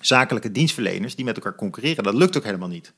zakelijke 0.00 0.52
dienstverleners 0.52 1.14
die 1.14 1.24
met 1.24 1.36
elkaar 1.36 1.54
concurreren. 1.54 2.04
Dat 2.04 2.14
lukt 2.14 2.36
ook 2.36 2.44
helemaal 2.44 2.68
niet. 2.68 2.92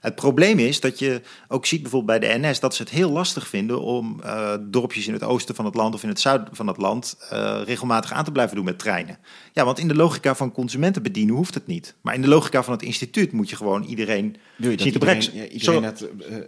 Het 0.00 0.14
probleem 0.14 0.58
is 0.58 0.80
dat 0.80 0.98
je 0.98 1.20
ook 1.48 1.66
ziet 1.66 1.82
bijvoorbeeld 1.82 2.20
bij 2.20 2.28
de 2.28 2.48
NS 2.48 2.60
dat 2.60 2.74
ze 2.74 2.82
het 2.82 2.90
heel 2.90 3.10
lastig 3.10 3.48
vinden 3.48 3.80
om 3.80 4.20
uh, 4.24 4.54
dorpjes 4.60 5.06
in 5.06 5.12
het 5.12 5.22
oosten 5.22 5.54
van 5.54 5.64
het 5.64 5.74
land 5.74 5.94
of 5.94 6.02
in 6.02 6.08
het 6.08 6.20
zuiden 6.20 6.48
van 6.52 6.66
het 6.66 6.76
land 6.76 7.16
uh, 7.32 7.60
regelmatig 7.64 8.12
aan 8.12 8.24
te 8.24 8.32
blijven 8.32 8.56
doen 8.56 8.64
met 8.64 8.78
treinen. 8.78 9.18
Ja, 9.52 9.64
want 9.64 9.78
in 9.78 9.88
de 9.88 9.94
logica 9.94 10.34
van 10.34 10.52
consumenten 10.52 11.02
bedienen 11.02 11.34
hoeft 11.34 11.54
het 11.54 11.66
niet. 11.66 11.94
Maar 12.00 12.14
in 12.14 12.22
de 12.22 12.28
logica 12.28 12.62
van 12.62 12.72
het 12.72 12.82
instituut 12.82 13.32
moet 13.32 13.50
je 13.50 13.56
gewoon 13.56 13.82
iedereen 13.82 14.36
wil 14.56 14.70
je 14.70 14.76
dat 14.76 14.86
iedereen, 14.86 15.22
Zo, 15.60 15.80
uh, 15.80 15.88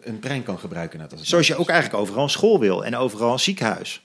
een 0.00 0.20
trein 0.20 0.42
kan 0.42 0.58
gebruiken. 0.58 0.98
Net 0.98 1.12
als 1.12 1.22
zoals 1.22 1.46
je 1.46 1.56
ook 1.56 1.68
eigenlijk 1.68 2.02
overal 2.02 2.22
een 2.22 2.30
school 2.30 2.60
wil 2.60 2.84
en 2.84 2.96
overal 2.96 3.32
een 3.32 3.38
ziekenhuis. 3.38 4.02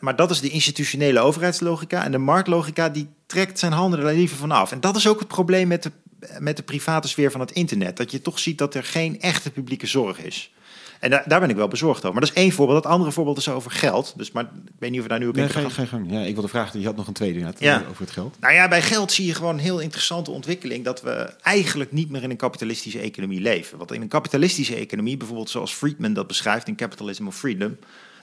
Maar 0.00 0.16
dat 0.16 0.30
is 0.30 0.40
de 0.40 0.50
institutionele 0.50 1.20
overheidslogica. 1.20 2.04
En 2.04 2.12
de 2.12 2.18
marktlogica 2.18 2.88
die 2.88 3.08
trekt 3.26 3.58
zijn 3.58 3.72
handen 3.72 4.00
er 4.00 4.14
liever 4.14 4.36
vanaf. 4.36 4.72
En 4.72 4.80
dat 4.80 4.96
is 4.96 5.08
ook 5.08 5.18
het 5.18 5.28
probleem 5.28 5.68
met 5.68 5.82
de 5.82 5.92
met 6.38 6.56
de 6.56 6.62
private 6.62 7.08
sfeer 7.08 7.30
van 7.30 7.40
het 7.40 7.50
internet. 7.50 7.96
Dat 7.96 8.10
je 8.10 8.22
toch 8.22 8.38
ziet 8.38 8.58
dat 8.58 8.74
er 8.74 8.84
geen 8.84 9.20
echte 9.20 9.50
publieke 9.50 9.86
zorg 9.86 10.22
is. 10.24 10.52
En 11.00 11.10
daar, 11.10 11.22
daar 11.26 11.40
ben 11.40 11.50
ik 11.50 11.56
wel 11.56 11.68
bezorgd 11.68 11.98
over. 11.98 12.12
Maar 12.12 12.20
dat 12.20 12.30
is 12.30 12.42
één 12.42 12.52
voorbeeld. 12.52 12.84
Het 12.84 12.92
andere 12.92 13.12
voorbeeld 13.12 13.38
is 13.38 13.48
over 13.48 13.70
geld. 13.70 14.14
Dus, 14.16 14.32
maar 14.32 14.42
ik 14.42 14.72
weet 14.78 14.90
niet 14.90 14.98
of 14.98 15.04
we 15.04 15.10
daar 15.10 15.18
nu 15.18 15.28
op 15.28 15.34
nee, 15.34 15.44
in 15.44 15.50
gaan. 15.50 15.70
Geen 15.70 15.86
gang. 15.86 16.10
Ja, 16.10 16.20
ik 16.20 16.32
wilde 16.32 16.48
vragen, 16.48 16.80
je 16.80 16.86
had 16.86 16.96
nog 16.96 17.06
een 17.06 17.12
tweede 17.12 17.52
ja. 17.58 17.84
over 17.90 18.02
het 18.02 18.10
geld. 18.10 18.36
Nou 18.40 18.54
ja, 18.54 18.68
bij 18.68 18.82
geld 18.82 19.12
zie 19.12 19.26
je 19.26 19.34
gewoon 19.34 19.54
een 19.54 19.60
heel 19.60 19.78
interessante 19.78 20.30
ontwikkeling... 20.30 20.84
dat 20.84 21.02
we 21.02 21.34
eigenlijk 21.42 21.92
niet 21.92 22.10
meer 22.10 22.22
in 22.22 22.30
een 22.30 22.36
kapitalistische 22.36 22.98
economie 22.98 23.40
leven. 23.40 23.78
Want 23.78 23.92
in 23.92 24.00
een 24.00 24.08
kapitalistische 24.08 24.74
economie, 24.74 25.16
bijvoorbeeld 25.16 25.50
zoals 25.50 25.72
Friedman 25.72 26.12
dat 26.12 26.26
beschrijft... 26.26 26.68
in 26.68 26.76
Capitalism 26.76 27.26
of 27.26 27.36
Freedom... 27.36 27.76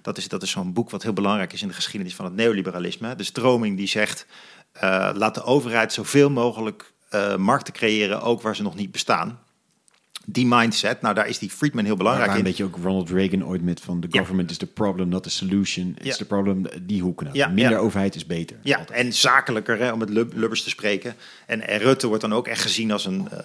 dat 0.07 0.17
is, 0.17 0.27
dat 0.27 0.43
is 0.43 0.51
zo'n 0.51 0.73
boek 0.73 0.89
wat 0.89 1.03
heel 1.03 1.13
belangrijk 1.13 1.53
is 1.53 1.61
in 1.61 1.67
de 1.67 1.73
geschiedenis 1.73 2.15
van 2.15 2.25
het 2.25 2.33
neoliberalisme. 2.35 3.15
De 3.15 3.23
stroming 3.23 3.77
die 3.77 3.87
zegt... 3.87 4.25
Uh, 4.83 5.09
laat 5.13 5.35
de 5.35 5.43
overheid 5.43 5.93
zoveel 5.93 6.29
mogelijk 6.29 6.93
uh, 7.11 7.35
markten 7.35 7.73
creëren, 7.73 8.21
ook 8.21 8.41
waar 8.41 8.55
ze 8.55 8.61
nog 8.63 8.75
niet 8.75 8.91
bestaan. 8.91 9.39
Die 10.29 10.45
mindset, 10.45 11.01
nou 11.01 11.15
daar 11.15 11.27
is 11.27 11.39
die 11.39 11.49
Friedman 11.49 11.85
heel 11.85 11.95
belangrijk 11.95 12.31
in. 12.31 12.37
Een 12.37 12.43
beetje 12.43 12.63
ook 12.63 12.75
Ronald 12.83 13.09
Reagan 13.09 13.45
ooit 13.45 13.61
met 13.61 13.79
van 13.79 13.99
the 13.99 14.07
government 14.17 14.49
is 14.49 14.57
the 14.57 14.65
problem, 14.65 15.09
not 15.09 15.23
the 15.23 15.29
solution. 15.29 15.95
It's 15.97 16.05
ja. 16.05 16.15
the 16.15 16.25
problem, 16.25 16.65
die 16.81 17.01
hoek. 17.01 17.21
Nou. 17.21 17.35
Ja, 17.35 17.47
Minder 17.47 17.77
overheid 17.77 18.15
is 18.15 18.25
beter. 18.25 18.57
Ja, 18.61 18.85
en 18.89 19.13
zakelijker, 19.13 19.79
hè, 19.79 19.91
om 19.91 19.99
het 19.99 20.09
Lubbers 20.09 20.63
te 20.63 20.69
spreken. 20.69 21.15
En, 21.45 21.61
Rutte 21.61 22.07
wordt 22.07 22.21
dan 22.21 22.33
ook 22.33 22.47
echt 22.47 22.61
gezien 22.61 22.91
als 22.91 23.05
een, 23.05 23.27
uh, 23.33 23.39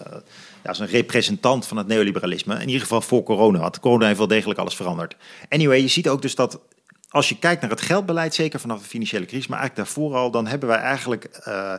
ja, 0.63 0.69
als 0.69 0.79
een 0.79 0.87
representant 0.87 1.67
van 1.67 1.77
het 1.77 1.87
neoliberalisme. 1.87 2.55
In 2.55 2.67
ieder 2.67 2.81
geval 2.81 3.01
voor 3.01 3.23
corona, 3.23 3.59
want 3.59 3.81
corona 3.81 4.07
heeft 4.07 4.19
wel 4.19 4.27
degelijk 4.27 4.61
alles 4.61 4.75
veranderd. 4.75 5.17
Anyway, 5.49 5.81
je 5.81 5.89
ziet 5.89 6.09
ook 6.09 6.23
dus 6.23 6.35
dat 6.35 6.61
als 7.09 7.29
je 7.29 7.39
kijkt 7.39 7.61
naar 7.61 7.71
het 7.71 7.81
geldbeleid, 7.81 8.35
zeker 8.35 8.61
vanaf 8.61 8.81
de 8.81 8.89
financiële 8.89 9.27
crisis, 9.27 9.47
maar 9.47 9.59
eigenlijk 9.59 9.89
daarvoor 9.89 10.17
al, 10.17 10.31
dan 10.31 10.47
hebben 10.47 10.69
wij 10.69 10.79
eigenlijk... 10.79 11.43
Uh, 11.49 11.75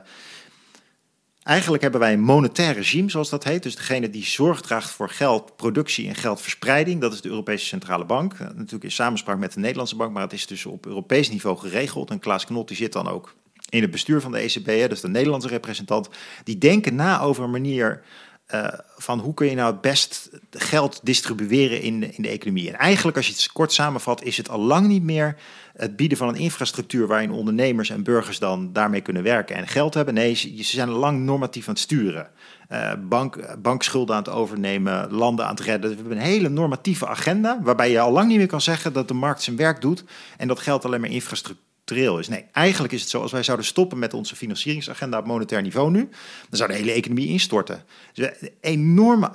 Eigenlijk 1.44 1.82
hebben 1.82 2.00
wij 2.00 2.14
een 2.14 2.22
monetair 2.22 2.74
regime, 2.74 3.10
zoals 3.10 3.30
dat 3.30 3.44
heet. 3.44 3.64
Dus 3.64 3.76
degene 3.76 4.10
die 4.10 4.26
zorg 4.26 4.62
draagt 4.62 4.90
voor 4.90 5.10
geldproductie 5.10 6.08
en 6.08 6.16
geldverspreiding, 6.16 7.02
dat 7.02 7.14
is 7.14 7.22
de 7.22 7.30
Europese 7.30 7.66
Centrale 7.66 8.06
Bank. 8.06 8.34
Eh, 8.34 8.40
natuurlijk 8.40 8.84
in 8.84 8.92
samenspraak 8.92 9.38
met 9.38 9.54
de 9.54 9.60
Nederlandse 9.60 9.96
Bank, 9.96 10.14
maar 10.14 10.24
het 10.24 10.34
is 10.34 10.48
dus 10.48 10.66
op 10.66 10.86
Europees 10.86 11.30
niveau 11.30 11.58
geregeld. 11.58 12.10
En 12.10 12.20
Klaas 12.20 12.46
Knot 12.46 12.68
die 12.68 12.78
zit 12.78 12.94
dan 12.94 13.08
ook 13.08 13.36
in 13.70 13.82
het 13.82 13.92
bestuur 13.92 14.22
van 14.22 14.32
de 14.32 14.40
ECB, 14.40 14.90
dus 14.90 15.02
de 15.02 15.08
Nederlandse 15.08 15.48
representant. 15.48 16.10
Die 16.44 16.58
denken 16.58 16.96
na 16.96 17.22
over 17.22 17.44
een 17.44 17.52
manier 17.52 18.02
uh, 18.54 18.68
van 18.98 19.20
hoe 19.20 19.34
kun 19.34 19.50
je 19.50 19.56
nou 19.56 19.72
het 19.72 19.82
best 19.82 20.30
geld 20.52 21.00
distribueren 21.04 21.82
in 21.82 22.00
de, 22.00 22.10
in 22.10 22.22
de 22.22 22.30
economie. 22.30 22.70
En 22.70 22.76
eigenlijk, 22.76 23.18
als 23.18 23.28
je 23.28 23.34
het 23.34 23.52
kort 23.52 23.74
samenvat, 23.74 24.24
is 24.24 24.38
het 24.38 24.50
al 24.50 24.60
lang 24.60 24.88
niet 24.88 25.04
meer 25.04 25.36
het 25.74 25.96
bieden 25.96 26.18
van 26.18 26.28
een 26.28 26.36
infrastructuur 26.36 27.08
waarin 27.08 27.32
ondernemers 27.32 27.90
en 27.90 28.04
burgers 28.04 28.40
dan 28.40 28.74
daarmee 28.74 29.02
kunnen 29.02 29.24
werken 29.24 29.56
en 29.56 29.68
geld 29.68 29.94
hebben. 29.94 30.14
Nee, 30.14 30.34
ze, 30.34 30.64
zijn 30.64 30.90
al 30.90 30.96
lang 30.96 31.20
normatief 31.20 31.68
aan 31.68 31.74
het 31.74 31.84
sturen. 31.84 32.30
Uh, 32.70 32.92
bank, 33.08 33.62
bankschulden 33.62 34.16
aan 34.16 34.24
het 34.24 34.32
overnemen, 34.32 35.12
landen 35.12 35.46
aan 35.46 35.56
het 35.56 35.64
redden. 35.64 35.90
We 35.90 35.96
hebben 35.96 36.18
een 36.18 36.24
hele 36.24 36.50
normatieve 36.50 37.08
agenda 37.08 37.60
waarbij 37.62 37.92
je 37.92 38.00
al 38.00 38.12
lang 38.12 38.28
niet 38.28 38.38
meer 38.38 38.48
kan 38.48 38.62
zeggen 38.62 38.94
dat 38.94 39.08
de 39.08 39.14
markt 39.14 39.42
zijn 39.42 39.56
werk 39.56 39.82
doet 39.82 40.04
en 40.38 40.48
dat 40.48 40.60
geld 40.60 40.86
alleen 40.86 41.02
maar 41.02 41.10
infrastructuur 41.10 41.63
is. 41.92 42.28
Nee, 42.28 42.46
eigenlijk 42.52 42.94
is 42.94 43.02
het 43.02 43.10
zo, 43.10 43.22
als 43.22 43.32
wij 43.32 43.44
zouden 43.44 43.66
stoppen 43.66 44.00
met 44.00 44.14
onze 44.14 44.36
financieringsagenda 44.36 45.18
op 45.18 45.26
monetair 45.26 45.62
niveau 45.62 45.92
nu, 45.92 46.10
dan 46.50 46.58
zou 46.58 46.70
de 46.70 46.78
hele 46.78 46.92
economie 46.92 47.28
instorten. 47.28 47.86
Dus 48.14 48.30
enorme 48.62 49.32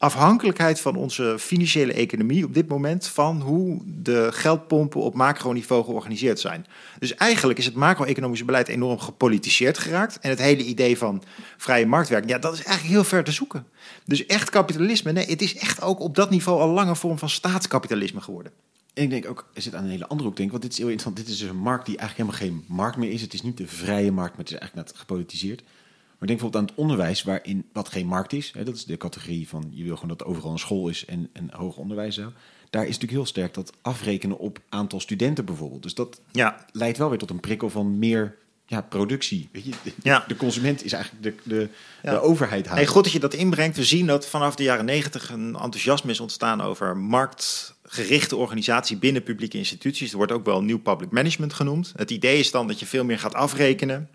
afhankelijkheid 0.00 0.80
van 0.80 0.96
onze 0.96 1.36
financiële 1.38 1.92
economie 1.92 2.44
op 2.44 2.54
dit 2.54 2.68
moment 2.68 3.06
van 3.06 3.40
hoe 3.40 3.82
de 3.84 4.28
geldpompen 4.32 5.00
op 5.00 5.14
macroniveau 5.14 5.84
georganiseerd 5.84 6.40
zijn. 6.40 6.66
Dus 6.98 7.14
eigenlijk 7.14 7.58
is 7.58 7.64
het 7.64 7.74
macro-economische 7.74 8.44
beleid 8.44 8.68
enorm 8.68 8.98
gepolitiseerd 8.98 9.78
geraakt. 9.78 10.18
En 10.18 10.30
het 10.30 10.38
hele 10.38 10.64
idee 10.64 10.98
van 10.98 11.22
vrije 11.56 11.86
marktwerking, 11.86 12.32
ja, 12.32 12.38
dat 12.38 12.52
is 12.52 12.62
eigenlijk 12.62 12.94
heel 12.94 13.04
ver 13.04 13.24
te 13.24 13.32
zoeken. 13.32 13.66
Dus 14.04 14.26
echt 14.26 14.50
kapitalisme, 14.50 15.12
nee, 15.12 15.26
het 15.26 15.42
is 15.42 15.56
echt 15.56 15.82
ook 15.82 16.00
op 16.00 16.14
dat 16.14 16.30
niveau 16.30 16.60
al 16.60 16.68
lange 16.68 16.96
vorm 16.96 17.18
van 17.18 17.28
staatskapitalisme 17.28 18.20
geworden. 18.20 18.52
En 18.94 19.02
ik 19.02 19.10
denk 19.10 19.28
ook, 19.28 19.50
er 19.54 19.62
zit 19.62 19.74
aan 19.74 19.84
een 19.84 19.90
hele 19.90 20.06
andere 20.06 20.28
hoek, 20.28 20.36
denk 20.36 20.50
want 20.50 20.62
dit 20.62 20.72
is 20.72 20.78
heel 20.78 20.88
interessant. 20.88 21.16
Dit 21.16 21.34
is 21.34 21.40
dus 21.40 21.48
een 21.48 21.56
markt 21.56 21.86
die 21.86 21.96
eigenlijk 21.96 22.30
helemaal 22.30 22.64
geen 22.64 22.76
markt 22.76 22.96
meer 22.96 23.10
is. 23.10 23.22
Het 23.22 23.34
is 23.34 23.42
niet 23.42 23.56
de 23.56 23.66
vrije 23.66 24.12
markt, 24.12 24.30
maar 24.30 24.44
het 24.44 24.52
is 24.52 24.58
eigenlijk 24.58 24.88
net 24.88 24.98
gepolitiseerd. 24.98 25.62
Maar 26.20 26.28
denk 26.28 26.40
bijvoorbeeld 26.40 26.62
aan 26.62 26.68
het 26.68 26.78
onderwijs, 26.84 27.22
waarin 27.22 27.66
wat 27.72 27.88
geen 27.88 28.06
markt 28.06 28.32
is. 28.32 28.52
Hè, 28.52 28.64
dat 28.64 28.74
is 28.74 28.84
de 28.84 28.96
categorie 28.96 29.48
van 29.48 29.70
je 29.70 29.84
wil 29.84 29.94
gewoon 29.94 30.16
dat 30.16 30.24
overal 30.24 30.52
een 30.52 30.58
school 30.58 30.88
is 30.88 31.04
en, 31.04 31.28
en 31.32 31.50
hoger 31.52 31.80
onderwijs. 31.80 32.14
Zo. 32.14 32.32
Daar 32.70 32.82
is 32.82 32.88
natuurlijk 32.88 33.12
heel 33.12 33.26
sterk 33.26 33.54
dat 33.54 33.72
afrekenen 33.82 34.38
op 34.38 34.60
aantal 34.68 35.00
studenten 35.00 35.44
bijvoorbeeld. 35.44 35.82
Dus 35.82 35.94
dat 35.94 36.20
ja. 36.32 36.66
leidt 36.72 36.98
wel 36.98 37.08
weer 37.08 37.18
tot 37.18 37.30
een 37.30 37.40
prikkel 37.40 37.70
van 37.70 37.98
meer 37.98 38.36
ja, 38.70 38.80
productie. 38.80 39.48
Weet 39.52 39.64
je? 39.64 39.70
De, 39.82 39.92
ja. 40.02 40.24
de 40.26 40.36
consument 40.36 40.84
is 40.84 40.92
eigenlijk 40.92 41.24
de, 41.24 41.34
de, 41.42 41.68
de 42.02 42.20
overheid. 42.20 42.68
Hey, 42.68 42.86
goed 42.86 43.04
dat 43.04 43.12
je 43.12 43.18
dat 43.18 43.34
inbrengt. 43.34 43.76
We 43.76 43.84
zien 43.84 44.06
dat 44.06 44.26
vanaf 44.26 44.54
de 44.54 44.62
jaren 44.62 44.84
negentig 44.84 45.30
een 45.30 45.54
enthousiasme 45.54 46.10
is 46.10 46.20
ontstaan 46.20 46.60
over 46.60 46.96
marktgerichte 46.96 48.36
organisatie 48.36 48.96
binnen 48.96 49.22
publieke 49.22 49.56
instituties. 49.56 50.10
Er 50.10 50.16
wordt 50.16 50.32
ook 50.32 50.44
wel 50.44 50.62
nieuw 50.62 50.78
public 50.78 51.10
management 51.10 51.52
genoemd. 51.52 51.92
Het 51.96 52.10
idee 52.10 52.38
is 52.38 52.50
dan 52.50 52.66
dat 52.66 52.78
je 52.80 52.86
veel 52.86 53.04
meer 53.04 53.18
gaat 53.18 53.34
afrekenen 53.34 54.08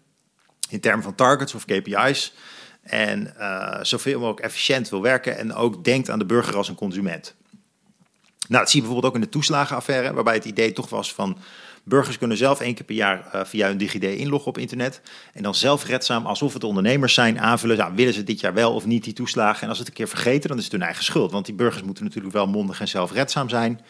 in 0.69 0.79
termen 0.79 1.03
van 1.03 1.15
targets 1.15 1.53
of 1.53 1.65
KPI's. 1.65 2.33
En 2.81 3.33
uh, 3.37 3.79
zoveel 3.81 4.19
mogelijk 4.19 4.45
efficiënt 4.45 4.89
wil 4.89 5.01
werken 5.01 5.37
en 5.37 5.53
ook 5.53 5.83
denkt 5.83 6.09
aan 6.09 6.19
de 6.19 6.25
burger 6.25 6.55
als 6.55 6.69
een 6.69 6.75
consument. 6.75 7.35
Nou, 8.47 8.61
dat 8.61 8.69
zie 8.69 8.81
je 8.81 8.85
bijvoorbeeld 8.85 9.13
ook 9.13 9.21
in 9.21 9.25
de 9.25 9.33
toeslagenaffaire, 9.33 10.13
waarbij 10.13 10.33
het 10.33 10.45
idee 10.45 10.73
toch 10.73 10.89
was 10.89 11.13
van 11.13 11.37
burgers 11.86 12.17
kunnen 12.17 12.38
zelf 12.38 12.60
één 12.60 12.74
keer 12.74 12.86
per 12.86 12.95
jaar 12.95 13.26
uh, 13.36 13.41
via 13.43 13.67
hun 13.67 13.78
DigiD 13.78 14.04
inloggen 14.04 14.48
op 14.48 14.58
internet. 14.58 15.02
En 15.34 15.43
dan 15.43 15.56
zelfredzaam, 15.56 16.26
alsof 16.26 16.54
het 16.54 16.63
ondernemers 16.63 17.13
zijn, 17.13 17.39
aanvullen. 17.39 17.78
Nou, 17.78 17.95
willen 17.95 18.13
ze 18.13 18.24
dit 18.24 18.39
jaar 18.39 18.54
wel 18.54 18.74
of 18.74 18.86
niet 18.86 19.04
die 19.04 19.13
toeslagen? 19.13 19.62
En 19.62 19.67
als 19.67 19.78
ze 19.78 19.84
het 19.84 19.91
een 19.91 19.98
keer 19.98 20.08
vergeten, 20.08 20.50
dan 20.50 20.58
is 20.58 20.63
het 20.63 20.71
hun 20.71 20.82
eigen 20.82 21.04
schuld. 21.04 21.32
Want 21.32 21.45
die 21.45 21.56
burgers 21.56 21.84
moeten 21.84 22.04
natuurlijk 22.04 22.34
wel 22.34 22.48
mondig 22.48 22.80
en 22.80 22.88
zelfredzaam 22.88 23.50
zijn. 23.50 23.82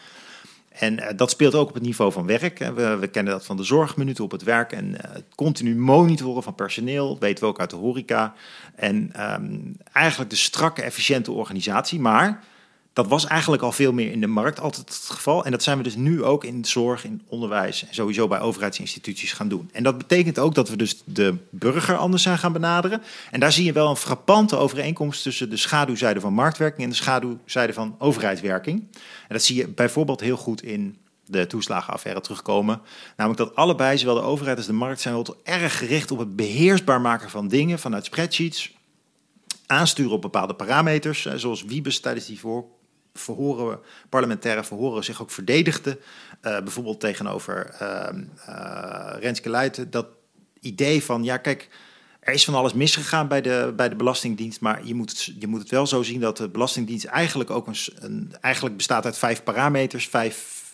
En 0.78 0.98
uh, 0.98 1.06
dat 1.16 1.30
speelt 1.30 1.54
ook 1.54 1.68
op 1.68 1.74
het 1.74 1.82
niveau 1.82 2.12
van 2.12 2.26
werk. 2.26 2.58
We, 2.58 2.96
we, 2.96 3.06
kennen 3.06 3.32
dat 3.32 3.44
van 3.44 3.56
de 3.56 3.62
zorgminuten 3.62 4.24
op 4.24 4.30
het 4.30 4.42
werk. 4.42 4.72
En 4.72 4.86
uh, 4.86 5.10
continu 5.34 5.76
monitoren 5.76 6.42
van 6.42 6.54
personeel, 6.54 7.18
weten 7.18 7.44
we 7.44 7.50
ook 7.50 7.60
uit 7.60 7.70
de 7.70 7.76
horeca. 7.76 8.34
En 8.74 9.12
um, 9.32 9.76
eigenlijk 9.92 10.30
de 10.30 10.36
strakke, 10.36 10.82
efficiënte 10.82 11.32
organisatie. 11.32 12.00
Maar 12.00 12.44
dat 12.96 13.06
was 13.06 13.26
eigenlijk 13.26 13.62
al 13.62 13.72
veel 13.72 13.92
meer 13.92 14.12
in 14.12 14.20
de 14.20 14.26
markt 14.26 14.60
altijd 14.60 14.88
het 14.88 15.08
geval. 15.08 15.44
En 15.44 15.50
dat 15.50 15.62
zijn 15.62 15.76
we 15.76 15.82
dus 15.82 15.96
nu 15.96 16.24
ook 16.24 16.44
in 16.44 16.64
zorg, 16.64 17.04
in 17.04 17.22
onderwijs 17.28 17.86
en 17.86 17.94
sowieso 17.94 18.28
bij 18.28 18.40
overheidsinstituties 18.40 19.32
gaan 19.32 19.48
doen. 19.48 19.70
En 19.72 19.82
dat 19.82 19.98
betekent 19.98 20.38
ook 20.38 20.54
dat 20.54 20.68
we 20.68 20.76
dus 20.76 21.02
de 21.04 21.36
burger 21.50 21.96
anders 21.96 22.22
zijn 22.22 22.38
gaan 22.38 22.52
benaderen. 22.52 23.02
En 23.30 23.40
daar 23.40 23.52
zie 23.52 23.64
je 23.64 23.72
wel 23.72 23.90
een 23.90 23.96
frappante 23.96 24.56
overeenkomst 24.56 25.22
tussen 25.22 25.50
de 25.50 25.56
schaduwzijde 25.56 26.20
van 26.20 26.32
marktwerking 26.32 26.82
en 26.82 26.88
de 26.88 26.94
schaduwzijde 26.94 27.72
van 27.72 27.94
overheidswerking. 27.98 28.78
En 29.28 29.34
dat 29.34 29.42
zie 29.42 29.56
je 29.56 29.68
bijvoorbeeld 29.68 30.20
heel 30.20 30.36
goed 30.36 30.62
in 30.62 30.96
de 31.26 31.46
toeslagenaffaire 31.46 32.20
terugkomen. 32.20 32.80
Namelijk 33.16 33.42
dat 33.48 33.56
allebei, 33.56 33.98
zowel 33.98 34.14
de 34.14 34.20
overheid 34.20 34.56
als 34.56 34.66
de 34.66 34.72
markt, 34.72 35.00
zijn 35.00 35.14
wel 35.14 35.36
erg 35.42 35.78
gericht 35.78 36.10
op 36.10 36.18
het 36.18 36.36
beheersbaar 36.36 37.00
maken 37.00 37.30
van 37.30 37.48
dingen 37.48 37.78
vanuit 37.78 38.04
spreadsheets. 38.04 38.74
Aansturen 39.66 40.12
op 40.12 40.22
bepaalde 40.22 40.54
parameters, 40.54 41.28
zoals 41.34 41.64
Wiebes 41.64 42.00
tijdens 42.00 42.26
die 42.26 42.38
voor 42.38 42.74
verhoren, 43.18 43.78
parlementaire 44.08 44.64
verhoren 44.64 45.04
zich 45.04 45.22
ook 45.22 45.30
verdedigde. 45.30 45.98
Uh, 46.42 46.60
bijvoorbeeld 46.60 47.00
tegenover 47.00 47.76
uh, 47.82 48.08
Renske 49.20 49.48
Luijten. 49.48 49.90
Dat 49.90 50.06
idee 50.60 51.02
van, 51.02 51.24
ja 51.24 51.36
kijk, 51.36 51.68
er 52.20 52.32
is 52.32 52.44
van 52.44 52.54
alles 52.54 52.72
misgegaan 52.72 53.28
bij 53.28 53.40
de, 53.40 53.72
bij 53.76 53.88
de 53.88 53.96
Belastingdienst. 53.96 54.60
Maar 54.60 54.86
je 54.86 54.94
moet, 54.94 55.10
het, 55.10 55.32
je 55.38 55.46
moet 55.46 55.60
het 55.60 55.70
wel 55.70 55.86
zo 55.86 56.02
zien 56.02 56.20
dat 56.20 56.36
de 56.36 56.48
Belastingdienst 56.48 57.04
eigenlijk 57.04 57.50
ook 57.50 57.66
een, 57.66 58.34
eigenlijk 58.40 58.76
bestaat 58.76 59.04
uit 59.04 59.18
vijf 59.18 59.42
parameters. 59.42 60.08
Vijf 60.08 60.64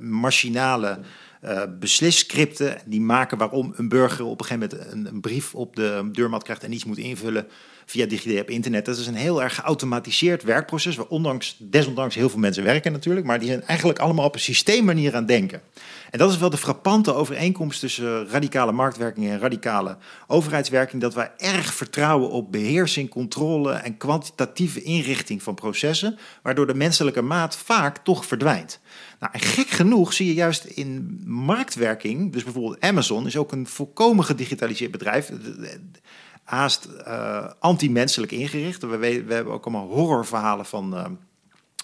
machinale 0.00 0.98
uh, 1.44 1.62
beslisscripten 1.78 2.78
die 2.86 3.00
maken 3.00 3.38
waarom 3.38 3.72
een 3.76 3.88
burger 3.88 4.24
op 4.24 4.40
een 4.40 4.46
gegeven 4.46 4.68
moment 4.70 4.92
een, 4.92 5.06
een, 5.06 5.20
brief 5.20 5.54
op 5.54 5.76
de 5.76 6.08
deurmat 6.12 6.42
krijgt 6.42 6.62
en 6.64 6.72
iets 6.72 6.84
moet 6.84 6.98
invullen 6.98 7.46
via 7.86 8.06
DigiD 8.06 8.40
op 8.40 8.50
internet. 8.50 8.84
Dat 8.84 8.98
is 8.98 9.06
een 9.06 9.14
heel 9.14 9.42
erg 9.42 9.54
geautomatiseerd 9.54 10.42
werkproces, 10.42 10.96
waar 10.96 11.06
ondanks, 11.06 11.56
desondanks 11.58 12.14
heel 12.14 12.28
veel 12.28 12.38
mensen 12.38 12.64
werken 12.64 12.92
natuurlijk, 12.92 13.26
maar 13.26 13.38
die 13.38 13.48
zijn 13.48 13.62
eigenlijk 13.62 13.98
allemaal 13.98 14.24
op 14.24 14.34
een 14.34 14.40
systeemmanier 14.40 15.14
aan 15.14 15.26
denken. 15.26 15.62
En 16.10 16.18
dat 16.18 16.30
is 16.30 16.38
wel 16.38 16.50
de 16.50 16.56
frappante 16.56 17.14
overeenkomst 17.14 17.80
tussen 17.80 18.28
radicale 18.28 18.72
marktwerking 18.72 19.28
en 19.28 19.38
radicale 19.38 19.96
overheidswerking, 20.26 21.02
dat 21.02 21.14
wij 21.14 21.30
erg 21.36 21.74
vertrouwen 21.74 22.30
op 22.30 22.52
beheersing, 22.52 23.08
controle 23.10 23.72
en 23.72 23.96
kwantitatieve 23.96 24.82
inrichting 24.82 25.42
van 25.42 25.54
processen, 25.54 26.18
waardoor 26.42 26.66
de 26.66 26.74
menselijke 26.74 27.22
maat 27.22 27.56
vaak 27.56 27.98
toch 27.98 28.26
verdwijnt. 28.26 28.80
Nou, 29.20 29.32
en 29.32 29.40
gek 29.40 29.68
genoeg 29.68 30.12
zie 30.12 30.26
je 30.26 30.34
juist 30.34 30.64
in 30.64 31.20
marktwerking, 31.24 32.32
dus 32.32 32.44
bijvoorbeeld 32.44 32.80
Amazon 32.80 33.26
is 33.26 33.36
ook 33.36 33.52
een 33.52 33.66
volkomen 33.66 34.24
gedigitaliseerd 34.24 34.90
bedrijf 34.90 35.30
haast 36.44 36.88
uh, 37.06 37.46
anti-menselijk 37.58 38.32
ingericht. 38.32 38.82
We, 38.82 38.96
we, 38.96 39.34
hebben 39.34 39.52
ook 39.52 39.64
allemaal 39.64 39.88
horrorverhalen 39.88 40.66
van 40.66 40.94
uh, 40.94 41.04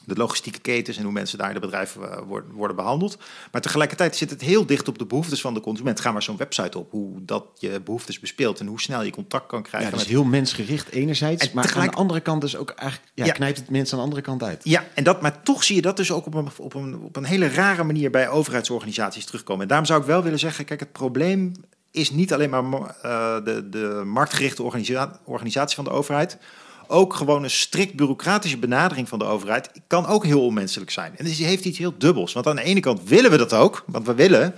de 0.04 0.16
logistieke 0.16 0.60
ketens 0.60 0.96
en 0.96 1.02
hoe 1.02 1.12
mensen 1.12 1.38
daar 1.38 1.48
in 1.48 1.54
de 1.54 1.60
bedrijven 1.60 2.02
uh, 2.02 2.18
worden, 2.26 2.52
worden 2.52 2.76
behandeld. 2.76 3.18
Maar 3.52 3.60
tegelijkertijd 3.60 4.16
zit 4.16 4.30
het 4.30 4.40
heel 4.40 4.66
dicht 4.66 4.88
op 4.88 4.98
de 4.98 5.06
behoeftes 5.06 5.40
van 5.40 5.54
de 5.54 5.60
consument. 5.60 6.00
Ga 6.00 6.12
maar 6.12 6.22
zo'n 6.22 6.36
website 6.36 6.78
op, 6.78 6.90
hoe 6.90 7.24
dat 7.24 7.44
je 7.58 7.80
behoeftes 7.80 8.20
bespeelt 8.20 8.60
en 8.60 8.66
hoe 8.66 8.80
snel 8.80 9.02
je 9.02 9.10
contact 9.10 9.46
kan 9.46 9.62
krijgen. 9.62 9.90
Ja, 9.90 9.96
dat 9.96 10.06
is 10.06 10.12
heel 10.12 10.24
mensgericht 10.24 10.90
enerzijds, 10.90 11.46
en 11.46 11.50
maar 11.54 11.64
tegelijk... 11.64 11.88
aan 11.88 11.94
de 11.94 12.00
andere 12.00 12.20
kant 12.20 12.40
dus 12.40 12.56
ook 12.56 12.70
eigenlijk 12.70 13.10
ja, 13.14 13.24
ja, 13.24 13.32
knijpt 13.32 13.58
het 13.58 13.70
mensen 13.70 13.92
aan 13.92 13.98
de 13.98 14.04
andere 14.04 14.22
kant 14.22 14.42
uit. 14.42 14.60
Ja, 14.64 14.84
en 14.94 15.04
dat, 15.04 15.20
maar 15.20 15.42
toch 15.42 15.64
zie 15.64 15.76
je 15.76 15.82
dat 15.82 15.96
dus 15.96 16.12
ook 16.12 16.26
op 16.26 16.34
een, 16.34 16.48
op, 16.56 16.74
een, 16.74 17.00
op 17.00 17.16
een 17.16 17.24
hele 17.24 17.48
rare 17.48 17.84
manier 17.84 18.10
bij 18.10 18.28
overheidsorganisaties 18.28 19.24
terugkomen. 19.24 19.62
En 19.62 19.68
daarom 19.68 19.86
zou 19.86 20.00
ik 20.00 20.06
wel 20.06 20.22
willen 20.22 20.38
zeggen, 20.38 20.64
kijk, 20.64 20.80
het 20.80 20.92
probleem 20.92 21.52
is 21.90 22.10
niet 22.10 22.32
alleen 22.32 22.50
maar 22.50 22.62
uh, 22.62 23.44
de, 23.44 23.68
de 23.68 24.02
marktgerichte 24.04 24.62
organisa 24.62 25.20
organisatie 25.24 25.76
van 25.76 25.84
de 25.84 25.90
overheid. 25.90 26.38
Ook 26.86 27.14
gewoon 27.14 27.42
een 27.42 27.50
strikt 27.50 27.94
bureaucratische 27.94 28.58
benadering 28.58 29.08
van 29.08 29.18
de 29.18 29.24
overheid 29.24 29.70
kan 29.86 30.06
ook 30.06 30.24
heel 30.24 30.44
onmenselijk 30.44 30.90
zijn. 30.90 31.16
En 31.16 31.24
dus 31.24 31.38
heeft 31.38 31.64
iets 31.64 31.78
heel 31.78 31.94
dubbels. 31.98 32.32
Want 32.32 32.46
aan 32.46 32.56
de 32.56 32.62
ene 32.62 32.80
kant 32.80 33.02
willen 33.04 33.30
we 33.30 33.36
dat 33.36 33.52
ook, 33.52 33.84
want 33.86 34.06
we 34.06 34.14
willen 34.14 34.54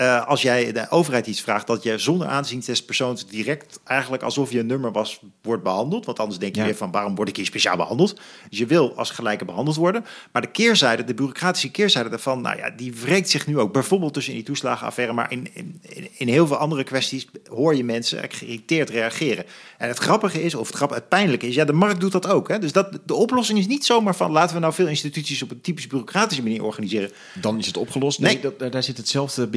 uh, 0.00 0.26
als 0.26 0.42
jij 0.42 0.72
de 0.72 0.90
overheid 0.90 1.26
iets 1.26 1.40
vraagt, 1.40 1.66
dat 1.66 1.82
je 1.82 1.98
zonder 1.98 2.26
aanzien 2.26 2.62
des 2.66 2.84
persoons 2.84 3.26
direct 3.26 3.80
eigenlijk 3.84 4.22
alsof 4.22 4.52
je 4.52 4.58
een 4.58 4.66
nummer 4.66 4.92
was, 4.92 5.20
wordt 5.42 5.62
behandeld. 5.62 6.06
Want 6.06 6.18
anders 6.18 6.38
denk 6.38 6.56
je 6.56 6.62
weer 6.62 6.76
van 6.76 6.90
waarom 6.90 7.14
word 7.14 7.28
ik 7.28 7.36
hier 7.36 7.46
speciaal 7.46 7.76
behandeld? 7.76 8.20
Dus 8.48 8.58
je 8.58 8.66
wil 8.66 8.96
als 8.96 9.10
gelijke 9.10 9.44
behandeld 9.44 9.76
worden. 9.76 10.04
Maar 10.32 10.42
de 10.42 10.50
keerzijde, 10.50 11.04
de 11.04 11.14
bureaucratische 11.14 11.70
keerzijde 11.70 12.08
daarvan, 12.08 12.40
nou 12.40 12.56
ja, 12.56 12.70
die 12.70 12.94
wreekt 12.94 13.30
zich 13.30 13.46
nu 13.46 13.58
ook. 13.58 13.72
Bijvoorbeeld 13.72 14.14
tussen 14.14 14.32
in 14.32 14.38
die 14.38 14.48
toeslagenaffaire, 14.48 15.12
maar 15.12 15.32
in, 15.32 15.48
in, 15.54 15.80
in 16.16 16.28
heel 16.28 16.46
veel 16.46 16.56
andere 16.56 16.84
kwesties 16.84 17.26
hoor 17.50 17.76
je 17.76 17.84
mensen 17.84 18.24
geïrriteerd 18.28 18.90
reageren. 18.90 19.44
En 19.78 19.88
het 19.88 19.98
grappige 19.98 20.42
is, 20.42 20.54
of 20.54 20.66
het, 20.66 20.76
grap, 20.76 20.90
het 20.90 21.08
pijnlijke 21.08 21.46
is, 21.46 21.54
ja, 21.54 21.64
de 21.64 21.72
markt 21.72 22.00
doet 22.00 22.12
dat 22.12 22.26
ook. 22.26 22.48
Hè? 22.48 22.58
Dus 22.58 22.72
dat, 22.72 22.98
de 23.06 23.14
oplossing 23.14 23.58
is 23.58 23.66
niet 23.66 23.84
zomaar 23.84 24.16
van 24.16 24.30
laten 24.30 24.54
we 24.54 24.60
nou 24.60 24.72
veel 24.72 24.86
instituties 24.86 25.42
op 25.42 25.50
een 25.50 25.60
typisch 25.60 25.86
bureaucratische 25.86 26.42
manier 26.42 26.64
organiseren. 26.64 27.10
Dan 27.40 27.58
is 27.58 27.66
het 27.66 27.76
opgelost. 27.76 28.18
Nee, 28.18 28.38
nee 28.42 28.54
dat, 28.58 28.72
daar 28.72 28.82
zit 28.82 28.96
hetzelfde 28.96 29.48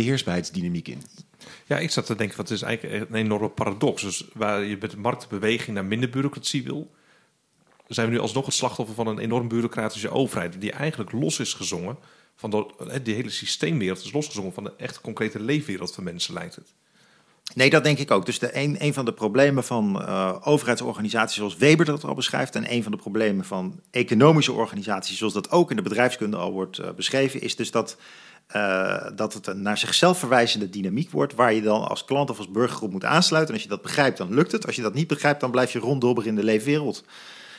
in. 0.88 1.04
Ja, 1.65 1.78
ik 1.78 1.91
zat 1.91 2.06
te 2.06 2.15
denken, 2.15 2.38
wat 2.38 2.50
is 2.50 2.62
eigenlijk 2.62 3.10
een 3.10 3.15
enorme 3.15 3.50
paradox. 3.50 4.02
Dus 4.02 4.26
waar 4.34 4.63
je 4.63 4.78
met 4.80 4.91
de 4.91 4.98
marktbeweging 4.98 5.76
naar 5.76 5.86
minder 5.86 6.10
bureaucratie 6.10 6.63
wil, 6.63 6.91
zijn 7.88 8.08
we 8.08 8.13
nu 8.13 8.20
alsnog 8.20 8.46
het 8.46 8.54
slachtoffer 8.54 8.96
van 8.96 9.08
een 9.08 9.20
enorm 9.20 9.48
bureaucratische 9.48 10.10
overheid, 10.10 10.62
die 10.62 10.72
eigenlijk 10.72 11.12
los 11.12 11.39
is 11.39 11.54
gezongen 11.54 11.98
van 12.36 12.50
de, 12.50 13.02
die 13.04 13.15
hele 13.15 13.30
systeemwereld 13.30 14.04
is 14.04 14.12
losgezongen 14.12 14.54
van 14.54 14.63
de 14.63 14.74
echt 14.78 15.02
concrete 15.02 15.39
leefwereld 15.39 15.94
van 15.94 16.04
mensen, 16.04 16.34
lijkt 16.34 16.56
het. 16.56 16.74
Nee, 17.56 17.70
dat 17.70 17.84
denk 17.84 17.98
ik 17.98 18.12
ook. 18.12 18.26
Dus 18.26 18.39
de, 18.39 18.58
een, 18.58 18.76
een 18.80 18.94
van 18.94 19.06
de 19.06 19.13
problemen 19.13 19.63
van 19.63 20.02
uh, 20.02 20.36
overheidsorganisaties 20.44 21.38
zoals 21.38 21.56
Weber 21.56 21.86
dat 21.86 22.04
al 22.04 22.13
beschrijft... 22.13 22.56
en 22.56 22.74
een 22.74 22.84
van 22.84 22.91
de 22.91 22.98
problemen 22.98 23.46
van 23.46 23.80
economische 23.91 24.52
organisaties 24.52 25.17
zoals 25.17 25.34
dat 25.34 25.52
ook 25.52 25.70
in 25.70 25.76
de 25.76 25.82
bedrijfskunde 25.82 26.38
al 26.38 26.52
wordt 26.52 26.80
uh, 26.80 26.91
beschreven... 26.91 27.41
is 27.41 27.56
dus 27.56 27.72
dat, 27.72 27.98
uh, 28.56 29.06
dat 29.16 29.34
het 29.34 29.48
een 29.48 29.62
naar 29.62 29.78
zichzelf 29.78 30.20
verwijzende 30.20 30.70
dynamiek 30.70 31.12
wordt... 31.12 31.34
waar 31.34 31.54
je 31.54 31.62
dan 31.62 31.88
als 31.88 32.06
klant 32.06 32.30
of 32.30 32.38
als 32.38 32.52
burgergroep 32.52 32.92
moet 32.92 33.06
aansluiten. 33.06 33.50
En 33.50 33.60
als 33.60 33.70
je 33.70 33.76
dat 33.76 33.82
begrijpt, 33.82 34.18
dan 34.18 34.34
lukt 34.34 34.52
het. 34.52 34.66
Als 34.66 34.76
je 34.76 34.82
dat 34.82 34.94
niet 34.94 35.08
begrijpt, 35.08 35.40
dan 35.40 35.52
blijf 35.52 35.72
je 35.74 35.80
ronddobber 35.80 36.28
in 36.28 36.36
de 36.36 36.44
leefwereld. 36.44 37.04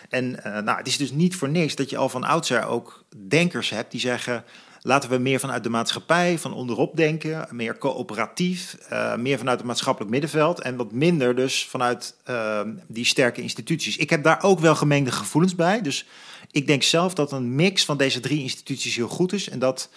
En 0.09 0.31
nou, 0.43 0.79
het 0.79 0.87
is 0.87 0.97
dus 0.97 1.11
niet 1.11 1.37
voor 1.37 1.49
niks 1.49 1.75
dat 1.75 1.91
je 1.91 1.97
al 1.97 2.09
van 2.09 2.25
oudsher 2.25 2.67
ook 2.67 3.05
denkers 3.29 3.71
hebt 3.71 3.91
die 3.91 4.01
zeggen... 4.01 4.45
laten 4.81 5.11
we 5.11 5.19
meer 5.19 5.41
vanuit 5.41 5.63
de 5.63 5.69
maatschappij, 5.69 6.39
van 6.39 6.53
onderop 6.53 6.97
denken, 6.97 7.49
meer 7.51 7.79
coöperatief, 7.79 8.77
uh, 8.93 9.17
meer 9.17 9.39
vanuit 9.39 9.59
het 9.59 9.67
maatschappelijk 9.67 10.11
middenveld 10.11 10.61
en 10.61 10.77
wat 10.77 10.93
minder 10.93 11.35
dus 11.35 11.67
vanuit 11.67 12.15
uh, 12.31 12.61
die 12.87 13.05
sterke 13.05 13.43
instituties. 13.43 13.97
Ik 13.97 14.11
heb 14.11 14.23
daar 14.23 14.43
ook 14.43 14.61
wel 14.61 14.75
gemengde 14.75 15.13
gevoelens 15.13 15.55
bij. 15.55 15.83
Dus 15.83 16.07
ik 16.51 16.67
denk 16.67 16.83
zelf 16.83 17.15
dat 17.15 17.33
een 17.33 17.55
mix 17.55 17.85
van 17.85 17.97
deze 17.97 18.21
drie 18.21 18.43
instituties 18.43 18.97
heel 18.97 19.09
goed 19.09 19.33
is 19.33 19.49
en 19.49 19.59
dat 19.59 19.91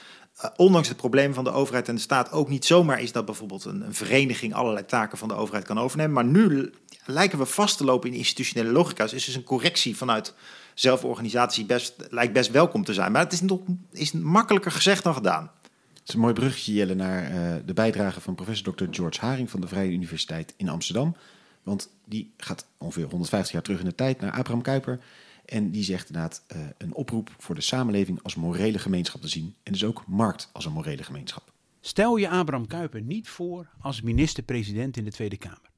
ondanks 0.55 0.87
de 0.87 0.95
problemen 0.95 1.35
van 1.35 1.43
de 1.43 1.51
overheid 1.51 1.87
en 1.87 1.95
de 1.95 2.01
staat 2.01 2.31
ook 2.31 2.49
niet 2.49 2.65
zomaar 2.65 3.01
is 3.01 3.11
dat 3.11 3.25
bijvoorbeeld 3.25 3.65
een, 3.65 3.81
een 3.81 3.93
vereniging 3.93 4.53
allerlei 4.53 4.85
taken 4.85 5.17
van 5.17 5.27
de 5.27 5.33
overheid 5.33 5.65
kan 5.65 5.79
overnemen. 5.79 6.13
Maar 6.13 6.25
nu 6.25 6.73
lijken 7.05 7.37
we 7.37 7.45
vast 7.45 7.77
te 7.77 7.83
lopen 7.83 8.09
in 8.11 8.17
institutionele 8.17 8.71
logica's. 8.71 9.13
Is 9.13 9.25
dus 9.25 9.35
een 9.35 9.43
correctie 9.43 9.97
vanuit 9.97 10.33
zelforganisatie 10.73 11.65
best, 11.65 11.93
lijkt 12.09 12.33
best 12.33 12.51
welkom 12.51 12.83
te 12.83 12.93
zijn. 12.93 13.11
Maar 13.11 13.23
het 13.23 13.33
is, 13.33 13.41
nog, 13.41 13.59
is 13.91 14.11
makkelijker 14.11 14.71
gezegd 14.71 15.03
dan 15.03 15.13
gedaan. 15.13 15.51
Het 15.93 16.07
is 16.07 16.13
een 16.13 16.19
mooi 16.19 16.33
bruggetje, 16.33 16.73
Jelle, 16.73 16.95
naar 16.95 17.31
uh, 17.31 17.55
de 17.65 17.73
bijdrage 17.73 18.21
van 18.21 18.35
professor 18.35 18.75
Dr. 18.75 18.85
George 18.91 19.19
Haring 19.19 19.49
van 19.49 19.61
de 19.61 19.67
Vrije 19.67 19.91
Universiteit 19.91 20.53
in 20.57 20.69
Amsterdam. 20.69 21.15
Want 21.63 21.89
die 22.05 22.33
gaat 22.37 22.65
ongeveer 22.77 23.05
150 23.09 23.51
jaar 23.51 23.61
terug 23.61 23.79
in 23.79 23.85
de 23.85 23.95
tijd 23.95 24.21
naar 24.21 24.31
Abraham 24.31 24.61
Kuyper. 24.61 24.99
En 25.45 25.71
die 25.71 25.83
zegt 25.83 26.07
inderdaad 26.07 26.43
uh, 26.55 26.65
een 26.77 26.93
oproep 26.93 27.35
voor 27.37 27.55
de 27.55 27.61
samenleving 27.61 28.23
als 28.23 28.35
morele 28.35 28.79
gemeenschap 28.79 29.21
te 29.21 29.27
zien. 29.27 29.55
En 29.63 29.71
dus 29.71 29.83
ook 29.83 30.03
markt 30.07 30.49
als 30.53 30.65
een 30.65 30.71
morele 30.71 31.03
gemeenschap. 31.03 31.53
Stel 31.81 32.17
je 32.17 32.29
Abraham 32.29 32.67
Kuyper 32.67 33.01
niet 33.01 33.29
voor 33.29 33.69
als 33.79 34.01
minister-president 34.01 34.97
in 34.97 35.03
de 35.03 35.11
Tweede 35.11 35.37
Kamer. 35.37 35.71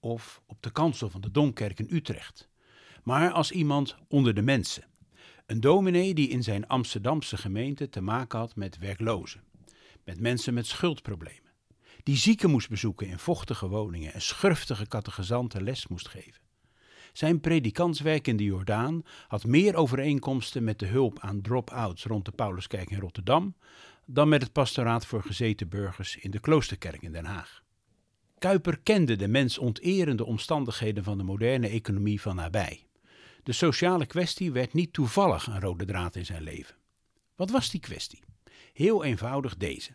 Of 0.00 0.42
op 0.46 0.62
de 0.62 0.70
kansel 0.70 1.10
van 1.10 1.20
de 1.20 1.30
Domkerk 1.30 1.78
in 1.78 1.88
Utrecht 1.90 2.50
maar 3.02 3.32
als 3.32 3.50
iemand 3.50 3.96
onder 4.08 4.34
de 4.34 4.42
mensen. 4.42 4.84
Een 5.46 5.60
dominee 5.60 6.14
die 6.14 6.28
in 6.28 6.42
zijn 6.42 6.66
Amsterdamse 6.66 7.36
gemeente 7.36 7.88
te 7.88 8.00
maken 8.00 8.38
had 8.38 8.56
met 8.56 8.78
werklozen, 8.78 9.42
met 10.04 10.20
mensen 10.20 10.54
met 10.54 10.66
schuldproblemen, 10.66 11.52
die 12.02 12.16
zieken 12.16 12.50
moest 12.50 12.68
bezoeken 12.68 13.06
in 13.06 13.18
vochtige 13.18 13.68
woningen 13.68 14.12
en 14.12 14.22
schurftige 14.22 14.86
catechizanten 14.86 15.62
les 15.62 15.86
moest 15.86 16.08
geven. 16.08 16.40
Zijn 17.12 17.40
predikantswerk 17.40 18.26
in 18.26 18.36
de 18.36 18.44
Jordaan 18.44 19.02
had 19.28 19.44
meer 19.44 19.74
overeenkomsten 19.74 20.64
met 20.64 20.78
de 20.78 20.86
hulp 20.86 21.18
aan 21.18 21.40
drop-outs 21.40 22.04
rond 22.04 22.24
de 22.24 22.32
Pauluskerk 22.32 22.90
in 22.90 22.98
Rotterdam 22.98 23.54
dan 24.06 24.28
met 24.28 24.42
het 24.42 24.52
pastoraat 24.52 25.06
voor 25.06 25.22
gezeten 25.22 25.68
burgers 25.68 26.16
in 26.16 26.30
de 26.30 26.40
Kloosterkerk 26.40 27.02
in 27.02 27.12
Den 27.12 27.24
Haag. 27.24 27.62
Kuiper 28.38 28.78
kende 28.78 29.16
de 29.16 29.28
mensonterende 29.28 30.24
omstandigheden 30.24 31.04
van 31.04 31.18
de 31.18 31.24
moderne 31.24 31.68
economie 31.68 32.20
van 32.20 32.36
nabij. 32.36 32.86
De 33.42 33.52
sociale 33.52 34.06
kwestie 34.06 34.52
werd 34.52 34.72
niet 34.72 34.92
toevallig 34.92 35.46
een 35.46 35.60
rode 35.60 35.84
draad 35.84 36.16
in 36.16 36.26
zijn 36.26 36.42
leven. 36.42 36.74
Wat 37.36 37.50
was 37.50 37.70
die 37.70 37.80
kwestie? 37.80 38.22
Heel 38.72 39.04
eenvoudig 39.04 39.56
deze. 39.56 39.90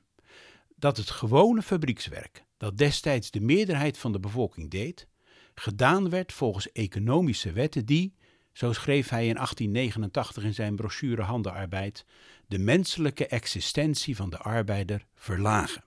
Dat 0.76 0.98
het 0.98 1.10
gewone 1.10 1.62
fabriekswerk, 1.62 2.46
dat 2.58 2.78
destijds 2.78 3.32
de 3.32 3.42
meerderheid 3.42 3.98
van 3.98 4.12
de 4.12 4.20
bevolking 4.20 4.72
deed, 4.72 5.08
gedaan 5.56 6.10
werd 6.10 6.34
volgens 6.34 6.72
economische 6.72 7.52
wetten 7.52 7.86
die, 7.86 8.16
zo 8.52 8.74
schreef 8.74 9.10
hij 9.10 9.28
in 9.28 9.34
1889 9.36 10.44
in 10.44 10.54
zijn 10.54 10.76
brochure 10.76 11.22
Handenarbeid, 11.22 12.06
de 12.48 12.58
menselijke 12.58 13.28
existentie 13.28 14.16
van 14.16 14.30
de 14.30 14.38
arbeider 14.38 15.06
verlagen. 15.16 15.84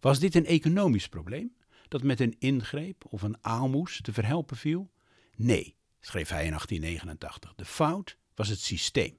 Was 0.00 0.18
dit 0.18 0.34
een 0.34 0.46
economisch 0.46 1.08
probleem 1.08 1.56
dat 1.88 2.02
met 2.02 2.20
een 2.20 2.36
ingreep 2.38 3.04
of 3.08 3.22
een 3.22 3.36
aalmoes 3.40 4.00
te 4.00 4.12
verhelpen 4.12 4.56
viel? 4.56 4.90
Nee, 5.36 5.74
schreef 6.00 6.28
hij 6.28 6.44
in 6.44 6.50
1889. 6.50 7.54
De 7.54 7.64
fout 7.64 8.16
was 8.34 8.48
het 8.48 8.60
systeem. 8.60 9.18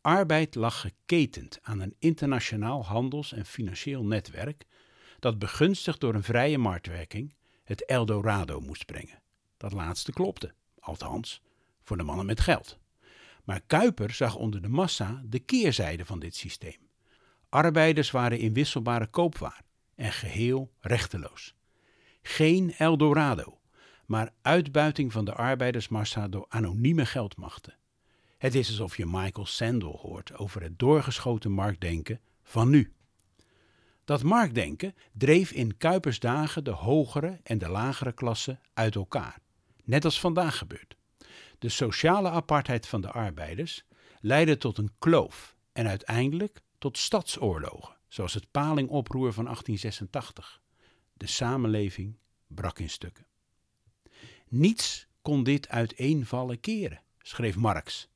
Arbeid 0.00 0.54
lag 0.54 0.80
geketend 0.80 1.58
aan 1.62 1.80
een 1.80 1.94
internationaal 1.98 2.84
handels- 2.84 3.32
en 3.32 3.46
financieel 3.46 4.04
netwerk 4.04 4.64
dat 5.18 5.38
begunstigd 5.38 6.00
door 6.00 6.14
een 6.14 6.22
vrije 6.22 6.58
marktwerking 6.58 7.34
het 7.66 7.84
Eldorado 7.84 8.60
moest 8.60 8.86
brengen. 8.86 9.22
Dat 9.56 9.72
laatste 9.72 10.12
klopte, 10.12 10.54
althans 10.80 11.42
voor 11.82 11.96
de 11.96 12.02
mannen 12.02 12.26
met 12.26 12.40
geld. 12.40 12.78
Maar 13.44 13.60
Kuiper 13.66 14.10
zag 14.12 14.36
onder 14.36 14.62
de 14.62 14.68
massa 14.68 15.22
de 15.24 15.38
keerzijde 15.38 16.04
van 16.04 16.18
dit 16.18 16.36
systeem. 16.36 16.88
Arbeiders 17.48 18.10
waren 18.10 18.38
inwisselbare 18.38 19.06
koopwaar 19.06 19.62
en 19.94 20.12
geheel 20.12 20.72
rechteloos. 20.80 21.54
Geen 22.22 22.74
Eldorado, 22.78 23.60
maar 24.06 24.32
uitbuiting 24.42 25.12
van 25.12 25.24
de 25.24 25.34
arbeidersmassa 25.34 26.28
door 26.28 26.46
anonieme 26.48 27.06
geldmachten. 27.06 27.76
Het 28.38 28.54
is 28.54 28.68
alsof 28.68 28.96
je 28.96 29.06
Michael 29.06 29.46
Sandel 29.46 29.98
hoort 30.02 30.36
over 30.38 30.62
het 30.62 30.78
doorgeschoten 30.78 31.50
marktdenken 31.50 32.20
van 32.42 32.70
nu. 32.70 32.92
Dat 34.06 34.22
marktdenken 34.22 34.94
dreef 35.12 35.50
in 35.50 35.76
Kuipers 35.76 36.18
dagen 36.18 36.64
de 36.64 36.70
hogere 36.70 37.40
en 37.42 37.58
de 37.58 37.68
lagere 37.68 38.12
klassen 38.12 38.60
uit 38.74 38.94
elkaar, 38.94 39.38
net 39.84 40.04
als 40.04 40.20
vandaag 40.20 40.58
gebeurt. 40.58 40.96
De 41.58 41.68
sociale 41.68 42.30
apartheid 42.30 42.86
van 42.86 43.00
de 43.00 43.10
arbeiders 43.10 43.84
leidde 44.20 44.56
tot 44.56 44.78
een 44.78 44.92
kloof 44.98 45.56
en 45.72 45.88
uiteindelijk 45.88 46.62
tot 46.78 46.98
stadsoorlogen, 46.98 47.96
zoals 48.08 48.34
het 48.34 48.50
Palingoproer 48.50 49.32
van 49.32 49.44
1886. 49.44 50.62
De 51.12 51.26
samenleving 51.26 52.18
brak 52.46 52.78
in 52.78 52.90
stukken. 52.90 53.26
Niets 54.48 55.06
kon 55.22 55.42
dit 55.42 55.68
uiteenvallen 55.68 56.60
keren, 56.60 57.02
schreef 57.18 57.56
Marx. 57.56 58.08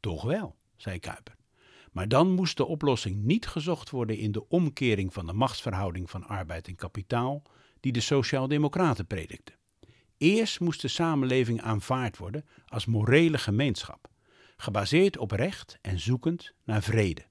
Toch 0.00 0.22
wel, 0.22 0.56
zei 0.76 0.98
Kuiper. 0.98 1.38
Maar 1.90 2.08
dan 2.08 2.32
moest 2.32 2.56
de 2.56 2.66
oplossing 2.66 3.22
niet 3.22 3.46
gezocht 3.46 3.90
worden 3.90 4.16
in 4.16 4.32
de 4.32 4.48
omkering 4.48 5.12
van 5.12 5.26
de 5.26 5.32
machtsverhouding 5.32 6.10
van 6.10 6.26
arbeid 6.26 6.68
en 6.68 6.76
kapitaal, 6.76 7.42
die 7.80 7.92
de 7.92 8.00
Sociaaldemocraten 8.00 9.06
predikten. 9.06 9.54
Eerst 10.16 10.60
moest 10.60 10.80
de 10.80 10.88
samenleving 10.88 11.62
aanvaard 11.62 12.18
worden 12.18 12.44
als 12.66 12.86
morele 12.86 13.38
gemeenschap, 13.38 14.08
gebaseerd 14.56 15.18
op 15.18 15.30
recht 15.30 15.78
en 15.80 16.00
zoekend 16.00 16.52
naar 16.64 16.82
vrede. 16.82 17.24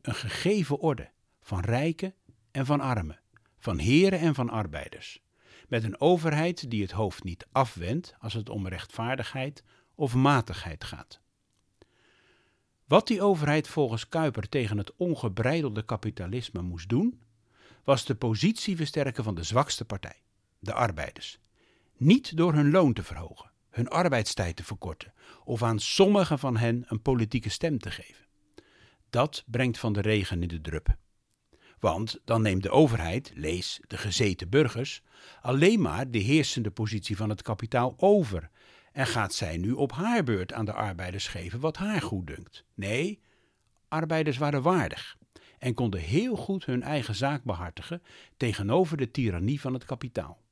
Een 0.00 0.14
gegeven 0.14 0.78
orde 0.78 1.10
van 1.40 1.60
rijken 1.60 2.14
en 2.50 2.66
van 2.66 2.80
armen, 2.80 3.20
van 3.58 3.78
heren 3.78 4.18
en 4.18 4.34
van 4.34 4.50
arbeiders 4.50 5.20
met 5.68 5.84
een 5.84 6.00
overheid 6.00 6.70
die 6.70 6.82
het 6.82 6.90
hoofd 6.90 7.24
niet 7.24 7.46
afwendt 7.52 8.14
als 8.18 8.32
het 8.32 8.48
om 8.48 8.68
rechtvaardigheid 8.68 9.62
of 9.94 10.14
matigheid 10.14 10.84
gaat. 10.84 11.20
Wat 12.86 13.06
die 13.06 13.22
overheid 13.22 13.68
volgens 13.68 14.08
Kuiper 14.08 14.48
tegen 14.48 14.78
het 14.78 14.92
ongebreidelde 14.96 15.84
kapitalisme 15.84 16.62
moest 16.62 16.88
doen, 16.88 17.20
was 17.84 18.04
de 18.04 18.14
positie 18.14 18.76
versterken 18.76 19.24
van 19.24 19.34
de 19.34 19.42
zwakste 19.42 19.84
partij, 19.84 20.22
de 20.58 20.72
arbeiders. 20.72 21.38
Niet 21.96 22.36
door 22.36 22.54
hun 22.54 22.70
loon 22.70 22.92
te 22.92 23.02
verhogen, 23.02 23.50
hun 23.70 23.88
arbeidstijd 23.88 24.56
te 24.56 24.64
verkorten 24.64 25.12
of 25.44 25.62
aan 25.62 25.78
sommigen 25.78 26.38
van 26.38 26.56
hen 26.56 26.84
een 26.86 27.02
politieke 27.02 27.48
stem 27.48 27.78
te 27.78 27.90
geven. 27.90 28.24
Dat 29.10 29.44
brengt 29.46 29.78
van 29.78 29.92
de 29.92 30.00
regen 30.00 30.42
in 30.42 30.48
de 30.48 30.60
drup. 30.60 30.96
Want 31.78 32.20
dan 32.24 32.42
neemt 32.42 32.62
de 32.62 32.70
overheid, 32.70 33.32
lees 33.34 33.80
de 33.86 33.96
gezeten 33.96 34.48
burgers, 34.48 35.02
alleen 35.40 35.80
maar 35.80 36.10
de 36.10 36.18
heersende 36.18 36.70
positie 36.70 37.16
van 37.16 37.28
het 37.28 37.42
kapitaal 37.42 37.94
over 37.96 38.50
en 38.96 39.06
gaat 39.06 39.34
zij 39.34 39.56
nu 39.56 39.72
op 39.72 39.92
haar 39.92 40.24
beurt 40.24 40.52
aan 40.52 40.64
de 40.64 40.72
arbeiders 40.72 41.28
geven 41.28 41.60
wat 41.60 41.76
haar 41.76 42.02
goed 42.02 42.26
dunkt. 42.26 42.64
Nee, 42.74 43.20
arbeiders 43.88 44.38
waren 44.38 44.62
waardig 44.62 45.16
en 45.58 45.74
konden 45.74 46.00
heel 46.00 46.36
goed 46.36 46.64
hun 46.64 46.82
eigen 46.82 47.14
zaak 47.14 47.42
behartigen 47.42 48.02
tegenover 48.36 48.96
de 48.96 49.10
tirannie 49.10 49.60
van 49.60 49.72
het 49.72 49.84
kapitaal. 49.84 50.42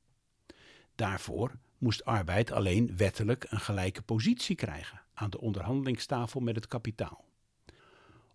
Daarvoor 0.95 1.51
moest 1.77 2.05
arbeid 2.05 2.51
alleen 2.51 2.97
wettelijk 2.97 3.45
een 3.49 3.59
gelijke 3.59 4.01
positie 4.01 4.55
krijgen 4.55 5.01
aan 5.13 5.29
de 5.29 5.41
onderhandelingstafel 5.41 6.39
met 6.39 6.55
het 6.55 6.67
kapitaal. 6.67 7.25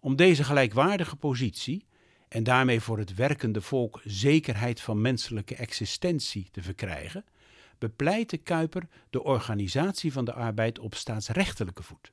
Om 0.00 0.16
deze 0.16 0.44
gelijkwaardige 0.44 1.16
positie 1.16 1.86
en 2.28 2.44
daarmee 2.44 2.80
voor 2.80 2.98
het 2.98 3.14
werkende 3.14 3.60
volk 3.60 4.00
zekerheid 4.04 4.80
van 4.80 5.00
menselijke 5.00 5.54
existentie 5.54 6.48
te 6.50 6.62
verkrijgen, 6.62 7.24
bepleitte 7.80 8.36
Kuiper 8.36 8.88
de 9.10 9.22
organisatie 9.22 10.12
van 10.12 10.24
de 10.24 10.32
arbeid 10.32 10.78
op 10.78 10.94
staatsrechtelijke 10.94 11.82
voet. 11.82 12.12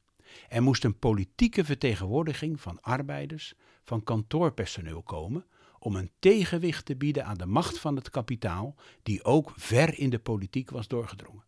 Er 0.50 0.64
moest 0.64 0.84
een 0.84 1.00
politieke 1.00 1.66
vertegenwoordiging 1.66 2.62
van 2.62 2.82
arbeiders, 2.82 3.54
van 3.84 4.04
kantoorpersoneel 4.04 5.04
komen 5.04 5.46
om 5.80 5.96
een 5.96 6.12
tegenwicht 6.20 6.86
te 6.86 6.96
bieden 6.96 7.26
aan 7.26 7.38
de 7.38 7.46
macht 7.46 7.80
van 7.80 7.96
het 7.96 8.10
kapitaal, 8.10 8.76
die 9.04 9.24
ook 9.24 9.54
ver 9.56 10.00
in 10.00 10.10
de 10.10 10.20
politiek 10.20 10.70
was 10.70 10.88
doorgedrongen. 10.88 11.46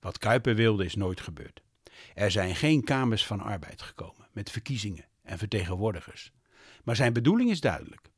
Wat 0.00 0.18
Kuiper 0.18 0.54
wilde 0.54 0.84
is 0.84 0.94
nooit 0.94 1.20
gebeurd. 1.20 1.62
Er 2.14 2.30
zijn 2.30 2.56
geen 2.56 2.84
kamers 2.84 3.26
van 3.26 3.40
arbeid 3.40 3.82
gekomen 3.82 4.28
met 4.32 4.50
verkiezingen 4.50 5.08
en 5.22 5.38
vertegenwoordigers. 5.38 6.32
Maar 6.84 6.96
zijn 6.96 7.12
bedoeling 7.12 7.50
is 7.50 7.60
duidelijk. 7.60 8.11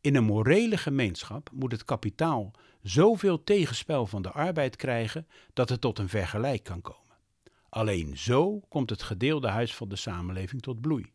In 0.00 0.14
een 0.14 0.24
morele 0.24 0.76
gemeenschap 0.76 1.50
moet 1.52 1.72
het 1.72 1.84
kapitaal 1.84 2.50
zoveel 2.82 3.44
tegenspel 3.44 4.06
van 4.06 4.22
de 4.22 4.30
arbeid 4.30 4.76
krijgen 4.76 5.26
dat 5.52 5.68
het 5.68 5.80
tot 5.80 5.98
een 5.98 6.08
vergelijk 6.08 6.62
kan 6.62 6.80
komen. 6.80 7.16
Alleen 7.68 8.18
zo 8.18 8.60
komt 8.68 8.90
het 8.90 9.02
gedeelde 9.02 9.48
huis 9.48 9.74
van 9.74 9.88
de 9.88 9.96
samenleving 9.96 10.62
tot 10.62 10.80
bloei. 10.80 11.12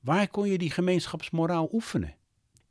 Waar 0.00 0.28
kon 0.28 0.48
je 0.48 0.58
die 0.58 0.70
gemeenschapsmoraal 0.70 1.68
oefenen? 1.72 2.16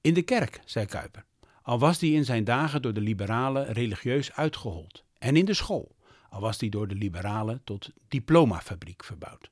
In 0.01 0.13
de 0.13 0.21
kerk, 0.21 0.61
zei 0.65 0.85
Kuiper, 0.85 1.25
al 1.61 1.79
was 1.79 1.99
die 1.99 2.13
in 2.13 2.25
zijn 2.25 2.43
dagen 2.43 2.81
door 2.81 2.93
de 2.93 3.01
liberalen 3.01 3.73
religieus 3.73 4.31
uitgehold. 4.31 5.03
En 5.17 5.35
in 5.35 5.45
de 5.45 5.53
school, 5.53 5.95
al 6.29 6.41
was 6.41 6.57
die 6.57 6.69
door 6.69 6.87
de 6.87 6.95
liberalen 6.95 7.61
tot 7.63 7.89
diplomafabriek 8.07 9.03
verbouwd. 9.03 9.51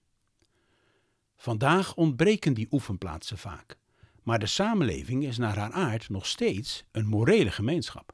Vandaag 1.35 1.95
ontbreken 1.95 2.53
die 2.53 2.67
oefenplaatsen 2.71 3.37
vaak, 3.37 3.78
maar 4.29 4.39
de 4.39 4.45
samenleving 4.45 5.23
is 5.23 5.37
naar 5.37 5.57
haar 5.57 5.71
aard 5.71 6.09
nog 6.09 6.25
steeds 6.25 6.83
een 6.91 7.05
morele 7.05 7.51
gemeenschap. 7.51 8.13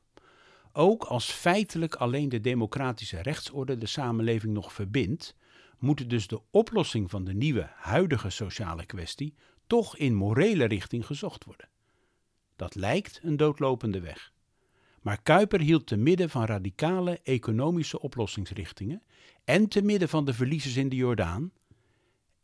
Ook 0.72 1.04
als 1.04 1.32
feitelijk 1.32 1.96
alleen 1.96 2.30
de 2.30 2.42
democratische 2.42 3.22
rechtsorde 3.22 3.78
de 3.78 3.86
samenleving 3.86 4.54
nog 4.54 4.74
verbindt, 4.74 5.36
moet 5.80 6.10
dus 6.10 6.28
de 6.28 6.42
oplossing 6.52 7.10
van 7.10 7.24
de 7.24 7.34
nieuwe 7.34 7.70
huidige 7.76 8.30
sociale 8.30 8.86
kwestie 8.86 9.34
toch 9.68 9.98
in 9.98 10.16
morele 10.16 10.66
richting 10.66 11.06
gezocht 11.06 11.44
worden. 11.44 11.70
Dat 12.56 12.76
lijkt 12.76 13.20
een 13.24 13.38
doodlopende 13.38 14.00
weg. 14.00 14.34
Maar 15.02 15.22
Kuiper 15.22 15.60
hield 15.60 15.88
te 15.88 15.98
midden 15.98 16.30
van 16.30 16.46
radicale 16.46 17.20
economische 17.24 18.00
oplossingsrichtingen 18.00 19.04
en 19.44 19.68
te 19.68 19.82
midden 19.82 20.10
van 20.10 20.26
de 20.26 20.34
verliezers 20.34 20.76
in 20.76 20.90
de 20.90 20.96
Jordaan 20.96 21.52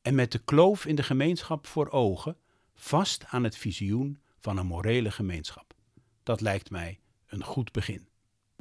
en 0.01 0.15
met 0.15 0.31
de 0.31 0.39
kloof 0.39 0.85
in 0.85 0.95
de 0.95 1.03
gemeenschap 1.03 1.67
voor 1.67 1.89
ogen 1.89 2.37
vast 2.83 3.25
aan 3.27 3.43
het 3.43 3.57
visioen 3.57 4.19
van 4.39 4.57
een 4.57 4.65
morele 4.65 5.11
gemeenschap. 5.11 5.73
Dat 6.23 6.41
lijkt 6.41 6.69
mij 6.69 6.99
een 7.27 7.43
goed 7.43 7.71
begin. 7.71 8.07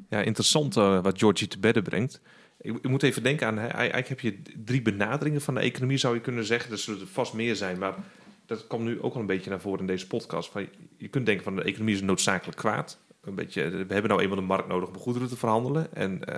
Ja, 0.09 0.21
interessant 0.21 0.77
uh, 0.77 1.03
wat 1.03 1.19
Georgie 1.19 1.49
te 1.49 1.59
bedden 1.59 1.83
brengt. 1.83 2.21
Ik, 2.61 2.89
moet 2.89 3.03
even 3.03 3.23
denken 3.23 3.47
aan, 3.47 3.59
eigenlijk 3.59 4.09
heb 4.09 4.21
je 4.21 4.43
drie 4.65 4.83
benaderingen 4.83 5.41
van 5.41 5.55
de 5.55 5.61
economie, 5.61 5.97
zou 5.97 6.15
je 6.15 6.21
kunnen 6.21 6.45
zeggen. 6.45 6.73
Er 6.73 6.79
zullen 6.79 7.01
er 7.01 7.07
vast 7.07 7.33
meer 7.33 7.57
zijn, 7.57 7.79
maar 7.79 7.95
dat 8.47 8.67
komt 8.67 8.85
nu 8.85 9.03
ook 9.03 9.15
al 9.15 9.21
een 9.21 9.27
beetje 9.27 9.51
naar 9.51 9.61
voren 9.61 9.81
in 9.81 9.87
deze 9.87 10.07
podcast. 10.07 10.51
Van, 10.51 10.69
je 10.97 11.09
kunt 11.09 11.27
denken 11.27 11.45
van 11.45 11.57
de 11.57 11.63
economie 11.63 11.95
is 11.95 12.01
noodzakelijk 12.01 12.59
kwaad. 12.59 12.99
Een 13.21 13.35
beetje, 13.35 13.71
we 13.71 13.93
hebben 13.93 14.11
nou 14.11 14.21
eenmaal 14.21 14.37
de 14.37 14.43
markt 14.43 14.69
nodig 14.69 14.89
om 14.89 14.97
goederen 14.97 15.29
te 15.29 15.37
verhandelen. 15.37 15.95
En 15.95 16.21
uh, 16.29 16.35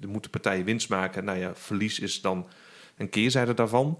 er 0.00 0.08
moeten 0.08 0.30
partijen 0.30 0.64
winst 0.64 0.88
maken. 0.88 1.24
Nou 1.24 1.38
ja, 1.38 1.54
verlies 1.54 1.98
is 1.98 2.20
dan 2.20 2.48
een 2.96 3.08
keerzijde 3.08 3.54
daarvan. 3.54 3.98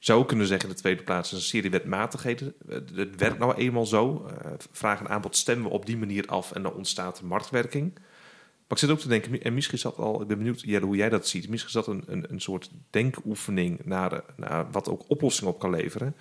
Zou 0.00 0.26
kunnen 0.26 0.46
zeggen, 0.46 0.68
de 0.68 0.74
tweede 0.74 1.02
plaats, 1.02 1.32
een 1.32 1.40
serie 1.40 1.70
wetmatigheden. 1.70 2.54
Het 2.94 3.16
werkt 3.16 3.38
nou 3.38 3.54
eenmaal 3.54 3.86
zo. 3.86 4.26
Uh, 4.26 4.52
vraag 4.72 5.00
en 5.00 5.08
aanbod 5.08 5.36
stemmen 5.36 5.66
we 5.66 5.72
op 5.72 5.86
die 5.86 5.96
manier 5.96 6.26
af 6.26 6.52
en 6.52 6.62
dan 6.62 6.74
ontstaat 6.74 7.22
marktwerking. 7.22 7.92
Maar 7.94 8.78
ik 8.78 8.78
zit 8.78 8.90
ook 8.90 8.98
te 8.98 9.08
denken, 9.08 9.42
en 9.42 9.54
misschien 9.54 9.76
is 9.76 9.82
dat 9.82 9.96
al, 9.96 10.22
ik 10.22 10.26
ben 10.26 10.38
benieuwd 10.38 10.60
Jelle, 10.60 10.84
hoe 10.84 10.96
jij 10.96 11.08
dat 11.08 11.28
ziet. 11.28 11.48
Misschien 11.48 11.80
is 11.80 11.86
dat 11.86 11.94
een, 11.94 12.02
een, 12.06 12.32
een 12.32 12.40
soort 12.40 12.70
denkoefening 12.90 13.84
naar, 13.84 14.22
naar 14.36 14.70
wat 14.70 14.88
ook 14.88 15.04
oplossing 15.08 15.48
op 15.48 15.58
kan 15.58 15.70
leveren 15.70 16.14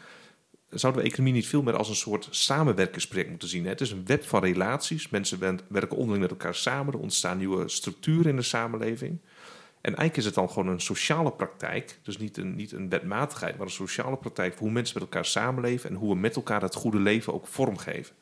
zouden 0.69 1.01
we 1.01 1.07
economie 1.07 1.33
niet 1.33 1.47
veel 1.47 1.61
meer 1.61 1.75
als 1.75 1.89
een 1.89 1.95
soort 1.95 2.27
samenwerkingsproject 2.29 3.29
moeten 3.29 3.47
zien. 3.47 3.65
Het 3.65 3.81
is 3.81 3.91
een 3.91 4.05
web 4.05 4.23
van 4.23 4.43
relaties. 4.43 5.09
Mensen 5.09 5.39
werken 5.67 5.97
onderling 5.97 6.21
met 6.21 6.31
elkaar 6.31 6.55
samen. 6.55 6.93
Er 6.93 6.99
ontstaan 6.99 7.37
nieuwe 7.37 7.69
structuren 7.69 8.29
in 8.29 8.35
de 8.35 8.41
samenleving. 8.41 9.19
En 9.81 9.95
eigenlijk 9.95 10.17
is 10.17 10.25
het 10.25 10.33
dan 10.33 10.49
gewoon 10.49 10.67
een 10.67 10.81
sociale 10.81 11.31
praktijk. 11.31 11.99
Dus 12.03 12.17
niet 12.17 12.37
een, 12.37 12.55
niet 12.55 12.71
een 12.71 12.89
wetmatigheid, 12.89 13.57
maar 13.57 13.65
een 13.65 13.73
sociale 13.73 14.17
praktijk. 14.17 14.57
Hoe 14.57 14.71
mensen 14.71 14.93
met 14.99 15.03
elkaar 15.03 15.25
samenleven 15.25 15.89
en 15.89 15.95
hoe 15.95 16.09
we 16.09 16.19
met 16.19 16.35
elkaar 16.35 16.61
het 16.61 16.75
goede 16.75 16.99
leven 16.99 17.33
ook 17.33 17.47
vormgeven. 17.47 18.15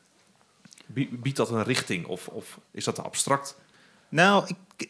Biedt 1.10 1.36
dat 1.36 1.50
een 1.50 1.64
richting 1.64 2.06
of, 2.06 2.28
of 2.28 2.58
is 2.70 2.84
dat 2.84 2.94
te 2.94 3.02
abstract? 3.02 3.56
Nou, 4.08 4.46
ik, 4.76 4.88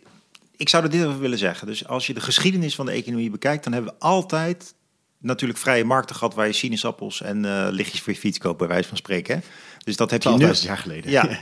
ik 0.57 0.69
zou 0.69 0.85
er 0.85 0.91
dit 0.91 1.05
over 1.05 1.21
willen 1.21 1.39
zeggen. 1.39 1.67
Dus 1.67 1.87
als 1.87 2.07
je 2.07 2.15
de 2.15 2.21
geschiedenis 2.21 2.75
van 2.75 2.87
de 2.87 2.93
economie 2.93 3.31
bekijkt, 3.31 3.65
dan 3.65 3.73
hebben 3.73 3.93
we 3.93 3.99
altijd 3.99 4.75
natuurlijk 5.19 5.59
vrije 5.59 5.85
markten 5.85 6.17
gehad 6.17 6.35
waar 6.35 6.47
je 6.47 6.53
sinaasappels 6.53 7.23
en 7.23 7.45
uh, 7.45 7.69
lichtjes 7.71 8.01
voor 8.01 8.13
je 8.13 8.19
fiets 8.19 8.39
koopt, 8.39 8.59
bij 8.59 8.69
wijze 8.69 8.89
van 8.89 8.97
spreken. 8.97 9.43
Dus 9.89 9.97
dat 9.97 10.11
heb 10.11 10.23
je 10.23 10.31
nu. 10.31 10.53
jaar 10.53 10.79
geleden. 10.79 11.11
Ja. 11.11 11.29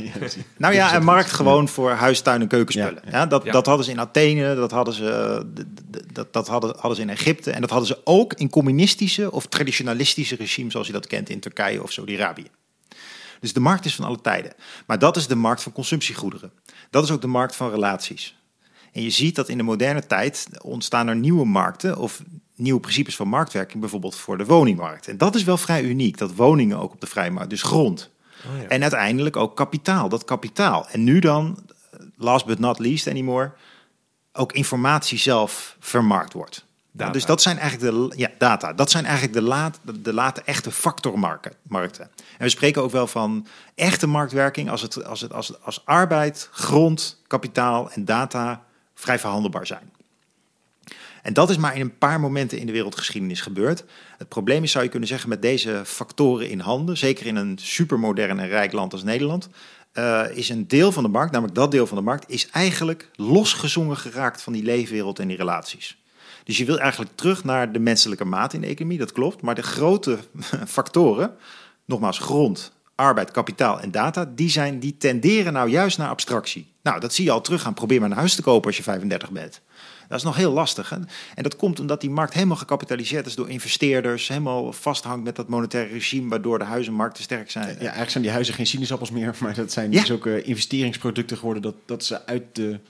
nou 0.57 0.75
ja, 0.75 0.95
een 0.95 1.05
markt 1.05 1.33
gewoon 1.33 1.69
voor 1.69 1.91
huis, 1.91 2.21
tuin 2.21 2.41
en 2.41 2.49
keukenspullen. 2.49 3.03
Ja, 3.05 3.11
ja. 3.11 3.27
dat, 3.27 3.45
dat 3.45 3.67
hadden 3.67 3.85
ze 3.85 3.91
in 3.91 4.01
Athene, 4.01 4.55
dat 4.55 4.71
hadden 4.71 4.95
ze, 4.95 5.43
dat, 6.13 6.33
dat 6.33 6.49
hadden, 6.49 6.75
hadden 6.75 6.97
ze 6.97 7.03
in 7.03 7.11
Egypte 7.11 7.51
en 7.51 7.61
dat 7.61 7.71
hadden 7.71 7.89
ze 7.89 8.01
ook 8.05 8.35
in 8.35 8.51
communistische 8.51 9.33
of 9.33 9.47
traditionalistische 9.47 10.37
regimes, 10.37 10.73
zoals 10.73 10.87
je 10.87 10.93
dat 10.93 11.07
kent 11.07 11.29
in 11.29 11.41
Turkije 11.41 11.83
of 11.83 11.93
Saudi-Arabië. 11.93 12.47
Dus 13.41 13.53
de 13.53 13.61
markt 13.61 13.85
is 13.85 13.95
van 13.95 14.05
alle 14.05 14.21
tijden. 14.21 14.53
Maar 14.87 14.99
dat 14.99 15.17
is 15.17 15.27
de 15.27 15.37
markt 15.37 15.63
van 15.63 15.73
consumptiegoederen. 15.73 16.53
Dat 16.91 17.05
is 17.05 17.11
ook 17.11 17.21
de 17.21 17.27
markt 17.27 17.57
van 17.57 17.71
relaties. 17.71 18.37
En 18.93 19.03
je 19.03 19.11
ziet 19.11 19.35
dat 19.35 19.49
in 19.49 19.57
de 19.57 19.63
moderne 19.63 20.07
tijd 20.07 20.49
ontstaan 20.63 21.09
er 21.09 21.17
nieuwe 21.17 21.47
markten 21.47 21.99
of 21.99 22.23
nieuwe 22.55 22.81
principes 22.81 23.17
van 23.17 23.29
marktwerking, 23.29 23.81
bijvoorbeeld 23.81 24.17
voor 24.17 24.39
de 24.39 24.45
woningmarkt. 24.45 25.09
En 25.09 25.19
dat 25.19 25.35
is 25.35 25.45
wel 25.45 25.57
vrij 25.57 25.83
uniek, 25.83 26.19
dat 26.19 26.35
woningen 26.35 26.79
ook 26.79 26.93
op 26.93 27.01
de 27.01 27.07
vrije 27.07 27.31
markt, 27.31 27.51
dus 27.51 27.63
grond. 27.63 28.11
Oh 28.47 28.61
ja. 28.61 28.69
En 28.69 28.83
uiteindelijk 28.83 29.37
ook 29.37 29.57
kapitaal, 29.57 30.09
dat 30.09 30.25
kapitaal. 30.25 30.87
En 30.89 31.05
nu 31.05 31.19
dan, 31.19 31.59
last 32.17 32.47
but 32.47 32.59
not 32.59 32.79
least 32.79 33.09
anymore, 33.09 33.53
ook 34.33 34.53
informatie 34.53 35.19
zelf 35.19 35.77
vermarkt 35.81 36.33
wordt. 36.33 36.65
Data. 36.93 37.13
Dus 37.13 37.25
dat 37.25 37.43
zijn 37.43 37.59
eigenlijk 37.59 38.11
de 38.11 38.19
ja, 38.19 38.31
data. 38.39 38.73
Dat 38.73 38.91
zijn 38.91 39.05
eigenlijk 39.05 39.35
de, 39.35 39.43
laat, 39.43 39.81
de 40.03 40.13
late 40.13 40.43
echte 40.43 40.71
factormarkten. 40.71 41.53
En 42.11 42.11
we 42.39 42.49
spreken 42.49 42.83
ook 42.83 42.91
wel 42.91 43.07
van 43.07 43.47
echte 43.75 44.07
marktwerking 44.07 44.71
als, 44.71 44.83
het, 44.83 45.05
als, 45.05 45.21
het, 45.21 45.33
als, 45.33 45.63
als 45.63 45.85
arbeid, 45.85 46.49
grond, 46.53 47.23
kapitaal 47.27 47.91
en 47.91 48.05
data 48.05 48.63
vrij 48.95 49.19
verhandelbaar 49.19 49.67
zijn. 49.67 49.93
En 51.27 51.33
dat 51.33 51.51
is 51.51 51.57
maar 51.57 51.75
in 51.75 51.81
een 51.81 51.99
paar 51.99 52.21
momenten 52.21 52.59
in 52.59 52.67
de 52.67 52.73
wereldgeschiedenis 52.73 53.41
gebeurd. 53.41 53.85
Het 54.19 54.29
probleem 54.29 54.63
is, 54.63 54.71
zou 54.71 54.85
je 54.85 54.91
kunnen 54.91 55.09
zeggen, 55.09 55.29
met 55.29 55.43
deze 55.43 55.83
factoren 55.85 56.49
in 56.49 56.61
handen, 56.61 56.97
zeker 56.97 57.27
in 57.27 57.37
een 57.37 57.59
supermodern 57.61 58.39
en 58.39 58.49
rijk 58.49 58.73
land 58.73 58.93
als 58.93 59.03
Nederland, 59.03 59.49
uh, 59.95 60.23
is 60.35 60.49
een 60.49 60.69
deel 60.69 60.93
van 60.93 61.03
de 61.03 61.09
markt, 61.09 61.33
namelijk 61.33 61.57
dat 61.57 61.71
deel 61.71 61.87
van 61.87 61.97
de 61.97 62.03
markt, 62.03 62.31
is 62.31 62.49
eigenlijk 62.51 63.11
losgezongen 63.15 63.97
geraakt 63.97 64.43
van 64.43 64.53
die 64.53 64.63
leefwereld 64.63 65.19
en 65.19 65.29
die 65.29 65.37
relaties. 65.37 65.99
Dus 66.45 66.57
je 66.57 66.65
wil 66.65 66.79
eigenlijk 66.79 67.11
terug 67.15 67.45
naar 67.45 67.73
de 67.73 67.79
menselijke 67.79 68.25
maat 68.25 68.53
in 68.53 68.61
de 68.61 68.67
economie, 68.67 68.99
dat 68.99 69.13
klopt. 69.13 69.43
Maar 69.43 69.55
de 69.55 69.63
grote 69.63 70.19
factoren, 70.67 71.37
nogmaals 71.85 72.19
grond, 72.19 72.73
arbeid, 72.95 73.31
kapitaal 73.31 73.81
en 73.81 73.91
data, 73.91 74.33
die, 74.35 74.51
zijn, 74.51 74.79
die 74.79 74.97
tenderen 74.97 75.53
nou 75.53 75.71
juist 75.71 75.99
naar 75.99 76.09
abstractie. 76.09 76.73
Nou, 76.83 77.01
dat 77.01 77.15
zie 77.15 77.25
je 77.25 77.31
al 77.31 77.41
terug 77.41 77.67
aan. 77.67 77.75
Probeer 77.75 78.01
maar 78.01 78.11
een 78.11 78.17
huis 78.17 78.35
te 78.35 78.43
kopen 78.43 78.67
als 78.67 78.77
je 78.77 78.83
35 78.83 79.31
bent. 79.31 79.61
Dat 80.09 80.19
is 80.19 80.25
nog 80.25 80.37
heel 80.37 80.53
lastig. 80.53 80.91
Hè? 80.91 80.97
En 81.35 81.43
dat 81.43 81.57
komt 81.57 81.81
omdat 81.81 82.01
die 82.01 82.11
markt 82.11 82.35
helemaal 82.35 82.57
gecapitaliseerd 82.57 83.27
is 83.27 83.35
door 83.35 83.49
investeerders, 83.49 84.29
helemaal 84.29 84.73
vasthangt 84.73 85.25
met 85.25 85.37
dat 85.37 85.49
monetaire 85.49 85.93
regime, 85.93 86.29
waardoor 86.29 86.59
de 86.59 86.65
huizenmarkten 86.65 87.23
sterk 87.23 87.51
zijn. 87.51 87.69
Ja, 87.69 87.79
eigenlijk 87.79 88.11
zijn 88.11 88.23
die 88.23 88.33
huizen 88.33 88.55
geen 88.55 88.67
sinaasappels 88.67 89.11
meer, 89.11 89.35
maar 89.41 89.55
dat 89.55 89.73
zijn 89.73 89.91
dus 89.91 90.11
ook 90.11 90.27
uh, 90.27 90.47
investeringsproducten 90.47 91.37
geworden, 91.37 91.63
dat, 91.63 91.75
dat 91.85 92.05
ze 92.05 92.27
uit 92.27 92.45
de 92.53 92.81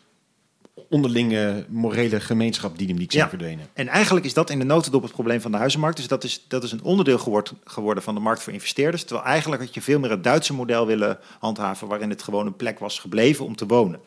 onderlinge 0.89 1.65
morele 1.69 2.21
gemeenschap 2.21 2.79
dynamiek 2.79 3.13
zijn 3.13 3.23
ja. 3.23 3.29
verdwenen. 3.29 3.67
En 3.73 3.89
eigenlijk 3.89 4.27
is 4.27 4.35
dat 4.35 4.51
in 4.51 4.59
de 4.59 4.65
notendop 4.65 5.03
het 5.03 5.13
probleem 5.13 5.41
van 5.41 5.51
de 5.51 5.57
huizenmarkt. 5.57 5.97
Dus 5.97 6.09
dat 6.09 6.25
is, 6.25 6.45
dat 6.49 6.65
is 6.65 6.73
een 6.73 6.83
onderdeel 6.83 7.19
geworden 7.65 8.03
van 8.03 8.15
de 8.15 8.21
markt 8.21 8.43
voor 8.43 8.53
investeerders. 8.53 9.05
Terwijl 9.05 9.27
eigenlijk 9.27 9.63
had 9.63 9.75
je 9.75 9.83
veel 9.83 9.99
meer 9.99 10.11
het 10.11 10.25
Duitse 10.25 10.55
model 10.55 10.87
willen 10.87 11.19
handhaven... 11.39 11.89
waarin 11.89 12.11
het 12.11 12.23
gewoon 12.23 12.47
een 12.47 12.57
plek 12.57 12.79
was 12.79 12.99
gebleven 12.99 13.45
om 13.45 13.57
te 13.57 13.67
wonen. 13.67 14.01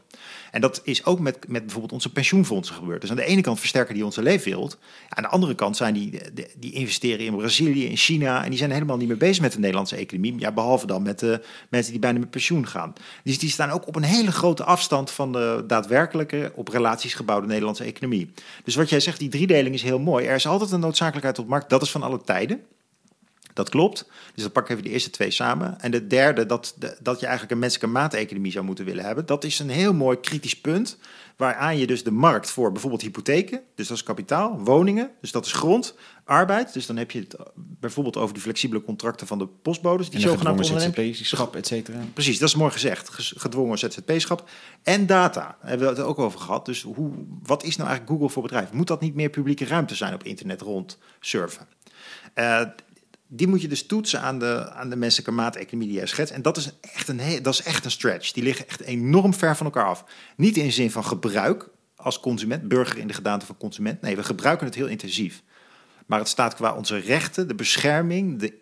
En 0.51 0.61
dat 0.61 0.81
is 0.83 1.05
ook 1.05 1.19
met, 1.19 1.47
met 1.47 1.61
bijvoorbeeld 1.61 1.93
onze 1.93 2.11
pensioenfondsen 2.11 2.75
gebeurd. 2.75 3.01
Dus 3.01 3.09
aan 3.09 3.15
de 3.15 3.25
ene 3.25 3.41
kant 3.41 3.59
versterken 3.59 3.93
die 3.93 4.05
onze 4.05 4.21
leefwereld. 4.21 4.77
Aan 5.09 5.23
de 5.23 5.29
andere 5.29 5.55
kant 5.55 5.77
zijn 5.77 5.93
die, 5.93 6.21
die 6.57 6.73
investeren 6.73 7.25
in 7.25 7.35
Brazilië, 7.35 7.85
in 7.85 7.97
China. 7.97 8.43
En 8.43 8.49
die 8.49 8.57
zijn 8.57 8.71
helemaal 8.71 8.97
niet 8.97 9.07
meer 9.07 9.17
bezig 9.17 9.41
met 9.41 9.51
de 9.51 9.59
Nederlandse 9.59 9.95
economie. 9.95 10.39
Ja, 10.39 10.51
behalve 10.51 10.85
dan 10.85 11.01
met 11.01 11.19
de 11.19 11.41
mensen 11.69 11.91
die 11.91 12.01
bijna 12.01 12.19
met 12.19 12.29
pensioen 12.29 12.67
gaan. 12.67 12.93
Dus 13.23 13.39
die 13.39 13.49
staan 13.49 13.69
ook 13.69 13.87
op 13.87 13.95
een 13.95 14.03
hele 14.03 14.31
grote 14.31 14.63
afstand 14.63 15.11
van 15.11 15.31
de 15.31 15.63
daadwerkelijke, 15.67 16.51
op 16.55 16.67
relaties 16.67 17.13
gebouwde 17.13 17.47
Nederlandse 17.47 17.83
economie. 17.83 18.31
Dus 18.63 18.75
wat 18.75 18.89
jij 18.89 18.99
zegt, 18.99 19.19
die 19.19 19.29
driedeling 19.29 19.75
is 19.75 19.81
heel 19.81 19.99
mooi. 19.99 20.25
Er 20.25 20.35
is 20.35 20.47
altijd 20.47 20.71
een 20.71 20.79
noodzakelijkheid 20.79 21.35
tot 21.35 21.47
markt. 21.47 21.69
Dat 21.69 21.81
is 21.81 21.91
van 21.91 22.03
alle 22.03 22.21
tijden. 22.21 22.61
Dat 23.59 23.69
klopt. 23.69 24.05
Dus 24.33 24.43
dan 24.43 24.51
pak 24.51 24.63
ik 24.63 24.69
even 24.69 24.83
de 24.83 24.89
eerste 24.89 25.09
twee 25.09 25.31
samen. 25.31 25.81
En 25.81 25.91
de 25.91 26.07
derde, 26.07 26.45
dat, 26.45 26.75
dat 27.01 27.19
je 27.19 27.25
eigenlijk 27.25 27.51
een 27.51 27.59
menselijke 27.59 27.91
maateconomie 27.91 28.51
zou 28.51 28.65
moeten 28.65 28.85
willen 28.85 29.05
hebben. 29.05 29.25
Dat 29.25 29.43
is 29.43 29.59
een 29.59 29.69
heel 29.69 29.93
mooi 29.93 30.19
kritisch 30.19 30.61
punt. 30.61 30.97
Waaraan 31.37 31.77
je 31.77 31.87
dus 31.87 32.03
de 32.03 32.11
markt 32.11 32.49
voor 32.51 32.71
bijvoorbeeld 32.71 33.01
hypotheken, 33.01 33.61
dus 33.75 33.87
dat 33.87 33.97
is 33.97 34.03
kapitaal, 34.03 34.59
woningen, 34.59 35.11
dus 35.21 35.31
dat 35.31 35.45
is 35.45 35.51
grond, 35.51 35.95
arbeid. 36.23 36.73
Dus 36.73 36.85
dan 36.85 36.97
heb 36.97 37.11
je 37.11 37.19
het 37.19 37.33
eh, 37.33 37.45
bijvoorbeeld 37.55 38.17
over 38.17 38.33
die 38.33 38.43
flexibele 38.43 38.83
contracten 38.83 39.27
van 39.27 39.37
de 39.37 39.47
postbodes. 39.47 40.09
Die 40.09 40.19
zogenaamde 40.19 40.63
ZZP-schap, 40.63 41.55
et 41.55 41.67
cetera. 41.67 41.97
Precies, 42.13 42.39
dat 42.39 42.49
is 42.49 42.55
mooi 42.55 42.71
gezegd. 42.71 43.09
Gedwongen 43.19 43.77
ZZP-schap. 43.77 44.49
En 44.83 45.05
data, 45.05 45.41
daar 45.41 45.69
hebben 45.69 45.87
we 45.87 45.93
het 45.93 46.03
ook 46.03 46.19
over 46.19 46.39
gehad. 46.39 46.65
Dus 46.65 46.81
hoe, 46.81 47.11
wat 47.43 47.63
is 47.63 47.75
nou 47.75 47.89
eigenlijk 47.89 48.19
Google 48.19 48.33
voor 48.33 48.43
bedrijf? 48.43 48.71
Moet 48.71 48.87
dat 48.87 49.01
niet 49.01 49.15
meer 49.15 49.29
publieke 49.29 49.65
ruimte 49.65 49.95
zijn 49.95 50.13
op 50.13 50.23
internet 50.23 50.61
rond 50.61 50.97
surfen? 51.19 51.67
Uh, 52.35 52.61
die 53.31 53.47
moet 53.47 53.61
je 53.61 53.67
dus 53.67 53.85
toetsen 53.85 54.21
aan 54.21 54.39
de, 54.39 54.71
aan 54.71 54.89
de 54.89 54.95
menselijke 54.95 55.31
maateconomie 55.31 55.87
die 55.87 55.97
jij 55.97 56.07
schetst. 56.07 56.33
En 56.33 56.41
dat 56.41 56.57
is 56.57 56.71
echt 56.81 57.07
een, 57.07 57.19
dat 57.41 57.53
is 57.53 57.63
echt 57.63 57.85
een 57.85 57.91
stretch. 57.91 58.31
Die 58.31 58.43
liggen 58.43 58.67
echt 58.67 58.81
enorm 58.81 59.33
ver 59.33 59.55
van 59.55 59.65
elkaar 59.65 59.85
af. 59.85 60.03
Niet 60.35 60.57
in 60.57 60.65
de 60.65 60.71
zin 60.71 60.91
van 60.91 61.05
gebruik 61.05 61.69
als 61.95 62.19
consument, 62.19 62.67
burger 62.67 62.97
in 62.97 63.07
de 63.07 63.13
gedaante 63.13 63.45
van 63.45 63.57
consument. 63.57 64.01
Nee, 64.01 64.15
we 64.15 64.23
gebruiken 64.23 64.65
het 64.65 64.75
heel 64.75 64.87
intensief. 64.87 65.41
Maar 66.05 66.19
het 66.19 66.27
staat 66.27 66.55
qua 66.55 66.73
onze 66.73 66.97
rechten, 66.97 67.47
de 67.47 67.55
bescherming, 67.55 68.39
de 68.39 68.53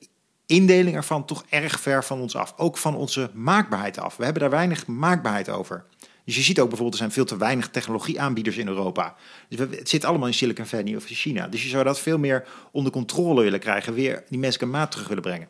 indeling 0.46 0.96
ervan 0.96 1.26
toch 1.26 1.46
erg 1.50 1.80
ver 1.80 2.04
van 2.04 2.20
ons 2.20 2.36
af. 2.36 2.54
Ook 2.58 2.78
van 2.78 2.96
onze 2.96 3.30
maakbaarheid 3.34 4.00
af. 4.00 4.18
We 4.18 4.24
hebben 4.24 4.42
daar 4.42 4.52
weinig 4.52 4.88
maakbaarheid 4.88 5.50
over. 5.50 5.86
Dus 6.28 6.36
je 6.36 6.42
ziet 6.42 6.60
ook 6.60 6.68
bijvoorbeeld, 6.68 6.94
er 6.94 7.00
zijn 7.00 7.12
veel 7.12 7.26
te 7.26 7.38
weinig 7.38 7.70
technologieaanbieders 7.70 8.58
in 8.58 8.68
Europa. 8.68 9.16
Dus 9.50 9.60
het 9.60 9.90
zit 9.90 10.06
allemaal 10.06 10.28
in 10.28 10.34
Silicon 10.34 10.66
Valley 10.66 10.96
of 10.96 11.10
in 11.10 11.16
China. 11.16 11.48
Dus 11.48 11.64
je 11.64 11.70
zou 11.70 11.84
dat 11.84 12.00
veel 12.00 12.18
meer 12.18 12.48
onder 12.72 12.92
controle 12.92 13.44
willen 13.44 13.60
krijgen. 13.60 13.94
Weer 13.94 14.24
die 14.30 14.40
menselijke 14.40 14.76
maat 14.76 14.92
terug 14.92 15.08
willen 15.08 15.24
brengen. 15.24 15.48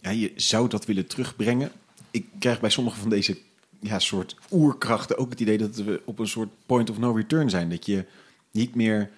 Ja, 0.00 0.10
je 0.10 0.32
zou 0.36 0.68
dat 0.68 0.84
willen 0.84 1.06
terugbrengen. 1.06 1.72
Ik 2.10 2.26
krijg 2.38 2.60
bij 2.60 2.70
sommige 2.70 3.00
van 3.00 3.08
deze 3.08 3.38
ja, 3.80 3.98
soort 3.98 4.36
oerkrachten 4.50 5.18
ook 5.18 5.30
het 5.30 5.40
idee 5.40 5.58
dat 5.58 5.76
we 5.76 6.02
op 6.04 6.18
een 6.18 6.28
soort 6.28 6.48
point 6.66 6.90
of 6.90 6.98
no 6.98 7.12
return 7.12 7.50
zijn. 7.50 7.70
Dat 7.70 7.86
je 7.86 8.04
niet 8.50 8.74
meer... 8.74 9.10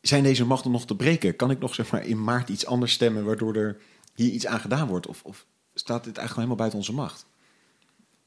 Zijn 0.00 0.22
deze 0.22 0.44
machten 0.44 0.70
nog 0.70 0.86
te 0.86 0.96
breken? 0.96 1.36
Kan 1.36 1.50
ik 1.50 1.58
nog 1.58 1.74
zeg 1.74 1.90
maar, 1.90 2.06
in 2.06 2.24
maart 2.24 2.48
iets 2.48 2.66
anders 2.66 2.92
stemmen 2.92 3.24
waardoor 3.24 3.54
er 3.54 3.76
hier 4.14 4.30
iets 4.30 4.46
aan 4.46 4.60
gedaan 4.60 4.88
wordt? 4.88 5.06
Of, 5.06 5.22
of 5.22 5.46
staat 5.74 6.04
dit 6.04 6.16
eigenlijk 6.16 6.34
helemaal 6.34 6.56
buiten 6.56 6.78
onze 6.78 6.92
macht? 6.92 7.26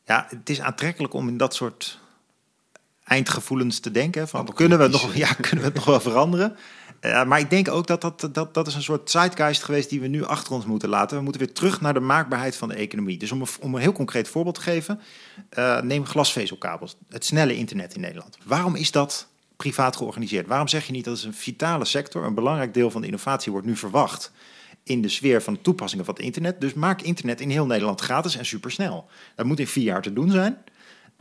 Ja, 0.10 0.26
het 0.30 0.50
is 0.50 0.62
aantrekkelijk 0.62 1.14
om 1.14 1.28
in 1.28 1.38
dat 1.38 1.56
soort 1.56 2.00
eindgevoelens 3.04 3.80
te 3.80 3.92
denken. 3.92 4.28
Van, 4.28 4.54
kunnen, 4.54 4.80
we 4.80 4.88
nog, 4.88 5.16
ja, 5.16 5.34
kunnen 5.34 5.60
we 5.60 5.66
het 5.66 5.74
nog 5.74 5.86
wel 5.86 6.00
veranderen? 6.00 6.56
Uh, 7.02 7.24
maar 7.30 7.40
ik 7.40 7.50
denk 7.50 7.68
ook 7.68 7.88
dat 7.88 8.02
dat, 8.02 8.30
dat 8.32 8.54
dat 8.54 8.68
is 8.68 8.76
een 8.76 8.82
soort 8.82 9.12
zeitgeist 9.12 9.64
geweest 9.64 9.90
die 9.90 10.02
we 10.02 10.08
nu 10.08 10.24
achter 10.24 10.54
ons 10.54 10.66
moeten 10.66 10.90
laten. 10.90 11.18
We 11.18 11.24
moeten 11.24 11.42
weer 11.42 11.54
terug 11.54 11.82
naar 11.82 11.94
de 11.94 12.00
maakbaarheid 12.00 12.56
van 12.56 12.68
de 12.68 12.76
economie. 12.76 13.18
Dus 13.18 13.32
om 13.32 13.42
een, 13.42 13.48
om 13.60 13.76
een 13.76 13.82
heel 13.82 13.92
concreet 13.92 14.28
voorbeeld 14.28 14.56
te 14.56 14.62
geven, 14.62 15.00
uh, 15.58 15.82
neem 15.82 16.06
glasvezelkabels, 16.06 16.96
het 17.10 17.26
snelle 17.26 17.56
internet 17.56 17.96
in 17.96 18.02
Nederland. 18.02 18.38
Waarom 18.44 18.76
is 18.76 18.92
dat 18.92 19.28
privaat 19.56 19.96
georganiseerd? 19.96 20.48
Waarom 20.48 20.68
zeg 20.68 20.86
je 20.86 20.92
niet 20.92 21.06
dat 21.06 21.18
is 21.18 21.24
een 21.24 21.34
vitale 21.34 21.86
sector, 21.86 22.26
een 22.26 22.34
belangrijk 22.34 22.74
deel 22.74 22.92
van 22.92 23.02
de 23.02 23.08
innovatie 23.08 23.52
wordt 23.52 23.68
nu 23.68 23.76
verwacht 23.76 24.32
in 24.84 25.02
de 25.02 25.10
sfeer 25.10 25.42
van 25.42 25.54
de 25.54 25.62
toepassingen 25.62 26.06
van 26.06 26.14
het 26.14 26.24
internet. 26.24 26.62
Dus 26.62 26.74
maak 26.74 27.02
internet 27.02 27.42
in 27.42 27.50
heel 27.50 27.66
Nederland 27.66 28.02
gratis 28.02 28.38
en 28.38 28.46
supersnel. 28.46 29.08
Dat 29.36 29.46
moet 29.46 29.60
in 29.60 29.68
vier 29.68 29.84
jaar 29.84 30.02
te 30.02 30.14
doen 30.14 30.32
zijn. 30.32 30.58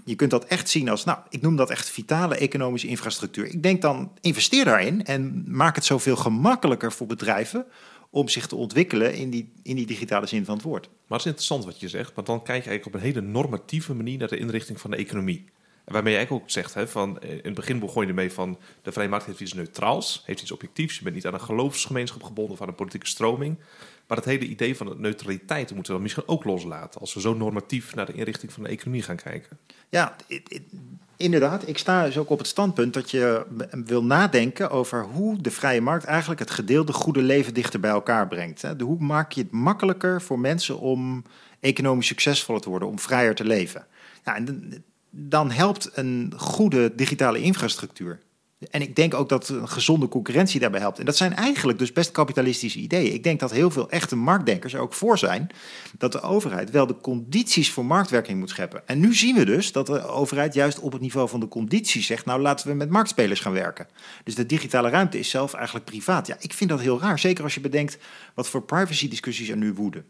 Je 0.05 0.15
kunt 0.15 0.31
dat 0.31 0.45
echt 0.45 0.69
zien 0.69 0.89
als, 0.89 1.05
nou, 1.05 1.19
ik 1.29 1.41
noem 1.41 1.57
dat 1.57 1.71
echt 1.71 1.91
vitale 1.91 2.37
economische 2.37 2.89
infrastructuur. 2.89 3.47
Ik 3.47 3.63
denk 3.63 3.83
dan, 3.83 4.13
investeer 4.21 4.65
daarin 4.65 5.05
en 5.05 5.45
maak 5.47 5.75
het 5.75 5.85
zoveel 5.85 6.17
gemakkelijker 6.17 6.93
voor 6.93 7.07
bedrijven 7.07 7.67
om 8.11 8.29
zich 8.29 8.47
te 8.47 8.57
ontwikkelen 8.57 9.15
in 9.15 9.31
die, 9.31 9.53
in 9.63 9.77
die 9.77 9.87
digitale 9.87 10.27
zin 10.27 10.45
van 10.45 10.55
het 10.55 10.65
woord. 10.65 10.85
Maar 10.85 11.19
het 11.19 11.21
is 11.21 11.27
interessant 11.27 11.65
wat 11.65 11.81
je 11.81 11.89
zegt, 11.89 12.15
want 12.15 12.27
dan 12.27 12.43
kijk 12.43 12.65
je 12.65 12.69
eigenlijk 12.69 12.87
op 12.87 12.95
een 12.95 13.15
hele 13.15 13.27
normatieve 13.27 13.95
manier 13.95 14.19
naar 14.19 14.29
de 14.29 14.39
inrichting 14.39 14.81
van 14.81 14.91
de 14.91 14.97
economie. 14.97 15.45
Waarmee 15.89 16.16
eigenlijk 16.16 16.45
ook 16.45 16.51
zegt, 16.51 16.74
hè, 16.74 16.89
van, 16.89 17.20
eh, 17.20 17.30
in 17.30 17.41
het 17.43 17.55
begin 17.55 17.78
begon 17.78 18.03
je 18.03 18.09
ermee 18.09 18.32
van 18.32 18.59
de 18.82 18.93
vrije 18.93 19.09
markt 19.09 19.26
heeft 19.26 19.41
iets 19.41 19.53
neutraals, 19.53 20.22
heeft 20.26 20.43
iets 20.43 20.53
objectiefs. 20.53 20.97
Je 20.97 21.03
bent 21.03 21.14
niet 21.14 21.26
aan 21.26 21.34
een 21.34 21.41
geloofsgemeenschap 21.41 22.22
gebonden 22.22 22.55
of 22.55 22.62
aan 22.62 22.68
een 22.68 22.74
politieke 22.74 23.07
stroming. 23.07 23.57
Maar 24.07 24.16
het 24.16 24.26
hele 24.26 24.47
idee 24.47 24.76
van 24.76 24.86
de 24.86 24.95
neutraliteit 24.99 25.74
moeten 25.74 25.95
we 25.95 26.01
misschien 26.01 26.28
ook 26.28 26.45
loslaten 26.45 27.01
als 27.01 27.14
we 27.14 27.20
zo 27.20 27.34
normatief 27.34 27.95
naar 27.95 28.07
de 28.07 28.12
inrichting 28.12 28.53
van 28.53 28.62
de 28.62 28.68
economie 28.68 29.03
gaan 29.03 29.16
kijken. 29.16 29.59
Ja, 29.89 30.16
inderdaad. 31.16 31.68
Ik 31.68 31.78
sta 31.78 32.05
dus 32.05 32.18
ook 32.18 32.30
op 32.30 32.39
het 32.39 32.47
standpunt 32.47 32.95
dat 32.95 33.11
je 33.11 33.47
wil 33.84 34.05
nadenken 34.05 34.70
over 34.70 35.05
hoe 35.05 35.41
de 35.41 35.51
vrije 35.51 35.80
markt 35.80 36.05
eigenlijk 36.05 36.41
het 36.41 36.51
gedeelde 36.51 36.93
goede 36.93 37.22
leven 37.22 37.55
dichter 37.55 37.80
bij 37.80 37.91
elkaar 37.91 38.28
brengt. 38.28 38.62
Hoe 38.78 38.99
maak 38.99 39.32
je 39.32 39.43
het 39.43 39.51
makkelijker 39.51 40.22
voor 40.22 40.39
mensen 40.39 40.78
om 40.78 41.24
economisch 41.61 42.07
succesvoller 42.07 42.62
te 42.62 42.68
worden, 42.68 42.89
om 42.89 42.99
vrijer 42.99 43.34
te 43.34 43.45
leven? 43.45 43.86
Ja, 44.24 44.36
en 44.36 44.84
dan 45.11 45.51
helpt 45.51 45.91
een 45.95 46.33
goede 46.37 46.95
digitale 46.95 47.41
infrastructuur. 47.41 48.21
En 48.71 48.83
ik 48.83 48.97
denk 48.97 49.15
ook 49.15 49.29
dat 49.29 49.49
een 49.49 49.69
gezonde 49.69 50.09
concurrentie 50.09 50.61
daarbij 50.61 50.81
helpt. 50.81 50.99
En 50.99 51.05
dat 51.05 51.17
zijn 51.17 51.35
eigenlijk 51.35 51.79
dus 51.79 51.93
best 51.93 52.11
kapitalistische 52.11 52.79
ideeën. 52.79 53.15
Ik 53.15 53.23
denk 53.23 53.41
dat 53.41 53.51
heel 53.51 53.71
veel 53.71 53.91
echte 53.91 54.17
marktdenkers 54.17 54.75
er 54.75 54.81
ook 54.81 54.95
voor 54.95 55.19
zijn 55.19 55.51
dat 55.99 56.13
de 56.13 56.21
overheid 56.21 56.71
wel 56.71 56.87
de 56.87 57.01
condities 57.01 57.71
voor 57.71 57.85
marktwerking 57.85 58.39
moet 58.39 58.51
scheppen. 58.51 58.87
En 58.87 58.99
nu 58.99 59.15
zien 59.15 59.37
we 59.37 59.45
dus 59.45 59.73
dat 59.73 59.87
de 59.87 60.07
overheid 60.07 60.55
juist 60.55 60.79
op 60.79 60.93
het 60.93 61.01
niveau 61.01 61.29
van 61.29 61.41
de 61.41 61.49
condities 61.49 62.07
zegt: 62.07 62.25
nou 62.25 62.41
laten 62.41 62.69
we 62.69 62.75
met 62.75 62.91
marktspelers 62.91 63.41
gaan 63.41 63.53
werken. 63.53 63.87
Dus 64.25 64.35
de 64.35 64.47
digitale 64.47 64.89
ruimte 64.89 65.19
is 65.19 65.31
zelf 65.31 65.55
eigenlijk 65.55 65.85
privaat. 65.85 66.27
Ja, 66.27 66.37
ik 66.41 66.53
vind 66.53 66.71
dat 66.71 66.81
heel 66.81 67.01
raar. 67.01 67.19
Zeker 67.19 67.45
als 67.45 67.55
je 67.55 67.61
bedenkt 67.61 67.99
wat 68.35 68.49
voor 68.49 68.63
privacy 68.63 69.09
discussies 69.09 69.49
er 69.49 69.57
nu 69.57 69.73
woeden. 69.73 70.05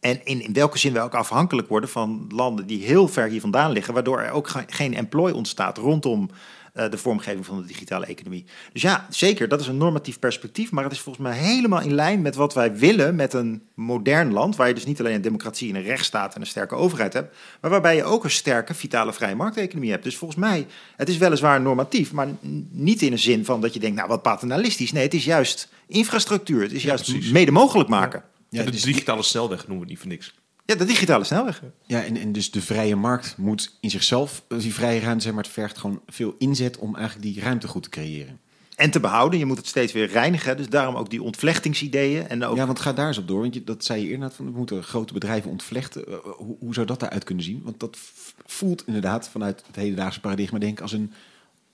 En 0.00 0.20
in, 0.24 0.40
in 0.40 0.52
welke 0.52 0.78
zin 0.78 0.92
we 0.92 1.00
ook 1.00 1.14
afhankelijk 1.14 1.68
worden 1.68 1.88
van 1.88 2.24
landen 2.28 2.66
die 2.66 2.84
heel 2.84 3.08
ver 3.08 3.28
hier 3.28 3.40
vandaan 3.40 3.72
liggen, 3.72 3.94
waardoor 3.94 4.20
er 4.20 4.30
ook 4.30 4.48
geen 4.66 4.94
employ 4.94 5.30
ontstaat 5.30 5.78
rondom 5.78 6.30
uh, 6.74 6.90
de 6.90 6.98
vormgeving 6.98 7.46
van 7.46 7.60
de 7.60 7.66
digitale 7.66 8.06
economie. 8.06 8.44
Dus 8.72 8.82
ja, 8.82 9.06
zeker, 9.10 9.48
dat 9.48 9.60
is 9.60 9.66
een 9.66 9.76
normatief 9.76 10.18
perspectief, 10.18 10.70
maar 10.70 10.84
het 10.84 10.92
is 10.92 11.00
volgens 11.00 11.24
mij 11.24 11.36
helemaal 11.36 11.80
in 11.80 11.94
lijn 11.94 12.22
met 12.22 12.34
wat 12.34 12.54
wij 12.54 12.76
willen 12.76 13.14
met 13.14 13.32
een 13.32 13.62
modern 13.74 14.32
land, 14.32 14.56
waar 14.56 14.68
je 14.68 14.74
dus 14.74 14.84
niet 14.84 15.00
alleen 15.00 15.14
een 15.14 15.20
democratie 15.20 15.70
en 15.70 15.76
een 15.76 15.82
rechtsstaat 15.82 16.34
en 16.34 16.40
een 16.40 16.46
sterke 16.46 16.74
overheid 16.74 17.12
hebt, 17.12 17.36
maar 17.60 17.70
waarbij 17.70 17.96
je 17.96 18.04
ook 18.04 18.24
een 18.24 18.30
sterke, 18.30 18.74
vitale, 18.74 19.12
vrije 19.12 19.34
markteconomie 19.34 19.90
hebt. 19.90 20.04
Dus 20.04 20.16
volgens 20.16 20.40
mij, 20.40 20.66
het 20.96 21.08
is 21.08 21.16
weliswaar 21.16 21.60
normatief, 21.60 22.12
maar 22.12 22.28
niet 22.70 23.02
in 23.02 23.12
een 23.12 23.18
zin 23.18 23.44
van 23.44 23.60
dat 23.60 23.74
je 23.74 23.80
denkt, 23.80 23.96
nou 23.96 24.08
wat 24.08 24.22
paternalistisch. 24.22 24.92
Nee, 24.92 25.02
het 25.02 25.14
is 25.14 25.24
juist 25.24 25.68
infrastructuur, 25.86 26.62
het 26.62 26.72
is 26.72 26.82
juist 26.82 27.32
mede 27.32 27.50
mogelijk 27.50 27.88
maken. 27.88 28.24
Ja, 28.52 28.64
de 28.64 28.70
digitale 28.70 29.22
snelweg 29.22 29.66
noemen 29.66 29.84
we 29.84 29.90
niet 29.90 30.00
voor 30.00 30.08
niks. 30.08 30.34
Ja, 30.64 30.74
de 30.74 30.84
digitale 30.84 31.24
snelweg. 31.24 31.62
Ja, 31.86 32.04
en, 32.04 32.16
en 32.16 32.32
dus 32.32 32.50
de 32.50 32.60
vrije 32.60 32.96
markt 32.96 33.36
moet 33.36 33.76
in 33.80 33.90
zichzelf, 33.90 34.42
die 34.48 34.74
vrije 34.74 35.00
ruimte, 35.00 35.22
zeg 35.22 35.32
maar, 35.32 35.42
het 35.42 35.52
vergt 35.52 35.78
gewoon 35.78 36.02
veel 36.06 36.34
inzet 36.38 36.76
om 36.76 36.96
eigenlijk 36.96 37.34
die 37.34 37.42
ruimte 37.42 37.68
goed 37.68 37.82
te 37.82 37.88
creëren. 37.88 38.40
En 38.76 38.90
te 38.90 39.00
behouden, 39.00 39.38
je 39.38 39.46
moet 39.46 39.56
het 39.56 39.66
steeds 39.66 39.92
weer 39.92 40.06
reinigen. 40.06 40.56
Dus 40.56 40.68
daarom 40.68 40.94
ook 40.94 41.10
die 41.10 41.22
ontvlechtingsideeën. 41.22 42.28
En 42.28 42.44
ook... 42.44 42.56
Ja, 42.56 42.66
want 42.66 42.80
ga 42.80 42.92
daar 42.92 43.06
eens 43.06 43.18
op 43.18 43.28
door. 43.28 43.40
Want 43.40 43.54
je, 43.54 43.64
dat 43.64 43.84
zei 43.84 44.02
je 44.02 44.08
eerder, 44.08 44.30
van, 44.30 44.44
we 44.44 44.58
moeten 44.58 44.82
grote 44.82 45.12
bedrijven 45.12 45.50
ontvlechten. 45.50 46.04
Uh, 46.08 46.14
hoe, 46.22 46.56
hoe, 46.58 46.74
zou 46.74 46.86
dat 46.86 47.02
eruit 47.02 47.24
kunnen 47.24 47.44
zien? 47.44 47.60
Want 47.64 47.80
dat 47.80 47.98
voelt 48.46 48.86
inderdaad 48.86 49.28
vanuit 49.28 49.62
het 49.66 49.76
hedendaagse 49.76 50.20
paradigma, 50.20 50.58
denk 50.58 50.72
ik, 50.72 50.80
als 50.80 50.92
een 50.92 51.12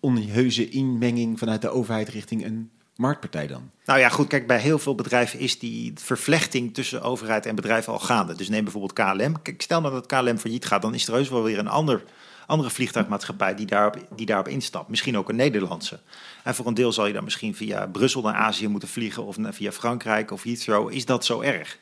onheuse 0.00 0.68
inmenging 0.68 1.38
vanuit 1.38 1.62
de 1.62 1.68
overheid 1.68 2.08
richting 2.08 2.44
een 2.44 2.70
marktpartij 2.98 3.46
dan? 3.46 3.70
Nou 3.84 3.98
ja, 3.98 4.08
goed, 4.08 4.26
kijk, 4.26 4.46
bij 4.46 4.58
heel 4.58 4.78
veel 4.78 4.94
bedrijven 4.94 5.38
is 5.38 5.58
die 5.58 5.92
vervlechting 5.94 6.74
tussen 6.74 7.02
overheid 7.02 7.46
en 7.46 7.54
bedrijven 7.54 7.92
al 7.92 7.98
gaande. 7.98 8.34
Dus 8.34 8.48
neem 8.48 8.62
bijvoorbeeld 8.62 8.92
KLM. 8.92 9.42
Kijk, 9.42 9.62
stel 9.62 9.80
nou 9.80 9.92
dat 9.92 10.06
KLM 10.06 10.38
failliet 10.38 10.66
gaat, 10.66 10.82
dan 10.82 10.94
is 10.94 11.08
er 11.08 11.14
heus 11.14 11.28
wel 11.28 11.42
weer 11.42 11.58
een 11.58 11.68
ander, 11.68 12.04
andere 12.46 12.70
vliegtuigmaatschappij 12.70 13.54
die 13.54 13.66
daarop, 13.66 14.06
die 14.16 14.26
daarop 14.26 14.48
instapt. 14.48 14.88
Misschien 14.88 15.18
ook 15.18 15.28
een 15.28 15.36
Nederlandse. 15.36 16.00
En 16.44 16.54
voor 16.54 16.66
een 16.66 16.74
deel 16.74 16.92
zal 16.92 17.06
je 17.06 17.12
dan 17.12 17.24
misschien 17.24 17.54
via 17.54 17.86
Brussel 17.86 18.22
naar 18.22 18.34
Azië 18.34 18.68
moeten 18.68 18.88
vliegen 18.88 19.24
of 19.24 19.36
via 19.40 19.72
Frankrijk 19.72 20.30
of 20.30 20.42
Heathrow. 20.42 20.92
Is 20.92 21.04
dat 21.04 21.24
zo 21.24 21.40
erg? 21.40 21.78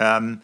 Um, 0.00 0.40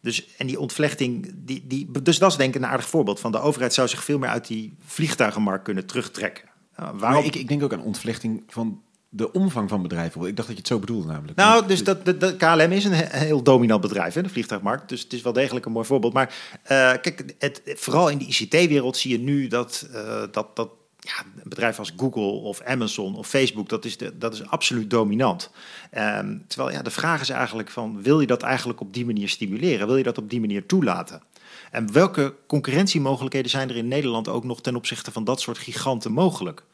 dus, 0.00 0.36
en 0.36 0.46
die 0.46 0.60
ontvlechting, 0.60 1.32
die, 1.34 1.66
die, 1.66 2.02
dus 2.02 2.18
dat 2.18 2.30
is 2.30 2.36
denk 2.36 2.54
ik 2.54 2.62
een 2.62 2.68
aardig 2.68 2.88
voorbeeld 2.88 3.20
van 3.20 3.32
de 3.32 3.40
overheid 3.40 3.74
zou 3.74 3.88
zich 3.88 4.04
veel 4.04 4.18
meer 4.18 4.28
uit 4.28 4.46
die 4.46 4.76
vliegtuigenmarkt 4.84 5.64
kunnen 5.64 5.86
terugtrekken. 5.86 6.44
Uh, 6.80 6.88
waarom... 6.94 7.24
ik, 7.24 7.34
ik 7.34 7.48
denk 7.48 7.62
ook 7.62 7.72
aan 7.72 7.82
ontvlechting 7.82 8.44
van 8.48 8.82
de 9.08 9.32
omvang 9.32 9.68
van 9.68 9.82
bedrijven. 9.82 10.26
Ik 10.26 10.36
dacht 10.36 10.48
dat 10.48 10.56
je 10.56 10.62
het 10.62 10.66
zo 10.66 10.78
bedoelde 10.78 11.06
namelijk. 11.06 11.38
Nou, 11.38 11.66
dus 11.66 11.84
dat, 11.84 12.36
KLM 12.36 12.72
is 12.72 12.84
een 12.84 12.92
heel 12.92 13.42
dominant 13.42 13.80
bedrijf, 13.80 14.14
hè, 14.14 14.22
de 14.22 14.28
vliegtuigmarkt. 14.28 14.88
Dus 14.88 15.02
het 15.02 15.12
is 15.12 15.22
wel 15.22 15.32
degelijk 15.32 15.66
een 15.66 15.72
mooi 15.72 15.86
voorbeeld. 15.86 16.12
Maar 16.12 16.34
uh, 16.62 16.68
kijk, 16.68 17.34
het, 17.38 17.62
vooral 17.64 18.08
in 18.08 18.18
de 18.18 18.26
ICT-wereld 18.26 18.96
zie 18.96 19.10
je 19.10 19.18
nu 19.18 19.46
dat, 19.46 19.88
uh, 19.94 20.22
dat, 20.30 20.56
dat 20.56 20.68
ja, 20.98 21.24
een 21.36 21.48
bedrijf 21.48 21.78
als 21.78 21.92
Google 21.96 22.22
of 22.22 22.62
Amazon 22.62 23.16
of 23.16 23.28
Facebook, 23.28 23.68
dat 23.68 23.84
is, 23.84 23.96
de, 23.96 24.18
dat 24.18 24.34
is 24.34 24.46
absoluut 24.46 24.90
dominant. 24.90 25.50
Um, 25.96 26.44
terwijl 26.46 26.76
ja, 26.76 26.82
de 26.82 26.90
vraag 26.90 27.20
is 27.20 27.30
eigenlijk 27.30 27.70
van, 27.70 28.02
wil 28.02 28.20
je 28.20 28.26
dat 28.26 28.42
eigenlijk 28.42 28.80
op 28.80 28.94
die 28.94 29.06
manier 29.06 29.28
stimuleren? 29.28 29.86
Wil 29.86 29.96
je 29.96 30.02
dat 30.02 30.18
op 30.18 30.30
die 30.30 30.40
manier 30.40 30.66
toelaten? 30.66 31.22
En 31.70 31.92
welke 31.92 32.34
concurrentiemogelijkheden 32.46 33.50
zijn 33.50 33.68
er 33.68 33.76
in 33.76 33.88
Nederland 33.88 34.28
ook 34.28 34.44
nog 34.44 34.60
ten 34.60 34.76
opzichte 34.76 35.12
van 35.12 35.24
dat 35.24 35.40
soort 35.40 35.58
giganten 35.58 36.12
mogelijk? 36.12 36.64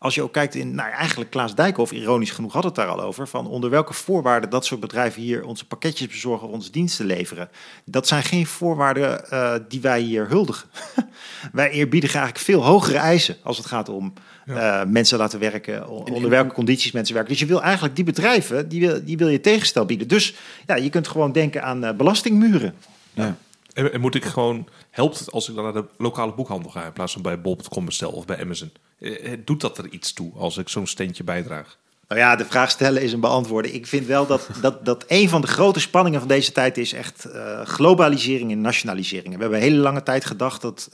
Als 0.00 0.14
je 0.14 0.22
ook 0.22 0.32
kijkt 0.32 0.54
in, 0.54 0.74
nou 0.74 0.90
eigenlijk 0.90 1.30
Klaas 1.30 1.54
Dijkhoff, 1.54 1.92
ironisch 1.92 2.30
genoeg 2.30 2.52
had 2.52 2.64
het 2.64 2.74
daar 2.74 2.86
al 2.86 3.00
over, 3.00 3.28
van 3.28 3.46
onder 3.46 3.70
welke 3.70 3.94
voorwaarden 3.94 4.50
dat 4.50 4.64
soort 4.64 4.80
bedrijven 4.80 5.22
hier 5.22 5.44
onze 5.44 5.66
pakketjes 5.66 6.08
bezorgen 6.08 6.46
of 6.46 6.52
onze 6.52 6.70
diensten 6.70 7.06
leveren. 7.06 7.48
Dat 7.84 8.06
zijn 8.06 8.22
geen 8.22 8.46
voorwaarden 8.46 9.24
uh, 9.32 9.54
die 9.68 9.80
wij 9.80 10.00
hier 10.00 10.28
huldigen. 10.28 10.68
wij 11.52 11.70
eerbiedigen 11.70 12.20
eigenlijk 12.20 12.44
veel 12.44 12.64
hogere 12.64 12.98
eisen 12.98 13.36
als 13.42 13.56
het 13.56 13.66
gaat 13.66 13.88
om 13.88 14.12
ja. 14.46 14.80
uh, 14.80 14.90
mensen 14.90 15.18
laten 15.18 15.38
werken, 15.38 15.88
onder 15.88 16.30
welke 16.30 16.54
condities 16.54 16.92
mensen 16.92 17.14
werken. 17.14 17.32
Dus 17.32 17.42
je 17.42 17.48
wil 17.48 17.62
eigenlijk 17.62 17.96
die 17.96 18.04
bedrijven, 18.04 18.68
die 18.68 18.80
wil, 18.80 19.04
die 19.04 19.16
wil 19.16 19.28
je 19.28 19.40
tegenstel 19.40 19.84
bieden. 19.84 20.08
Dus 20.08 20.34
ja, 20.66 20.74
je 20.74 20.90
kunt 20.90 21.08
gewoon 21.08 21.32
denken 21.32 21.62
aan 21.62 21.84
uh, 21.84 21.90
belastingmuren. 21.92 22.74
Ja. 23.12 23.36
En, 23.78 24.00
moet 24.00 24.14
ik 24.14 24.24
gewoon, 24.24 24.68
helpt 24.90 25.18
het 25.18 25.32
als 25.32 25.48
ik 25.48 25.54
dan 25.54 25.64
naar 25.64 25.72
de 25.72 25.84
lokale 25.98 26.34
boekhandel 26.34 26.70
ga 26.70 26.84
in 26.84 26.92
plaats 26.92 27.12
van 27.12 27.22
bij 27.22 27.40
bol.com 27.40 27.84
bestel 27.84 28.10
of 28.10 28.24
bij 28.24 28.40
Amazon? 28.40 28.72
Eh, 28.98 29.32
eh, 29.32 29.38
doet 29.44 29.60
dat 29.60 29.78
er 29.78 29.88
iets 29.88 30.12
toe 30.12 30.32
als 30.36 30.56
ik 30.56 30.68
zo'n 30.68 30.86
steentje 30.86 31.24
bijdraag? 31.24 31.78
Nou 32.08 32.20
ja, 32.20 32.36
de 32.36 32.44
vraag 32.44 32.70
stellen 32.70 33.02
is 33.02 33.12
een 33.12 33.20
beantwoorden. 33.20 33.74
Ik 33.74 33.86
vind 33.86 34.06
wel 34.06 34.26
dat, 34.26 34.48
dat, 34.60 34.84
dat 34.84 35.04
een 35.06 35.28
van 35.28 35.40
de 35.40 35.46
grote 35.46 35.80
spanningen 35.80 36.18
van 36.18 36.28
deze 36.28 36.52
tijd 36.52 36.78
is 36.78 36.92
echt 36.92 37.26
uh, 37.26 37.60
globalisering 37.60 38.50
en 38.52 38.60
nationalisering. 38.60 39.34
We 39.34 39.40
hebben 39.40 39.58
een 39.58 39.64
hele 39.64 39.80
lange 39.80 40.02
tijd 40.02 40.24
gedacht 40.24 40.60
dat, 40.60 40.90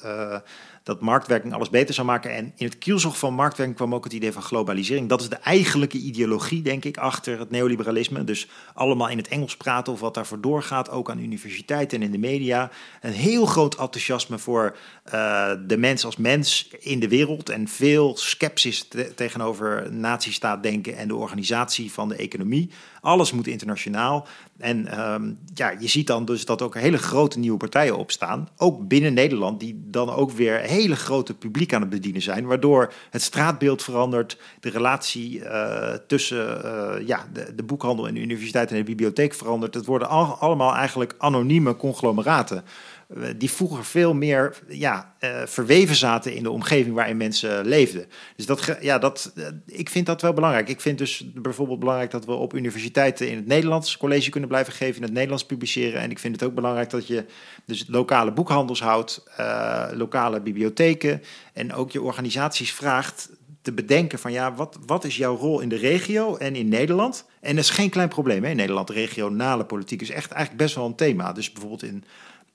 dat 0.85 1.01
marktwerking 1.01 1.53
alles 1.53 1.71
beter 1.71 1.95
zou 1.95 2.07
maken. 2.07 2.35
En 2.35 2.53
in 2.57 2.67
het 2.67 2.79
kielzog 2.79 3.19
van 3.19 3.35
marktwerking 3.35 3.77
kwam 3.77 3.95
ook 3.95 4.05
het 4.05 4.13
idee 4.13 4.33
van 4.33 4.43
globalisering. 4.43 5.09
Dat 5.09 5.21
is 5.21 5.29
de 5.29 5.37
eigenlijke 5.37 5.99
ideologie, 5.99 6.63
denk 6.63 6.85
ik, 6.85 6.97
achter 6.97 7.39
het 7.39 7.51
neoliberalisme. 7.51 8.25
Dus 8.25 8.49
allemaal 8.75 9.09
in 9.09 9.17
het 9.17 9.29
Engels 9.29 9.57
praten 9.57 9.93
of 9.93 10.01
wat 10.01 10.15
daarvoor 10.15 10.41
doorgaat, 10.41 10.91
ook 10.91 11.11
aan 11.11 11.19
universiteiten 11.19 11.99
en 11.99 12.05
in 12.05 12.13
de 12.13 12.19
media. 12.19 12.71
Een 13.01 13.13
heel 13.13 13.47
groot 13.47 13.75
enthousiasme 13.75 14.39
voor 14.39 14.77
uh, 15.15 15.51
de 15.67 15.77
mens 15.77 16.05
als 16.05 16.17
mens 16.17 16.69
in 16.79 17.01
de 17.01 17.09
wereld 17.09 17.49
en 17.49 17.69
veel 17.69 18.17
sceptisch 18.17 18.89
tegenover 19.15 19.93
nazistaatdenken 19.93 20.97
en 20.97 21.09
de 21.09 21.15
organisatie 21.15 21.93
van 21.93 22.09
de 22.09 22.17
economie. 22.17 22.71
Alles 23.05 23.33
moet 23.33 23.47
internationaal. 23.47 24.27
En 24.59 25.01
um, 25.01 25.39
ja, 25.55 25.75
je 25.79 25.89
ziet 25.89 26.07
dan 26.07 26.25
dus 26.25 26.45
dat 26.45 26.63
ook 26.63 26.75
hele 26.75 26.99
grote 26.99 27.39
nieuwe 27.39 27.57
partijen 27.59 27.97
opstaan, 27.97 28.49
ook 28.57 28.89
binnen 28.89 29.15
Nederland, 29.15 29.61
die 29.61 29.83
dan 29.87 30.11
ook 30.11 30.31
weer 30.31 30.59
hele 30.59 30.97
grote 30.97 31.35
publiek 31.35 31.75
aan 31.75 31.81
het 31.81 31.91
bedienen 31.91 32.23
zijn, 32.23 32.47
waardoor 32.47 32.93
het 33.11 33.23
straatbeeld 33.23 33.83
verandert, 33.83 34.39
de 34.61 34.71
relatie 34.71 35.39
uh, 35.39 35.93
tussen 36.07 36.61
uh, 36.65 37.07
ja, 37.07 37.29
de, 37.33 37.55
de, 37.55 37.63
boekhandel 37.63 38.09
en 38.09 38.15
de 38.15 38.21
universiteit 38.21 38.71
en 38.71 38.77
de 38.77 38.85
bibliotheek 38.85 39.35
verandert. 39.35 39.75
Het 39.75 39.87
worden 39.87 40.09
al, 40.09 40.25
allemaal 40.25 40.75
eigenlijk 40.75 41.15
anonieme 41.19 41.77
conglomeraten. 41.77 42.65
Eh, 43.09 43.29
die 43.37 43.51
vroeger 43.51 43.85
veel 43.85 44.15
meer 44.15 44.59
ja, 44.69 45.15
uh, 45.21 45.43
verweven 45.45 45.95
zaten 45.95 46.35
in 46.35 46.43
de 46.43 46.51
omgeving 46.51 46.95
waarin 46.95 47.17
mensen 47.17 47.67
leefden. 47.67 48.07
Dus 48.37 48.47
dat, 48.47 48.77
ja, 48.81 48.99
dat, 48.99 49.33
uh, 49.35 49.47
ik 49.67 49.91
vind 49.91 50.07
dat 50.07 50.23
wel 50.23 50.33
belangrijk. 50.33 50.69
Ik 50.69 50.81
vind 50.81 50.99
dus 50.99 51.25
bijvoorbeeld 51.35 51.79
belangrijk 51.79 52.11
dat 52.11 52.25
we 52.25 52.33
op 52.33 52.55
universiteiten 52.55 53.29
in 53.29 53.37
het 53.37 53.47
Nederlands 53.47 53.97
college 53.97 54.31
kunnen 54.31 54.49
blijven 54.49 54.73
geven, 54.73 54.97
in 54.97 55.03
het 55.03 55.13
Nederlands 55.13 55.47
publiceren. 55.47 56.01
En 56.01 56.11
ik 56.11 56.19
vind 56.19 56.35
het 56.35 56.49
ook 56.49 56.55
belangrijk 56.55 56.91
dat 56.91 57.07
je 57.07 57.25
dus 57.65 57.85
lokale 57.89 58.33
boekhandels 58.33 58.81
houdt, 58.81 59.25
uh, 59.41 59.89
lokale 59.93 60.41
bibliotheken 60.41 61.23
en 61.53 61.73
ook 61.73 61.91
je 61.91 62.03
organisaties 62.03 62.73
vraagt 62.73 63.29
te 63.63 63.73
bedenken 63.73 64.19
van 64.19 64.33
ja, 64.33 64.55
wat, 64.55 64.79
wat 64.87 65.05
is 65.05 65.17
jouw 65.17 65.37
rol 65.37 65.61
in 65.61 65.69
de 65.69 65.77
regio 65.77 66.37
en 66.37 66.57
in 66.57 66.69
Nederland? 66.69 67.25
En 67.41 67.57
dat 67.57 67.65
is 67.65 67.71
geen 67.71 67.91
klein 67.91 68.09
probleem 68.09 68.45
hè? 68.45 68.51
in 68.51 68.57
Nederland. 68.57 68.91
Regionale 68.91 69.65
politiek 69.65 70.01
is 70.01 70.11
echt 70.11 70.31
eigenlijk 70.31 70.63
best 70.63 70.75
wel 70.75 70.87
een 70.87 70.95
thema. 70.95 71.33
Dus 71.33 71.53
bijvoorbeeld 71.53 71.83
in 71.83 72.05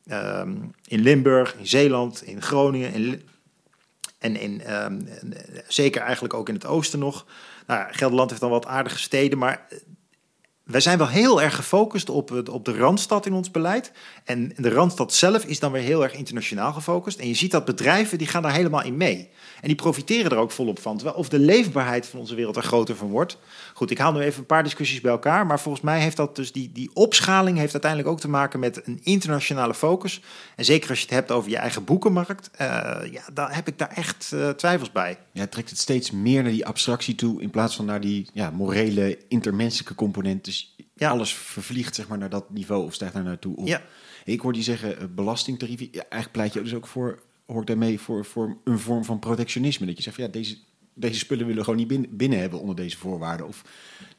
Um, 0.08 0.72
in 0.88 1.00
Limburg, 1.00 1.56
in 1.56 1.68
Zeeland, 1.68 2.24
in 2.24 2.41
Groningen 2.41 2.93
in, 2.93 3.22
en 4.18 4.36
in, 4.36 4.84
um, 4.84 5.08
zeker 5.68 6.02
eigenlijk 6.02 6.34
ook 6.34 6.47
in 6.47 6.54
het 6.54 6.66
oosten 6.66 7.00
nog. 7.00 7.26
Nou, 7.68 7.93
Gelderland 7.93 8.30
heeft 8.30 8.41
dan 8.41 8.50
wat 8.50 8.66
aardige 8.66 8.97
steden, 8.97 9.38
maar 9.38 9.68
wij 10.70 10.82
zijn 10.82 10.98
wel 10.98 11.08
heel 11.08 11.42
erg 11.42 11.56
gefocust 11.56 12.10
op, 12.10 12.50
op 12.50 12.66
de 12.66 12.78
Randstad 12.78 13.26
in 13.26 13.34
ons 13.34 13.52
beleid. 13.52 13.92
En 14.24 14.54
de 14.58 14.70
Randstad 14.70 15.14
zelf 15.14 15.46
is 15.46 15.60
dan 15.60 15.72
weer 15.72 15.82
heel 15.82 16.04
erg 16.04 16.14
internationaal 16.14 16.74
gefocust. 16.74 17.20
En 17.20 17.28
je 17.28 17.34
ziet 17.34 17.52
dat 17.52 17.66
bedrijven 17.66 18.18
die 18.18 18.28
gaan 18.28 18.42
daar 18.42 18.54
helemaal 18.54 18.84
in 18.84 18.98
mee. 18.98 19.30
En 19.62 19.68
die 19.68 19.76
profiteren 19.76 20.32
er 20.32 20.38
ook 20.38 20.52
volop 20.52 20.80
van. 20.80 20.96
Terwijl 20.96 21.18
of 21.18 21.30
de 21.30 21.40
leefbaarheid 21.40 22.08
van 22.08 22.20
onze 22.20 22.36
wereld 22.36 22.56
er 22.56 22.64
groter 22.64 22.96
van 22.96 23.10
wordt. 23.10 23.38
Goed, 23.74 23.92
ik 23.92 23.98
haal 23.98 24.12
nu 24.12 24.20
even 24.20 24.40
een 24.40 24.46
paar 24.46 24.64
discussies 24.64 25.02
bij 25.02 25.12
elkaar. 25.12 25.46
Maar 25.46 25.60
volgens 25.60 25.84
mij 25.84 26.00
heeft 26.02 26.18
dat 26.18 26.36
dus 26.36 26.52
die, 26.52 26.72
die 26.74 26.90
opschaling 26.94 27.58
heeft 27.58 27.74
uiteindelijk 27.74 28.12
ook 28.12 28.20
te 28.20 28.30
maken 28.30 28.60
met 28.60 28.88
een 28.88 29.00
internationale 29.04 29.74
focus. 29.74 30.22
En 30.56 30.66
zeker 30.66 30.90
als 30.90 31.00
je 31.00 31.06
het 31.06 31.14
hebt 31.14 31.32
over 31.32 31.50
je 31.50 31.58
eigen 31.58 31.84
boekenmarkt. 31.84 32.50
Uh, 32.54 32.68
ja, 33.12 33.22
daar 33.34 33.56
heb 33.56 33.68
ik 33.68 33.78
daar 33.78 33.92
echt 33.96 34.32
uh, 34.34 34.50
twijfels 34.50 34.92
bij. 34.92 35.18
Ja, 35.32 35.48
trekt 35.48 35.70
het 35.70 35.80
steeds 35.80 36.12
meer 36.12 36.44
naar 36.44 36.52
die 36.52 36.66
abstractie 36.66 37.16
toe. 37.16 37.42
In 37.42 37.50
plaats 37.50 37.76
van 37.76 37.86
naar 37.86 38.02
die 38.02 38.28
ja, 38.34 38.50
morele, 38.50 39.18
intermenselijke 39.28 39.96
component. 39.96 40.59
Dus 40.60 40.88
ja. 40.95 41.10
alles 41.10 41.34
vervliegt 41.34 41.95
zeg 41.95 42.07
maar, 42.07 42.18
naar 42.18 42.30
dat 42.30 42.49
niveau 42.49 42.86
of 42.86 42.93
stijgt 42.93 43.14
daar 43.14 43.24
naartoe 43.24 43.55
op. 43.55 43.68
Ja. 43.68 43.82
Ik 44.26 44.39
hoor 44.39 44.53
die 44.53 44.64
zeggen 44.64 45.01
uh, 45.01 45.03
belastingtarieven. 45.16 45.88
Ja, 45.91 46.01
eigenlijk 46.01 46.32
pleit 46.32 46.53
je 46.53 46.62
dus 46.62 46.76
ook 46.76 46.88
voor 46.88 47.20
hoor 47.45 47.62
ik 47.62 47.68
daarmee 47.68 47.99
voor, 47.99 48.26
voor 48.26 48.57
een 48.64 48.80
vorm 48.80 49.05
van 49.05 49.20
protectionisme. 49.20 49.86
Dat 49.86 49.97
je 49.97 50.03
zegt, 50.03 50.18
ja, 50.18 50.28
deze, 50.28 50.57
deze 50.93 51.20
spullen 51.20 51.43
willen 51.45 51.60
we 51.60 51.64
gewoon 51.64 51.80
niet 51.80 51.88
binnen, 51.88 52.18
binnen 52.18 52.39
hebben 52.39 52.60
onder 52.60 52.76
deze 52.76 52.97
voorwaarden. 52.97 53.47
Of 53.47 53.64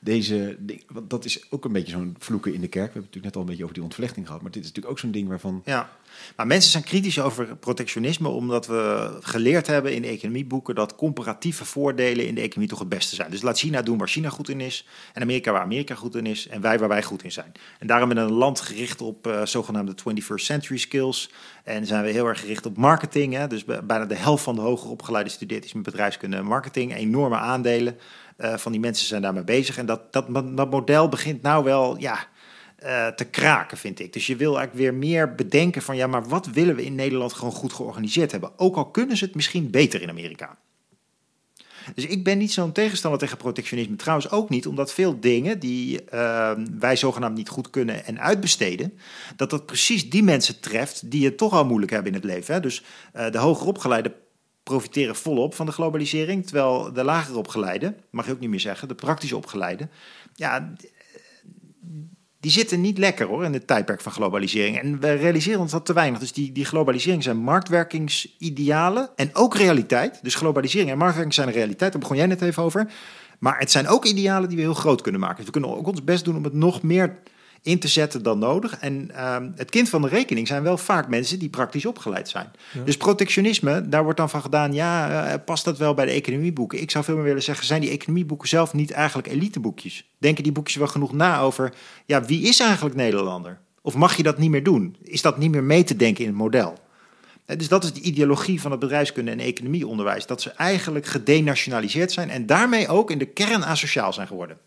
deze, 0.01 0.59
want 0.89 1.11
dat 1.11 1.25
is 1.25 1.51
ook 1.51 1.65
een 1.65 1.73
beetje 1.73 1.93
zo'n 1.93 2.17
vloeken 2.19 2.55
in 2.55 2.61
de 2.61 2.69
kerk. 2.69 2.87
We 2.87 2.93
hebben 2.93 3.03
natuurlijk 3.03 3.25
net 3.25 3.35
al 3.35 3.41
een 3.41 3.47
beetje 3.47 3.63
over 3.63 3.75
die 3.75 3.85
ontvlechting 3.85 4.27
gehad. 4.27 4.43
Maar 4.43 4.51
dit 4.51 4.63
is 4.63 4.69
natuurlijk 4.69 4.95
ook 4.95 5.01
zo'n 5.01 5.11
ding 5.11 5.29
waarvan... 5.29 5.63
Ja, 5.65 5.91
maar 6.37 6.47
mensen 6.47 6.71
zijn 6.71 6.85
kritisch 6.85 7.21
over 7.21 7.57
protectionisme... 7.57 8.29
omdat 8.29 8.67
we 8.67 9.17
geleerd 9.21 9.67
hebben 9.67 9.95
in 9.95 10.05
economieboeken... 10.05 10.75
dat 10.75 10.95
comparatieve 10.95 11.65
voordelen 11.65 12.27
in 12.27 12.35
de 12.35 12.41
economie 12.41 12.69
toch 12.69 12.79
het 12.79 12.89
beste 12.89 13.15
zijn. 13.15 13.31
Dus 13.31 13.43
laat 13.43 13.59
China 13.59 13.83
doen 13.83 13.99
waar 13.99 14.09
China 14.09 14.29
goed 14.29 14.49
in 14.49 14.61
is... 14.61 14.87
en 15.13 15.23
Amerika 15.23 15.53
waar 15.53 15.63
Amerika 15.63 15.95
goed 15.95 16.15
in 16.15 16.27
is... 16.27 16.49
en 16.49 16.61
wij 16.61 16.79
waar 16.79 16.89
wij 16.89 17.03
goed 17.03 17.23
in 17.23 17.33
zijn. 17.33 17.53
En 17.79 17.87
daarom 17.87 18.11
in 18.11 18.17
een 18.17 18.33
land 18.33 18.61
gericht 18.61 19.01
op 19.01 19.27
uh, 19.27 19.45
zogenaamde 19.45 19.95
21st 19.95 20.35
century 20.35 20.79
skills... 20.79 21.31
en 21.65 21.87
zijn 21.87 22.05
we 22.05 22.11
heel 22.11 22.27
erg 22.27 22.41
gericht 22.41 22.67
op 22.67 22.77
marketing. 22.77 23.35
Hè? 23.35 23.47
Dus 23.47 23.65
bijna 23.65 24.05
de 24.05 24.17
helft 24.17 24.45
van 24.45 24.55
de 24.55 24.61
hoger 24.61 24.91
opgeleide 24.91 25.31
studeert 25.31 25.65
iets 25.65 25.73
met 25.73 25.83
bedrijfskunde 25.83 26.37
en 26.37 26.45
marketing. 26.45 26.95
Enorme 26.95 27.37
aandelen... 27.37 27.97
Uh, 28.41 28.57
van 28.57 28.73
die 28.73 28.81
mensen 28.81 29.07
zijn 29.07 29.23
daarmee 29.23 29.45
bezig. 29.45 29.79
En 29.79 29.87
dat, 29.87 30.13
dat, 30.13 30.27
dat 30.57 30.71
model 30.71 31.09
begint 31.09 31.43
nou 31.43 31.65
wel 31.65 31.99
ja, 31.99 32.27
uh, 32.85 33.07
te 33.07 33.25
kraken, 33.25 33.77
vind 33.77 34.01
ik. 34.01 34.13
Dus 34.13 34.27
je 34.27 34.37
wil 34.37 34.59
eigenlijk 34.59 34.87
weer 34.87 34.95
meer 34.95 35.35
bedenken 35.35 35.83
van... 35.83 35.97
ja, 35.97 36.07
maar 36.07 36.29
wat 36.29 36.47
willen 36.47 36.77
we 36.77 36.85
in 36.85 36.95
Nederland 36.95 37.33
gewoon 37.33 37.53
goed 37.53 37.73
georganiseerd 37.73 38.31
hebben? 38.33 38.59
Ook 38.59 38.77
al 38.77 38.91
kunnen 38.91 39.17
ze 39.17 39.25
het 39.25 39.35
misschien 39.35 39.71
beter 39.71 40.03
in 40.03 40.09
Amerika. 40.09 40.59
Dus 41.95 42.07
ik 42.07 42.25
ben 42.25 42.39
niet 42.39 42.53
zo'n 42.53 42.73
tegenstander 42.73 43.21
tegen 43.21 43.37
protectionisme. 43.37 43.97
Trouwens 43.97 44.31
ook 44.31 44.49
niet, 44.49 44.67
omdat 44.67 44.93
veel 44.93 45.21
dingen 45.21 45.59
die 45.59 46.01
uh, 46.15 46.53
wij 46.79 46.97
zogenaamd 46.97 47.37
niet 47.37 47.49
goed 47.49 47.71
kunnen 47.71 48.05
en 48.05 48.21
uitbesteden... 48.21 48.99
dat 49.37 49.51
dat 49.51 49.67
precies 49.67 50.11
die 50.11 50.23
mensen 50.23 50.61
treft 50.61 51.11
die 51.11 51.25
het 51.25 51.37
toch 51.37 51.53
al 51.53 51.65
moeilijk 51.65 51.93
hebben 51.93 52.13
in 52.13 52.19
het 52.19 52.27
leven. 52.29 52.55
Hè? 52.55 52.61
Dus 52.61 52.85
uh, 53.17 53.31
de 53.31 53.39
hoger 53.39 53.67
opgeleide 53.67 54.13
profiteren 54.71 55.17
volop 55.17 55.55
van 55.55 55.67
de 55.67 55.73
globalisering. 55.73 56.47
Terwijl 56.47 56.93
de 56.93 57.05
lager 57.05 57.37
opgeleide, 57.37 57.95
mag 58.11 58.27
je 58.27 58.33
ook 58.33 58.41
niet 58.41 58.51
meer 58.51 58.61
zeggen, 58.61 58.89
de 58.89 58.95
praktisch 58.95 59.33
opgeleide, 59.33 59.89
ja, 60.35 60.75
die 62.41 62.51
zitten 62.51 62.81
niet 62.81 62.99
lekker 62.99 63.27
hoor 63.27 63.45
in 63.45 63.53
het 63.53 63.67
tijdperk 63.67 64.01
van 64.01 64.13
globalisering. 64.13 64.79
En 64.79 65.01
we 65.01 65.13
realiseren 65.13 65.61
ons 65.61 65.73
dat 65.73 65.87
te 65.87 65.93
weinig. 65.93 66.21
Dus 66.21 66.33
die, 66.33 66.53
die 66.53 66.65
globalisering 66.65 67.23
zijn 67.23 67.37
marktwerkingsidealen 67.37 69.11
en 69.17 69.31
ook 69.33 69.55
realiteit. 69.55 70.19
Dus 70.23 70.35
globalisering 70.35 70.91
en 70.91 70.99
marktwerking 70.99 71.35
zijn 71.35 71.49
een 71.49 71.55
realiteit, 71.55 71.93
daar 71.93 72.01
begon 72.01 72.17
jij 72.17 72.27
net 72.27 72.43
even 72.43 72.63
over. 72.63 72.93
Maar 73.39 73.59
het 73.59 73.71
zijn 73.71 73.89
ook 73.89 74.05
idealen 74.05 74.49
die 74.49 74.57
we 74.57 74.65
heel 74.65 74.75
groot 74.75 75.03
kunnen 75.03 75.21
maken. 75.21 75.37
Dus 75.37 75.47
we 75.47 75.53
kunnen 75.53 75.77
ook 75.77 75.87
ons 75.87 76.05
best 76.05 76.25
doen 76.25 76.37
om 76.37 76.45
het 76.45 76.55
nog 76.55 76.83
meer 76.83 77.19
in 77.63 77.79
te 77.79 77.89
zetten 77.89 78.23
dan 78.23 78.39
nodig. 78.39 78.79
En 78.79 79.11
uh, 79.11 79.37
het 79.55 79.71
kind 79.71 79.89
van 79.89 80.03
de 80.03 80.09
rekening 80.09 80.47
zijn 80.47 80.63
wel 80.63 80.79
vaak 80.79 81.09
mensen 81.09 81.39
die 81.39 81.49
praktisch 81.49 81.87
opgeleid 81.87 82.29
zijn. 82.29 82.51
Dus 82.85 82.97
protectionisme, 82.97 83.89
daar 83.89 84.03
wordt 84.03 84.19
dan 84.19 84.31
van 84.31 84.43
gedaan, 84.43 84.73
ja, 84.73 85.27
uh, 85.27 85.35
past 85.45 85.65
dat 85.65 85.79
wel 85.79 85.95
bij 85.95 86.05
de 86.05 86.13
economieboeken? 86.13 86.81
Ik 86.81 86.91
zou 86.91 87.05
veel 87.05 87.15
meer 87.15 87.25
willen 87.25 87.43
zeggen, 87.43 87.67
zijn 87.67 87.81
die 87.81 87.91
economieboeken 87.91 88.49
zelf 88.49 88.73
niet 88.73 88.91
eigenlijk 88.91 89.29
eliteboekjes? 89.29 90.11
Denken 90.19 90.43
die 90.43 90.53
boekjes 90.53 90.77
wel 90.77 90.87
genoeg 90.87 91.13
na 91.13 91.41
over, 91.41 91.73
ja, 92.07 92.25
wie 92.25 92.49
is 92.49 92.61
eigenlijk 92.61 92.97
Nederlander? 92.97 93.59
Of 93.83 93.95
mag 93.95 94.17
je 94.17 94.23
dat 94.23 94.39
niet 94.39 94.51
meer 94.51 94.63
doen? 94.63 94.97
Is 95.03 95.23
dat 95.23 95.39
niet 95.39 95.51
meer 95.51 95.65
mee 95.65 95.85
te 95.85 95.97
denken 95.97 96.25
in 96.25 96.31
het 96.31 96.39
model? 96.39 96.79
Dus 97.57 97.69
dat 97.69 97.85
is 97.85 97.93
de 97.93 98.01
ideologie 98.01 98.61
van 98.61 98.71
het 98.71 98.81
bedrijfskunde 98.81 99.31
en 99.31 99.41
economieonderwijs. 99.41 100.27
Dat 100.27 100.43
ze 100.43 100.51
eigenlijk 100.51 101.07
gedenationaliseerd 101.07 102.13
zijn 102.13 102.31
en 102.31 102.47
daarmee 102.47 102.89
ook 102.89 103.11
in 103.11 103.19
de 103.19 103.27
kern 103.27 103.65
asociaal 103.65 104.13
zijn 104.13 104.27
geworden. 104.27 104.59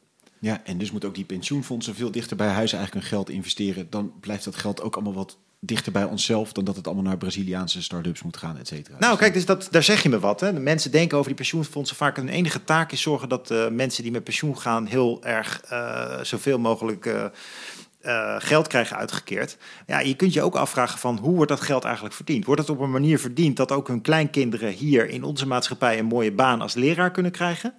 Ja, 0.44 0.62
en 0.64 0.78
dus 0.78 0.92
moet 0.92 1.06
ook 1.06 1.16
die 1.16 1.26
pensioenfondsen 1.26 1.96
veel 1.96 2.12
dichter 2.12 2.38
bij 2.38 2.48
huis 2.48 2.74
eigenlijk 2.74 2.94
hun 2.94 3.18
geld 3.18 3.30
investeren. 3.30 3.88
Dan 3.90 4.12
blijft 4.20 4.44
dat 4.44 4.56
geld 4.56 4.82
ook 4.82 4.96
allemaal 4.96 5.14
wat 5.14 5.38
dichter 5.60 5.92
bij 5.92 6.04
onszelf 6.04 6.52
dan 6.52 6.64
dat 6.64 6.76
het 6.76 6.86
allemaal 6.86 7.04
naar 7.04 7.18
Braziliaanse 7.18 7.82
start-ups 7.82 8.24
moet 8.24 8.38
gaan, 8.38 8.58
et 8.58 8.68
cetera. 8.68 8.98
Nou, 9.00 9.18
kijk, 9.18 9.34
dus 9.34 9.46
dat, 9.46 9.68
daar 9.72 9.84
zeg 9.84 10.04
je 10.04 10.10
me 10.10 10.20
wat. 10.20 10.40
Hè. 10.40 10.54
De 10.54 10.60
mensen 10.60 10.92
denken 10.92 11.18
over 11.18 11.28
die 11.28 11.38
pensioenfondsen 11.38 11.96
vaak 11.96 12.16
hun 12.16 12.30
enige 12.30 12.64
taak 12.64 12.92
is 12.92 13.02
zorgen 13.02 13.30
dat 13.30 13.52
uh, 13.52 13.68
mensen 13.68 14.04
die 14.04 14.12
met 14.12 14.24
pensioen 14.24 14.58
gaan 14.58 14.86
heel 14.86 15.24
erg 15.24 15.62
uh, 15.72 16.20
zoveel 16.22 16.60
mogelijk 16.60 17.06
uh, 17.06 18.36
geld 18.38 18.68
krijgen 18.68 18.98
uitgekeerd. 18.98 19.58
Ja, 19.88 20.00
je 20.00 20.16
kunt 20.16 20.34
je 20.34 20.42
ook 20.42 20.56
afvragen 20.56 21.00
van 21.00 21.18
hoe 21.18 21.36
wordt 21.36 21.52
dat 21.52 21.62
geld 21.62 21.84
eigenlijk 21.84 22.16
verdiend? 22.16 22.46
Wordt 22.46 22.62
het 22.62 22.70
op 22.70 22.80
een 22.80 22.92
manier 22.92 23.20
verdiend 23.20 23.58
dat 23.58 23.72
ook 23.72 23.88
hun 23.88 24.02
kleinkinderen 24.02 24.72
hier 24.72 25.10
in 25.10 25.24
onze 25.24 25.48
maatschappij 25.48 26.00
een 26.00 26.06
mooie 26.06 26.32
baan 26.32 26.62
als 26.62 26.74
leraar 26.74 27.12
kunnen 27.12 27.32
krijgen? 27.32 27.74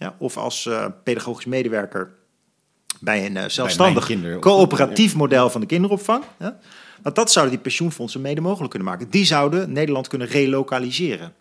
Ja, 0.00 0.14
of 0.18 0.36
als 0.36 0.66
uh, 0.66 0.86
pedagogisch 1.04 1.44
medewerker 1.44 2.10
bij 3.00 3.26
een 3.26 3.36
uh, 3.36 3.44
zelfstandig 3.46 4.10
coöperatief 4.40 5.14
model 5.14 5.50
van 5.50 5.60
de 5.60 5.66
kinderopvang. 5.66 6.24
Ja, 6.38 6.58
want 7.02 7.14
dat 7.14 7.32
zouden 7.32 7.54
die 7.54 7.62
pensioenfondsen 7.62 8.20
mede 8.20 8.40
mogelijk 8.40 8.70
kunnen 8.70 8.88
maken. 8.88 9.10
Die 9.10 9.24
zouden 9.24 9.72
Nederland 9.72 10.08
kunnen 10.08 10.28
relokaliseren. 10.28 11.34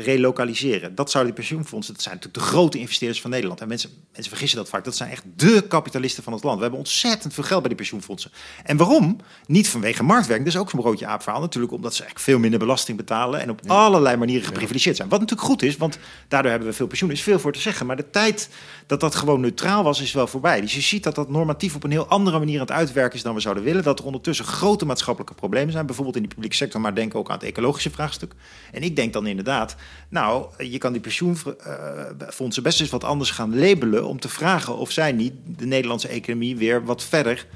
Relokaliseren. 0.00 0.94
Dat 0.94 1.10
zouden 1.10 1.34
die 1.34 1.42
pensioenfondsen, 1.42 1.94
dat 1.94 2.02
zijn 2.02 2.14
natuurlijk 2.14 2.44
de 2.44 2.50
grote 2.50 2.78
investeerders 2.78 3.20
van 3.20 3.30
Nederland. 3.30 3.60
En 3.60 3.68
mensen, 3.68 3.90
mensen 4.12 4.30
vergissen 4.30 4.58
dat 4.58 4.68
vaak. 4.68 4.84
Dat 4.84 4.96
zijn 4.96 5.10
echt 5.10 5.24
de 5.36 5.64
kapitalisten 5.68 6.22
van 6.22 6.32
het 6.32 6.42
land. 6.42 6.56
We 6.56 6.62
hebben 6.62 6.80
ontzettend 6.80 7.34
veel 7.34 7.44
geld 7.44 7.60
bij 7.60 7.68
die 7.68 7.78
pensioenfondsen. 7.78 8.30
En 8.64 8.76
waarom? 8.76 9.20
Niet 9.46 9.68
vanwege 9.68 10.02
marktwerking. 10.02 10.48
Dus 10.48 10.56
ook 10.60 10.70
van 10.70 10.80
broodje 10.80 11.06
aap 11.06 11.22
verhaal. 11.22 11.40
Natuurlijk 11.40 11.72
omdat 11.72 11.94
ze 11.94 12.04
echt 12.04 12.20
veel 12.20 12.38
minder 12.38 12.58
belasting 12.58 12.96
betalen 12.96 13.40
en 13.40 13.50
op 13.50 13.60
allerlei 13.66 14.16
manieren 14.16 14.46
geprivilegeerd 14.46 14.96
zijn. 14.96 15.08
Wat 15.08 15.20
natuurlijk 15.20 15.48
goed 15.48 15.62
is, 15.62 15.76
want 15.76 15.98
daardoor 16.28 16.50
hebben 16.50 16.68
we 16.68 16.74
veel 16.74 16.86
pensioen. 16.86 17.10
is 17.10 17.22
veel 17.22 17.38
voor 17.38 17.52
te 17.52 17.60
zeggen. 17.60 17.86
Maar 17.86 17.96
de 17.96 18.10
tijd 18.10 18.48
dat 18.88 19.00
dat 19.00 19.14
gewoon 19.14 19.40
neutraal 19.40 19.82
was, 19.82 20.00
is 20.00 20.12
wel 20.12 20.26
voorbij. 20.26 20.60
Dus 20.60 20.74
je 20.74 20.80
ziet 20.80 21.02
dat 21.02 21.14
dat 21.14 21.28
normatief 21.28 21.74
op 21.74 21.84
een 21.84 21.90
heel 21.90 22.06
andere 22.06 22.38
manier 22.38 22.54
aan 22.54 22.66
het 22.66 22.70
uitwerken 22.70 23.16
is 23.16 23.22
dan 23.22 23.34
we 23.34 23.40
zouden 23.40 23.64
willen. 23.64 23.82
Dat 23.82 23.98
er 23.98 24.04
ondertussen 24.04 24.44
grote 24.44 24.86
maatschappelijke 24.86 25.34
problemen 25.34 25.72
zijn. 25.72 25.86
Bijvoorbeeld 25.86 26.16
in 26.16 26.22
die 26.22 26.30
publieke 26.30 26.56
sector, 26.56 26.80
maar 26.80 26.94
denk 26.94 27.14
ook 27.14 27.28
aan 27.28 27.34
het 27.38 27.44
ecologische 27.44 27.90
vraagstuk. 27.90 28.34
En 28.72 28.82
ik 28.82 28.96
denk 28.96 29.12
dan 29.12 29.26
inderdaad, 29.26 29.76
nou, 30.08 30.46
je 30.58 30.78
kan 30.78 30.92
die 30.92 31.00
pensioenfondsen 31.00 32.62
best 32.62 32.80
eens 32.80 32.90
wat 32.90 33.04
anders 33.04 33.30
gaan 33.30 33.58
labelen 33.58 34.06
om 34.06 34.20
te 34.20 34.28
vragen 34.28 34.76
of 34.76 34.90
zij 34.90 35.12
niet 35.12 35.32
de 35.46 35.66
Nederlandse 35.66 36.08
economie 36.08 36.56
weer 36.56 36.84
wat 36.84 37.04
verder 37.04 37.46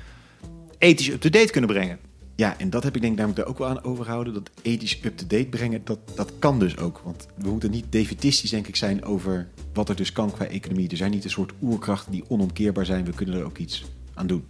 ethisch 0.78 1.09
up-to-date 1.09 1.51
kunnen 1.53 1.70
brengen. 1.70 1.99
Ja, 2.37 2.59
en 2.59 2.70
dat 2.70 2.83
heb 2.83 2.95
ik 2.95 3.03
denk 3.03 3.16
namelijk 3.16 3.41
daar 3.41 3.49
ook 3.49 3.59
wel 3.59 3.68
aan 3.68 3.85
overgehouden. 3.85 4.35
Dat 4.35 4.51
ethisch 4.62 5.01
up-to-date 5.05 5.49
brengen, 5.49 5.80
dat, 5.85 5.99
dat 6.14 6.33
kan 6.39 6.59
dus 6.59 6.78
ook. 6.78 7.01
Want 7.05 7.26
we 7.37 7.51
moeten 7.51 7.70
niet 7.70 7.93
defetistisch 7.93 8.51
denk 8.51 8.66
ik 8.66 8.76
zijn 8.76 9.05
over 9.05 9.49
wat 9.72 9.89
er 9.89 9.97
dus 9.97 10.12
kan 10.12 10.30
qua 10.30 10.45
economie. 10.45 10.89
Er 10.89 10.97
zijn 10.97 11.11
niet 11.11 11.24
een 11.24 11.30
soort 11.30 11.53
oerkrachten 11.62 12.12
die 12.12 12.24
onomkeerbaar 12.28 12.87
zijn. 12.87 13.05
We 13.05 13.12
kunnen 13.12 13.35
er 13.35 13.45
ook 13.45 13.59
iets 13.59 13.85
aan 14.14 14.26
doen. 14.26 14.45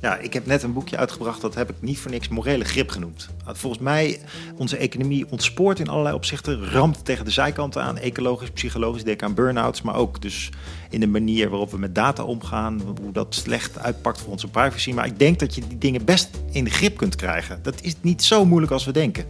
Ja, 0.00 0.16
ik 0.16 0.32
heb 0.32 0.46
net 0.46 0.62
een 0.62 0.72
boekje 0.72 0.96
uitgebracht, 0.96 1.40
dat 1.40 1.54
heb 1.54 1.70
ik 1.70 1.76
niet 1.80 1.98
voor 1.98 2.10
niks 2.10 2.28
morele 2.28 2.64
grip 2.64 2.90
genoemd. 2.90 3.28
Volgens 3.46 3.82
mij, 3.82 4.20
onze 4.56 4.76
economie 4.76 5.26
ontspoort 5.30 5.78
in 5.78 5.88
allerlei 5.88 6.14
opzichten, 6.14 6.70
ramt 6.70 7.04
tegen 7.04 7.24
de 7.24 7.30
zijkanten 7.30 7.82
aan, 7.82 7.98
ecologisch, 7.98 8.50
psychologisch, 8.50 9.04
denk 9.04 9.22
aan 9.22 9.34
burn-outs, 9.34 9.82
maar 9.82 9.94
ook 9.94 10.22
dus 10.22 10.50
in 10.90 11.00
de 11.00 11.06
manier 11.06 11.48
waarop 11.48 11.70
we 11.70 11.78
met 11.78 11.94
data 11.94 12.22
omgaan, 12.22 12.80
hoe 13.02 13.12
dat 13.12 13.34
slecht 13.34 13.78
uitpakt 13.78 14.20
voor 14.20 14.30
onze 14.30 14.48
privacy. 14.48 14.92
Maar 14.92 15.06
ik 15.06 15.18
denk 15.18 15.38
dat 15.38 15.54
je 15.54 15.62
die 15.68 15.78
dingen 15.78 16.04
best 16.04 16.30
in 16.50 16.64
de 16.64 16.70
grip 16.70 16.96
kunt 16.96 17.16
krijgen. 17.16 17.58
Dat 17.62 17.82
is 17.82 17.94
niet 18.00 18.22
zo 18.22 18.44
moeilijk 18.44 18.72
als 18.72 18.84
we 18.84 18.92
denken. 18.92 19.24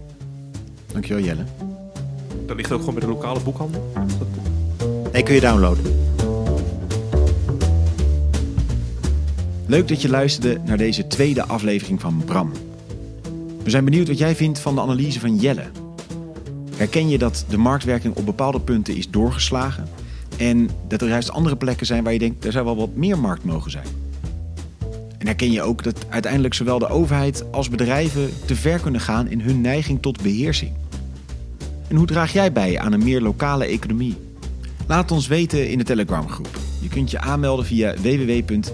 Dankjewel 0.92 1.24
Jelle. 1.24 1.44
Dat 2.46 2.56
ligt 2.56 2.72
ook 2.72 2.78
gewoon 2.78 2.94
bij 2.94 3.02
de 3.02 3.10
lokale 3.10 3.40
boekhandel? 3.40 3.92
Nee, 5.12 5.22
kun 5.22 5.34
je 5.34 5.40
downloaden. 5.40 6.07
Leuk 9.68 9.88
dat 9.88 10.02
je 10.02 10.08
luisterde 10.08 10.60
naar 10.64 10.76
deze 10.76 11.06
tweede 11.06 11.44
aflevering 11.44 12.00
van 12.00 12.22
Bram. 12.24 12.52
We 13.62 13.70
zijn 13.70 13.84
benieuwd 13.84 14.08
wat 14.08 14.18
jij 14.18 14.36
vindt 14.36 14.58
van 14.58 14.74
de 14.74 14.80
analyse 14.80 15.20
van 15.20 15.36
Jelle. 15.36 15.64
Herken 16.76 17.08
je 17.08 17.18
dat 17.18 17.44
de 17.48 17.56
marktwerking 17.56 18.16
op 18.16 18.24
bepaalde 18.24 18.60
punten 18.60 18.96
is 18.96 19.10
doorgeslagen 19.10 19.88
en 20.36 20.70
dat 20.88 21.02
er 21.02 21.08
juist 21.08 21.30
andere 21.30 21.56
plekken 21.56 21.86
zijn 21.86 22.04
waar 22.04 22.12
je 22.12 22.18
denkt 22.18 22.44
er 22.44 22.52
zou 22.52 22.64
wel 22.64 22.76
wat 22.76 22.94
meer 22.94 23.18
markt 23.18 23.44
mogen 23.44 23.70
zijn? 23.70 23.86
En 25.18 25.26
herken 25.26 25.52
je 25.52 25.62
ook 25.62 25.82
dat 25.82 26.06
uiteindelijk 26.08 26.54
zowel 26.54 26.78
de 26.78 26.88
overheid 26.88 27.52
als 27.52 27.68
bedrijven 27.68 28.30
te 28.44 28.56
ver 28.56 28.78
kunnen 28.78 29.00
gaan 29.00 29.28
in 29.28 29.40
hun 29.40 29.60
neiging 29.60 30.02
tot 30.02 30.22
beheersing? 30.22 30.72
En 31.88 31.96
hoe 31.96 32.06
draag 32.06 32.32
jij 32.32 32.52
bij 32.52 32.78
aan 32.78 32.92
een 32.92 33.04
meer 33.04 33.20
lokale 33.20 33.64
economie? 33.64 34.16
Laat 34.86 35.10
ons 35.10 35.26
weten 35.26 35.70
in 35.70 35.78
de 35.78 35.84
Telegram 35.84 36.28
groep. 36.28 36.67
Je 36.81 36.89
kunt 36.89 37.11
je 37.11 37.20
aanmelden 37.20 37.64
via 37.64 37.95
www.cda.nl/wi. 37.95 38.66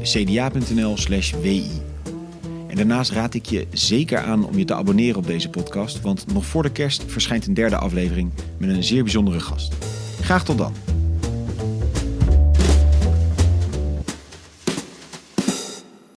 En 2.69 2.77
daarnaast 2.77 3.11
raad 3.11 3.35
ik 3.35 3.47
je 3.47 3.67
zeker 3.73 4.19
aan 4.19 4.47
om 4.47 4.59
je 4.59 4.65
te 4.65 4.75
abonneren 4.75 5.17
op 5.17 5.27
deze 5.27 5.49
podcast, 5.49 6.01
want 6.01 6.33
nog 6.33 6.47
voor 6.47 6.63
de 6.63 6.73
kerst 6.73 7.05
verschijnt 7.07 7.47
een 7.47 7.55
derde 7.55 7.77
aflevering 7.77 8.31
met 8.59 8.71
een 8.71 8.85
zeer 8.85 9.03
bijzondere 9.03 9.41
gast. 9.41 9.75
Graag 10.21 10.45
tot 10.45 10.59
dan. 10.59 10.94